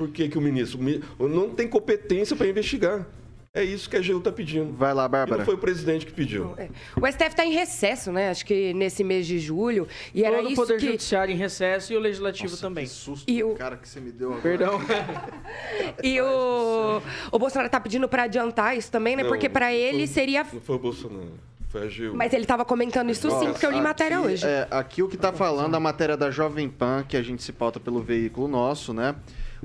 Por 0.00 0.08
que, 0.08 0.30
que 0.30 0.38
o 0.38 0.40
ministro 0.40 0.78
o 0.78 0.82
mi- 0.82 1.02
não 1.18 1.50
tem 1.50 1.68
competência 1.68 2.34
para 2.34 2.46
investigar? 2.46 3.06
É 3.52 3.62
isso 3.62 3.90
que 3.90 3.96
a 3.96 3.98
AGU 3.98 4.16
está 4.16 4.32
pedindo. 4.32 4.72
Vai 4.72 4.94
lá, 4.94 5.04
E 5.04 5.08
Bárbara. 5.10 5.38
não 5.40 5.44
foi 5.44 5.56
o 5.56 5.58
presidente 5.58 6.06
que 6.06 6.12
pediu. 6.12 6.54
É. 6.56 6.70
O 6.98 7.06
STF 7.06 7.26
está 7.28 7.44
em 7.44 7.52
recesso, 7.52 8.10
né? 8.10 8.30
Acho 8.30 8.46
que 8.46 8.72
nesse 8.72 9.04
mês 9.04 9.26
de 9.26 9.38
julho. 9.38 9.86
E 10.14 10.24
era 10.24 10.36
Todo 10.38 10.46
o 10.46 10.52
isso 10.52 10.62
Poder 10.62 10.78
que... 10.78 10.86
Judiciário 10.86 11.34
em 11.34 11.36
recesso 11.36 11.92
e 11.92 11.96
o 11.98 12.00
Legislativo 12.00 12.56
também. 12.56 12.84
Que 12.86 12.90
susto, 12.90 13.30
E 13.30 13.44
o- 13.44 13.54
cara, 13.56 13.76
que 13.76 13.86
você 13.86 14.00
me 14.00 14.10
deu 14.10 14.28
agora. 14.28 14.40
Perdão. 14.42 14.80
E 16.02 16.18
o, 16.18 17.02
o 17.30 17.38
Bolsonaro 17.38 17.68
tá 17.68 17.78
pedindo 17.78 18.08
para 18.08 18.22
adiantar 18.22 18.74
isso 18.78 18.90
também, 18.90 19.16
né? 19.16 19.22
Não, 19.22 19.28
Porque 19.28 19.50
para 19.50 19.70
ele 19.74 19.98
foi- 19.98 20.06
seria... 20.06 20.46
Não 20.50 20.60
foi 20.62 20.76
o 20.76 20.78
Bolsonaro, 20.78 21.32
foi 21.68 21.82
a 21.82 21.84
AGU. 21.84 22.14
Mas 22.16 22.32
ele 22.32 22.46
tava 22.46 22.64
comentando 22.64 23.10
isso 23.10 23.30
sim, 23.38 23.50
porque 23.52 23.66
eu 23.66 23.70
li 23.70 23.82
matéria 23.82 24.16
aqui, 24.18 24.26
hoje. 24.28 24.46
é, 24.46 24.66
aqui 24.70 25.02
o 25.02 25.08
que 25.08 25.16
tá 25.18 25.30
falando 25.32 25.74
a 25.74 25.80
matéria 25.80 26.16
da 26.16 26.30
Jovem 26.30 26.68
Pan, 26.70 27.04
que 27.06 27.16
a 27.18 27.22
gente 27.22 27.42
se 27.42 27.52
pauta 27.52 27.78
pelo 27.78 28.00
veículo 28.00 28.48
nosso, 28.48 28.94
né? 28.94 29.14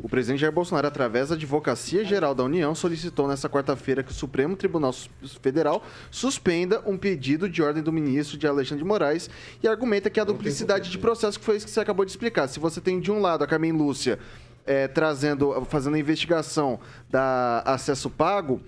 O 0.01 0.09
presidente 0.09 0.41
Jair 0.41 0.51
Bolsonaro, 0.51 0.87
através 0.87 1.29
da 1.29 1.35
Advocacia 1.35 2.03
Geral 2.03 2.35
da 2.35 2.43
União, 2.43 2.75
solicitou 2.75 3.27
nesta 3.27 3.49
quarta-feira 3.49 4.03
que 4.03 4.11
o 4.11 4.13
Supremo 4.13 4.55
Tribunal 4.55 4.93
Federal 5.41 5.83
suspenda 6.11 6.81
um 6.85 6.97
pedido 6.97 7.49
de 7.49 7.63
ordem 7.63 7.81
do 7.81 7.91
ministro 7.91 8.37
de 8.37 8.45
Alexandre 8.45 8.83
de 8.83 8.87
Moraes 8.87 9.29
e 9.63 9.67
argumenta 9.67 10.09
que 10.09 10.19
a 10.19 10.25
duplicidade 10.25 10.89
de 10.89 10.97
processo 10.97 11.39
que 11.39 11.45
foi 11.45 11.57
isso 11.57 11.65
que 11.65 11.71
você 11.71 11.79
acabou 11.79 12.03
de 12.03 12.11
explicar. 12.11 12.47
Se 12.47 12.59
você 12.59 12.81
tem 12.81 12.99
de 12.99 13.11
um 13.11 13.21
lado 13.21 13.43
a 13.43 13.47
Carmen 13.47 13.71
Lúcia 13.71 14.19
é, 14.65 14.87
trazendo, 14.87 15.65
fazendo 15.69 15.95
a 15.95 15.99
investigação 15.99 16.79
da 17.09 17.61
acesso 17.65 18.09
pago, 18.09 18.61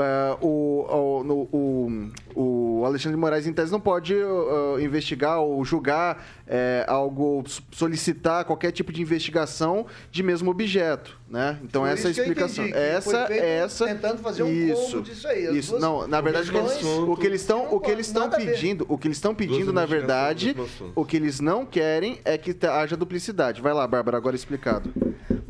é, 0.00 0.36
o, 0.40 0.86
o, 0.88 1.24
no- 1.24 1.48
o, 1.52 2.80
o 2.80 2.84
Alexandre 2.84 3.16
de 3.16 3.20
Moraes, 3.20 3.46
em 3.46 3.52
tese, 3.52 3.70
não 3.72 3.80
pode 3.80 4.14
uh, 4.14 4.74
uh, 4.74 4.80
investigar 4.80 5.40
ou 5.40 5.64
julgar 5.64 6.24
é, 6.46 6.84
algo, 6.88 7.42
solicitar 7.70 8.44
qualquer 8.44 8.72
tipo 8.72 8.92
de 8.92 9.00
investigação 9.00 9.86
de 10.10 10.22
mesmo 10.22 10.50
objeto, 10.50 11.18
né? 11.28 11.58
Então, 11.62 11.82
Por 11.82 11.88
essa 11.88 12.06
é 12.06 12.08
a 12.08 12.10
explicação. 12.10 12.64
essa, 12.66 13.26
feito 13.26 13.42
essa... 13.42 13.86
tentando 13.86 14.18
fazer 14.18 14.42
um 14.42 14.48
isso, 14.48 14.82
combo 14.92 15.02
disso 15.02 15.28
aí, 15.28 15.46
as 15.46 15.56
Isso, 15.56 15.70
duas 15.70 15.82
não, 15.82 16.06
na 16.06 16.20
verdade, 16.20 16.48
o 16.50 16.52
que 16.52 16.58
eles, 16.58 16.72
questões 16.72 17.08
o 17.08 17.16
que 17.16 17.26
eles 17.26 17.40
estão, 17.40 17.74
o 17.74 17.80
que 17.80 17.90
eles 17.90 18.06
estão 18.06 18.30
pedindo, 18.30 18.86
o 18.88 18.98
que 18.98 19.06
eles 19.08 19.16
estão 19.16 19.34
pedindo, 19.34 19.72
na 19.72 19.86
verdade, 19.86 20.56
o 20.94 21.04
que 21.04 21.16
eles 21.16 21.40
não 21.40 21.64
querem 21.64 22.18
é 22.24 22.36
que 22.36 22.54
haja 22.66 22.96
duplicidade. 22.96 23.62
Vai 23.62 23.72
lá, 23.72 23.86
Bárbara, 23.86 24.16
agora 24.16 24.36
explicado. 24.36 24.92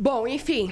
Bom, 0.05 0.29
enfim. 0.29 0.71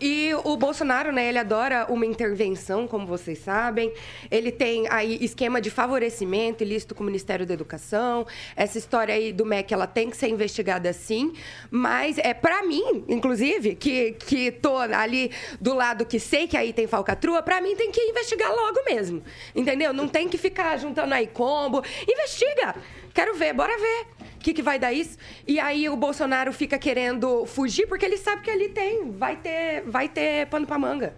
E 0.00 0.32
o 0.42 0.56
Bolsonaro, 0.56 1.12
né, 1.12 1.28
ele 1.28 1.38
adora 1.38 1.86
uma 1.88 2.04
intervenção, 2.04 2.88
como 2.88 3.06
vocês 3.06 3.38
sabem. 3.38 3.92
Ele 4.28 4.50
tem 4.50 4.88
aí 4.90 5.16
esquema 5.20 5.60
de 5.60 5.70
favorecimento 5.70 6.64
ilícito 6.64 6.92
com 6.92 7.04
o 7.04 7.06
Ministério 7.06 7.46
da 7.46 7.54
Educação. 7.54 8.26
Essa 8.56 8.76
história 8.76 9.14
aí 9.14 9.32
do 9.32 9.46
MEC, 9.46 9.72
ela 9.72 9.86
tem 9.86 10.10
que 10.10 10.16
ser 10.16 10.26
investigada 10.26 10.92
sim. 10.92 11.34
Mas 11.70 12.18
é 12.18 12.34
para 12.34 12.66
mim, 12.66 13.04
inclusive, 13.06 13.76
que, 13.76 14.10
que 14.14 14.50
tô 14.50 14.76
ali 14.76 15.30
do 15.60 15.72
lado 15.72 16.04
que 16.04 16.18
sei 16.18 16.48
que 16.48 16.56
aí 16.56 16.72
tem 16.72 16.88
falcatrua, 16.88 17.42
para 17.42 17.60
mim 17.60 17.76
tem 17.76 17.92
que 17.92 18.00
investigar 18.00 18.52
logo 18.52 18.84
mesmo. 18.86 19.22
Entendeu? 19.54 19.92
Não 19.92 20.08
tem 20.08 20.28
que 20.28 20.36
ficar 20.36 20.76
juntando 20.78 21.14
aí 21.14 21.28
combo. 21.28 21.80
Investiga! 22.08 22.74
Quero 23.14 23.36
ver, 23.36 23.52
bora 23.52 23.78
ver. 23.78 24.23
O 24.44 24.46
que, 24.46 24.52
que 24.52 24.62
vai 24.62 24.78
dar 24.78 24.92
isso? 24.92 25.16
E 25.48 25.58
aí 25.58 25.88
o 25.88 25.96
Bolsonaro 25.96 26.52
fica 26.52 26.78
querendo 26.78 27.46
fugir 27.46 27.86
porque 27.86 28.04
ele 28.04 28.18
sabe 28.18 28.42
que 28.42 28.50
ali 28.50 28.68
tem, 28.68 29.10
vai 29.10 29.36
ter, 29.36 29.80
vai 29.86 30.06
ter 30.06 30.46
pano 30.48 30.66
pra 30.66 30.78
manga. 30.78 31.14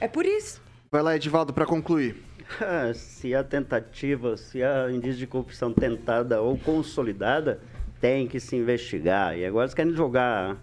É 0.00 0.06
por 0.06 0.24
isso. 0.24 0.62
Vai 0.88 1.02
lá, 1.02 1.16
Edivaldo, 1.16 1.52
para 1.52 1.66
concluir. 1.66 2.14
Ah, 2.60 2.92
se 2.94 3.34
há 3.34 3.42
tentativa, 3.42 4.36
se 4.36 4.62
há 4.62 4.88
indício 4.88 5.18
de 5.18 5.26
corrupção 5.26 5.72
tentada 5.72 6.40
ou 6.40 6.56
consolidada, 6.56 7.60
tem 8.00 8.28
que 8.28 8.38
se 8.38 8.54
investigar. 8.54 9.36
E 9.36 9.44
agora 9.44 9.64
eles 9.64 9.74
querem 9.74 9.92
jogar 9.92 10.56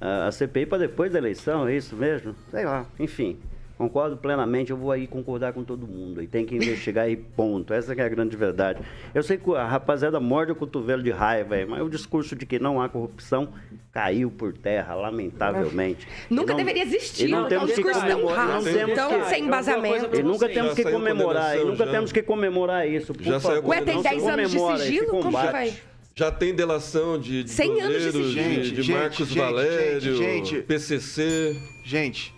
a, 0.00 0.26
a 0.26 0.32
CPI 0.32 0.66
para 0.66 0.78
depois 0.78 1.12
da 1.12 1.18
eleição, 1.18 1.68
é 1.68 1.76
isso 1.76 1.94
mesmo? 1.94 2.34
Sei 2.50 2.64
lá, 2.64 2.84
enfim. 2.98 3.38
Concordo 3.78 4.16
plenamente, 4.16 4.72
eu 4.72 4.76
vou 4.76 4.90
aí 4.90 5.06
concordar 5.06 5.52
com 5.52 5.62
todo 5.62 5.86
mundo. 5.86 6.20
E 6.20 6.26
tem 6.26 6.44
que 6.44 6.56
investigar 6.56 7.08
e 7.08 7.16
ponto. 7.16 7.72
Essa 7.72 7.94
que 7.94 8.00
é 8.00 8.04
a 8.04 8.08
grande 8.08 8.36
verdade. 8.36 8.80
Eu 9.14 9.22
sei 9.22 9.36
que 9.38 9.54
a 9.54 9.64
rapaziada 9.64 10.18
morde 10.18 10.50
o 10.50 10.56
cotovelo 10.56 11.00
de 11.00 11.12
raiva, 11.12 11.54
aí, 11.54 11.64
mas 11.64 11.80
o 11.80 11.88
discurso 11.88 12.34
de 12.34 12.44
que 12.44 12.58
não 12.58 12.82
há 12.82 12.88
corrupção 12.88 13.48
caiu 13.92 14.32
por 14.32 14.52
terra, 14.52 14.96
lamentavelmente. 14.96 16.08
Nunca 16.28 16.52
não- 16.54 16.56
deverar 16.58 16.80
existir. 16.80 17.26
E 17.26 17.30
não 17.30 17.38
É 17.38 17.42
um 17.44 17.48
temos 17.48 17.70
que 17.70 17.74
discurso 17.76 18.00
tão 18.00 18.10
comemorar. 18.10 18.46
Não 18.46 18.52
raso, 18.54 18.72
temos 18.72 18.94
tão 18.96 19.20
que- 19.20 19.24
sem 19.28 19.44
embasamento. 19.44 20.16
E 20.18 20.22
nunca 20.24 20.48
temos 20.48 20.74
que 20.74 20.82
comemorar, 20.84 21.56
e 21.56 21.64
nunca 21.64 21.84
já. 21.86 21.90
temos 21.92 22.12
que 22.12 22.22
comemorar 22.22 22.88
isso. 22.88 23.14
Por 23.14 23.22
Já 23.22 23.38
saiu 23.38 23.56
favor. 23.62 23.70
Ué, 23.70 23.80
tem 23.80 23.94
Não 23.94 24.02
se 24.02 24.08
10 24.08 24.26
anos 24.26 24.50
de 24.50 24.58
sigilo? 24.58 25.06
Como 25.06 25.22
que 25.24 25.30
vai? 25.32 25.72
Já 26.16 26.32
tem 26.32 26.52
delação 26.52 27.16
de, 27.16 27.44
de 27.44 27.50
100 27.50 27.80
anos 27.80 28.02
de 28.02 28.10
sigilo. 28.10 28.32
de, 28.62 28.70
de 28.72 28.82
Gente, 28.82 28.98
Marcos 28.98 29.28
gente, 29.28 29.38
Valério, 29.38 30.00
gente, 30.00 30.16
gente. 30.50 30.62
PCC. 30.62 31.56
Gente, 31.84 32.34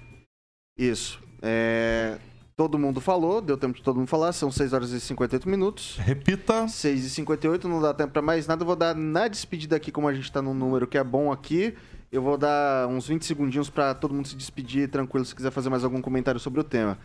isso. 0.79 1.19
É, 1.43 2.19
todo 2.57 2.79
mundo 2.79 3.01
falou, 3.01 3.41
deu 3.41 3.57
tempo 3.57 3.77
de 3.77 3.83
todo 3.83 3.97
mundo 3.97 4.07
falar, 4.09 4.33
são 4.33 4.51
6 4.51 4.73
horas 4.73 4.91
e 4.91 5.01
58 5.01 5.49
minutos. 5.49 5.97
Repita. 5.99 6.69
6 6.69 7.05
e 7.05 7.11
58 7.11 7.67
não 7.67 7.81
dá 7.81 7.95
tempo 7.95 8.13
pra 8.13 8.21
mais 8.21 8.47
nada. 8.47 8.63
Eu 8.63 8.67
vou 8.67 8.77
dar 8.77 8.95
na 8.95 9.29
despedida 9.29 9.77
aqui, 9.77 9.91
como 9.91 10.09
a 10.09 10.13
gente 10.13 10.31
tá 10.31 10.43
num 10.43 10.55
número 10.55 10.87
que 10.87 10.99
é 10.99 11.05
bom 11.05 11.33
aqui. 11.33 11.75
Eu 12.13 12.21
vou 12.21 12.37
dar 12.37 12.89
uns 12.89 13.07
20 13.07 13.25
segundinhos 13.25 13.71
pra 13.71 13.95
todo 13.95 14.13
mundo 14.13 14.29
se 14.29 14.37
despedir 14.37 14.91
tranquilo 14.91 15.25
se 15.25 15.35
quiser 15.35 15.51
fazer 15.51 15.71
mais 15.71 15.85
algum 15.85 16.03
comentário 16.03 16.41
sobre 16.41 16.61
o 16.61 16.65
tema. 16.65 16.99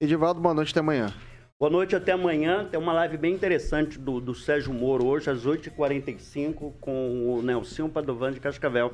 Edivaldo, 0.00 0.40
boa 0.40 0.54
noite, 0.54 0.70
até 0.70 0.80
amanhã. 0.80 1.12
Boa 1.58 1.70
noite, 1.70 1.96
até 1.96 2.12
amanhã. 2.12 2.66
Tem 2.70 2.78
uma 2.78 2.92
live 2.92 3.16
bem 3.16 3.34
interessante 3.34 3.98
do, 3.98 4.20
do 4.20 4.34
Sérgio 4.34 4.72
Moro 4.72 5.06
hoje, 5.06 5.28
às 5.28 5.44
8h45, 5.44 6.72
com 6.80 7.34
o 7.34 7.42
Nelson 7.42 7.88
Padovan 7.88 8.32
de 8.32 8.40
Cascavel. 8.40 8.92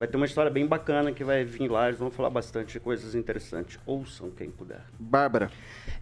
Vai 0.00 0.08
ter 0.08 0.16
uma 0.16 0.26
história 0.26 0.48
bem 0.48 0.64
bacana 0.64 1.10
que 1.10 1.24
vai 1.24 1.44
vir 1.44 1.68
lá, 1.68 1.88
eles 1.88 1.98
vão 1.98 2.08
falar 2.08 2.30
bastante 2.30 2.74
de 2.74 2.78
coisas 2.78 3.16
interessantes. 3.16 3.80
Ouçam 3.84 4.30
quem 4.30 4.48
puder. 4.48 4.80
Bárbara. 4.96 5.50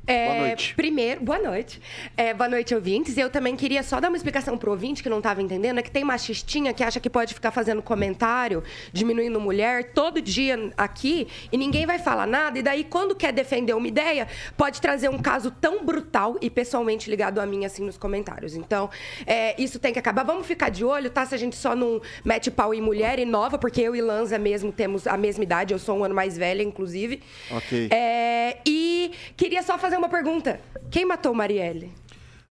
É, 0.06 0.26
Boa 0.26 0.46
noite. 0.48 0.74
Primeiro, 0.74 1.24
boa 1.24 1.38
noite. 1.38 1.80
É, 2.14 2.34
boa 2.34 2.46
noite, 2.46 2.74
ouvintes. 2.74 3.16
Eu 3.16 3.30
também 3.30 3.56
queria 3.56 3.82
só 3.82 3.98
dar 3.98 4.08
uma 4.08 4.16
explicação 4.16 4.58
pro 4.58 4.70
ouvinte 4.70 5.02
que 5.02 5.08
não 5.08 5.16
estava 5.16 5.40
entendendo. 5.40 5.78
É 5.78 5.82
que 5.82 5.90
tem 5.90 6.04
machistinha 6.04 6.74
que 6.74 6.84
acha 6.84 7.00
que 7.00 7.08
pode 7.08 7.32
ficar 7.32 7.50
fazendo 7.50 7.80
comentário, 7.80 8.62
diminuindo 8.92 9.40
mulher, 9.40 9.92
todo 9.94 10.20
dia 10.20 10.70
aqui, 10.76 11.26
e 11.50 11.56
ninguém 11.56 11.86
vai 11.86 11.98
falar 11.98 12.26
nada. 12.26 12.58
E 12.58 12.62
daí, 12.62 12.84
quando 12.84 13.16
quer 13.16 13.32
defender 13.32 13.72
uma 13.72 13.88
ideia, 13.88 14.28
pode 14.58 14.78
trazer 14.78 15.08
um 15.08 15.18
caso 15.18 15.50
tão 15.50 15.86
brutal 15.86 16.36
e 16.42 16.50
pessoalmente 16.50 17.08
ligado 17.08 17.40
a 17.40 17.46
mim, 17.46 17.64
assim, 17.64 17.82
nos 17.82 17.96
comentários. 17.96 18.54
Então, 18.54 18.90
é, 19.26 19.60
isso 19.60 19.78
tem 19.78 19.90
que 19.90 19.98
acabar. 19.98 20.22
Vamos 20.22 20.46
ficar 20.46 20.68
de 20.68 20.84
olho, 20.84 21.08
tá? 21.08 21.24
Se 21.24 21.34
a 21.34 21.38
gente 21.38 21.56
só 21.56 21.74
não 21.74 22.02
mete 22.22 22.50
pau 22.50 22.74
em 22.74 22.82
mulher 22.82 23.18
e 23.18 23.24
nova, 23.24 23.56
porque 23.56 23.85
eu 23.86 23.94
e 23.94 24.00
Lanza 24.00 24.38
mesmo 24.38 24.72
temos 24.72 25.06
a 25.06 25.16
mesma 25.16 25.44
idade, 25.44 25.72
eu 25.72 25.78
sou 25.78 25.98
um 25.98 26.04
ano 26.04 26.14
mais 26.14 26.36
velha, 26.36 26.62
inclusive. 26.62 27.22
Ok. 27.50 27.88
É, 27.90 28.58
e 28.66 29.12
queria 29.36 29.62
só 29.62 29.78
fazer 29.78 29.96
uma 29.96 30.08
pergunta. 30.08 30.60
Quem 30.90 31.04
matou 31.06 31.32
Marielle? 31.32 31.92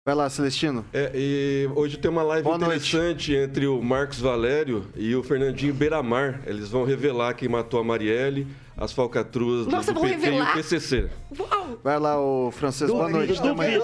Vai 0.04 0.16
lá, 0.16 0.28
Celestino. 0.28 0.84
É, 0.92 1.12
e 1.14 1.70
hoje 1.76 1.96
tem 1.96 2.10
uma 2.10 2.24
live 2.24 2.42
Boa 2.42 2.58
noite. 2.58 2.70
interessante 2.72 3.34
entre 3.34 3.68
o 3.68 3.80
Marcos 3.80 4.18
Valério 4.18 4.84
e 4.96 5.14
o 5.14 5.22
Fernandinho 5.22 5.72
Beiramar. 5.72 6.42
Eles 6.44 6.68
vão 6.68 6.84
revelar 6.84 7.34
quem 7.34 7.48
matou 7.48 7.78
a 7.78 7.84
Marielle, 7.84 8.48
as 8.76 8.92
falcatruas 8.92 9.64
do, 9.64 9.70
Nossa, 9.70 9.92
do 9.92 10.00
PT 10.00 10.26
e 10.26 10.40
o 10.40 10.52
PCC. 10.54 11.08
Uau! 11.38 11.78
Vai 11.84 12.00
lá, 12.00 12.20
o 12.20 12.50
francês. 12.50 12.90
Boa 12.90 13.08
noite, 13.08 13.38
até 13.38 13.48
amanhã. 13.48 13.80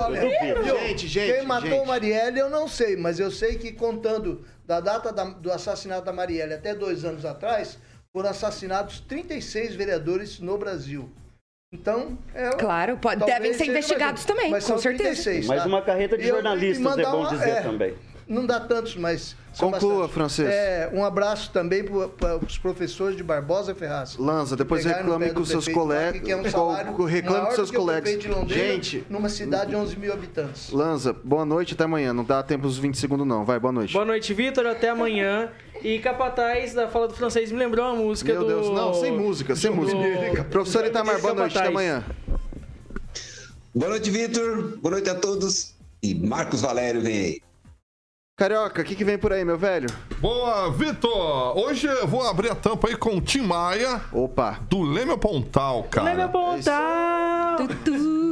Gente, 0.88 1.06
gente, 1.06 1.32
Quem 1.34 1.46
matou 1.46 1.70
gente. 1.70 1.86
Marielle 1.86 2.40
eu 2.40 2.50
não 2.50 2.66
sei, 2.66 2.96
mas 2.96 3.20
eu 3.20 3.30
sei 3.30 3.54
que 3.56 3.72
contando 3.72 4.44
da 4.68 4.80
data 4.80 5.10
da- 5.10 5.24
do 5.24 5.50
assassinato 5.50 6.04
da 6.04 6.12
Marielle 6.12 6.52
até 6.52 6.74
dois 6.74 7.02
anos 7.02 7.24
atrás, 7.24 7.78
foram 8.12 8.28
assassinados 8.28 9.00
36 9.00 9.74
vereadores 9.74 10.38
no 10.40 10.58
Brasil. 10.58 11.10
Então, 11.72 12.18
é, 12.34 12.50
Claro, 12.50 12.98
pode- 12.98 13.24
devem 13.24 13.52
ser 13.54 13.64
investigados 13.66 14.22
mais 14.22 14.26
também, 14.26 14.50
mas 14.50 14.64
com 14.64 14.68
são 14.68 14.78
certeza. 14.78 15.04
36, 15.22 15.46
Mais 15.46 15.62
tá? 15.62 15.68
uma 15.68 15.80
carreta 15.82 16.18
de 16.18 16.26
jornalistas, 16.26 16.98
é 16.98 17.02
bom 17.02 17.20
uma- 17.20 17.30
dizer 17.30 17.48
é, 17.48 17.60
também. 17.62 17.94
Não 18.28 18.44
dá 18.44 18.60
tantos, 18.60 18.94
mas. 18.94 19.34
Conclua, 19.58 19.94
bastante. 19.94 20.12
francês. 20.12 20.48
É, 20.48 20.90
um 20.92 21.02
abraço 21.02 21.50
também 21.50 21.82
para 21.82 22.36
os 22.36 22.58
professores 22.58 23.16
de 23.16 23.22
Barbosa 23.24 23.74
Ferraz. 23.74 24.16
Lanza, 24.16 24.54
depois 24.54 24.84
no 24.84 24.92
reclame 24.92 25.30
com 25.32 25.44
seus 25.44 25.66
colegas. 25.66 26.20
que 26.20 26.30
é 26.30 26.36
um 26.36 26.48
salário 26.48 26.92
reclame 27.04 27.22
maior 27.28 27.48
com 27.48 27.54
seus 27.54 27.70
colegas. 27.70 28.22
Gente, 28.46 29.04
numa 29.08 29.28
cidade 29.28 29.70
de 29.70 29.76
11 29.76 29.96
mil 29.96 30.12
habitantes. 30.12 30.70
Lanza, 30.70 31.12
boa 31.12 31.44
noite, 31.44 31.72
até 31.74 31.84
amanhã. 31.84 32.12
Não 32.12 32.22
dá 32.22 32.42
tempo 32.42 32.64
dos 32.64 32.78
20 32.78 32.96
segundos, 32.98 33.26
não. 33.26 33.44
Vai, 33.44 33.58
boa 33.58 33.72
noite. 33.72 33.92
Boa 33.94 34.04
noite, 34.04 34.32
Vitor. 34.34 34.66
Até 34.66 34.90
amanhã. 34.90 35.50
E 35.82 35.98
Capataz, 36.00 36.74
da 36.74 36.88
fala 36.88 37.08
do 37.08 37.14
francês, 37.14 37.50
me 37.50 37.58
lembrou 37.58 37.84
uma 37.86 38.02
música 38.02 38.32
Meu 38.32 38.42
do... 38.42 38.46
Deus, 38.48 38.68
não, 38.68 38.92
sem 38.94 39.16
música, 39.16 39.56
sem 39.56 39.70
do- 39.70 39.76
música. 39.76 40.44
Professor 40.50 40.84
Itamar, 40.84 41.20
boa 41.20 41.34
noite, 41.34 41.56
até 41.56 41.68
amanhã. 41.68 42.04
Boa 43.74 43.90
noite, 43.90 44.10
Vitor. 44.10 44.76
Boa 44.82 44.92
noite 44.92 45.08
a 45.08 45.14
todos. 45.14 45.74
E 46.02 46.14
Marcos 46.14 46.60
Valério 46.62 47.00
vem 47.00 47.18
aí. 47.18 47.47
Carioca, 48.38 48.82
o 48.82 48.84
que, 48.84 48.94
que 48.94 49.02
vem 49.02 49.18
por 49.18 49.32
aí, 49.32 49.44
meu 49.44 49.58
velho? 49.58 49.88
Boa, 50.20 50.70
Vitor! 50.70 51.58
Hoje 51.58 51.88
eu 51.88 52.06
vou 52.06 52.24
abrir 52.24 52.52
a 52.52 52.54
tampa 52.54 52.86
aí 52.86 52.94
com 52.94 53.16
o 53.16 53.20
Tim 53.20 53.40
Maia, 53.40 54.00
Opa, 54.12 54.60
do 54.70 54.80
Leme 54.80 55.18
Pontal, 55.18 55.82
cara. 55.90 56.14
Leme 56.14 56.30
Pontal. 56.30 57.56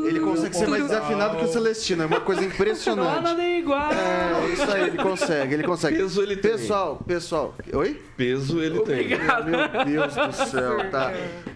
Ele 0.06 0.20
consegue 0.20 0.56
ser 0.56 0.66
mais 0.66 0.82
desafinado 0.84 1.36
que 1.36 1.44
o 1.44 1.48
Celestino, 1.48 2.02
é 2.02 2.06
uma 2.06 2.20
coisa 2.20 2.44
impressionante. 2.44 3.22
nada 3.22 3.42
igual. 3.42 3.90
É, 3.92 4.52
isso 4.52 4.70
aí, 4.70 4.82
ele 4.88 4.96
consegue, 4.96 5.54
ele 5.54 5.62
consegue. 5.62 5.96
Peso 5.96 6.22
ele 6.22 6.36
tem. 6.36 6.52
Pessoal, 6.52 6.96
pessoal, 7.06 7.54
oi? 7.72 8.00
Peso 8.16 8.62
ele 8.62 8.80
tem. 8.80 9.14
Obrigado. 9.14 9.46
Meu 9.46 9.84
Deus 9.84 10.14
do 10.14 10.32
céu, 10.32 10.90
tá. 10.90 11.12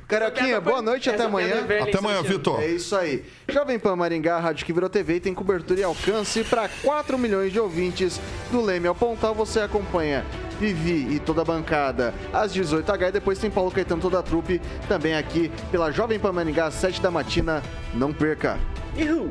Carioquinha, 0.07 0.61
boa 0.61 0.83
noite, 0.83 1.09
até 1.09 1.25
amanhã. 1.25 1.65
Até 1.83 1.99
amanhã? 1.99 2.23
Vitor. 2.23 2.61
É 2.61 2.67
isso 2.67 2.97
aí. 2.97 3.25
Jovem 3.49 3.79
Pan 3.79 3.95
Maringá, 3.95 4.37
a 4.37 4.41
rádio 4.41 4.67
que 4.67 4.73
virou 4.73 4.91
TV 4.91 5.17
e 5.17 5.21
tem 5.21 5.33
cobertura 5.33 5.81
e 5.81 5.85
alcance 5.85 6.43
para 6.45 6.69
4 6.83 7.17
milhões 7.17 7.53
de 7.53 7.61
ouvintes. 7.61 8.21
Do 8.51 8.61
Leme 8.61 8.89
ao 8.89 8.95
Pontal 8.95 9.35
você 9.35 9.61
acompanha 9.61 10.25
Vivi 10.61 11.15
e 11.15 11.19
toda 11.19 11.41
a 11.41 11.45
bancada 11.45 12.13
às 12.33 12.55
18h 12.55 13.09
e 13.09 13.13
depois 13.13 13.39
tem 13.39 13.51
Paulo 13.51 13.71
Caetano 13.71 14.03
toda 14.03 14.19
a 14.19 14.23
trupe 14.23 14.61
também 14.87 15.15
aqui 15.15 15.51
pela 15.71 15.91
Jovem 15.91 16.19
Pan 16.19 16.33
Maringá 16.33 16.67
às 16.67 16.75
7 16.75 17.01
da 17.01 17.11
matina. 17.11 17.63
Não 17.95 18.13
perca. 18.13 18.59
Ihu! 18.95 19.31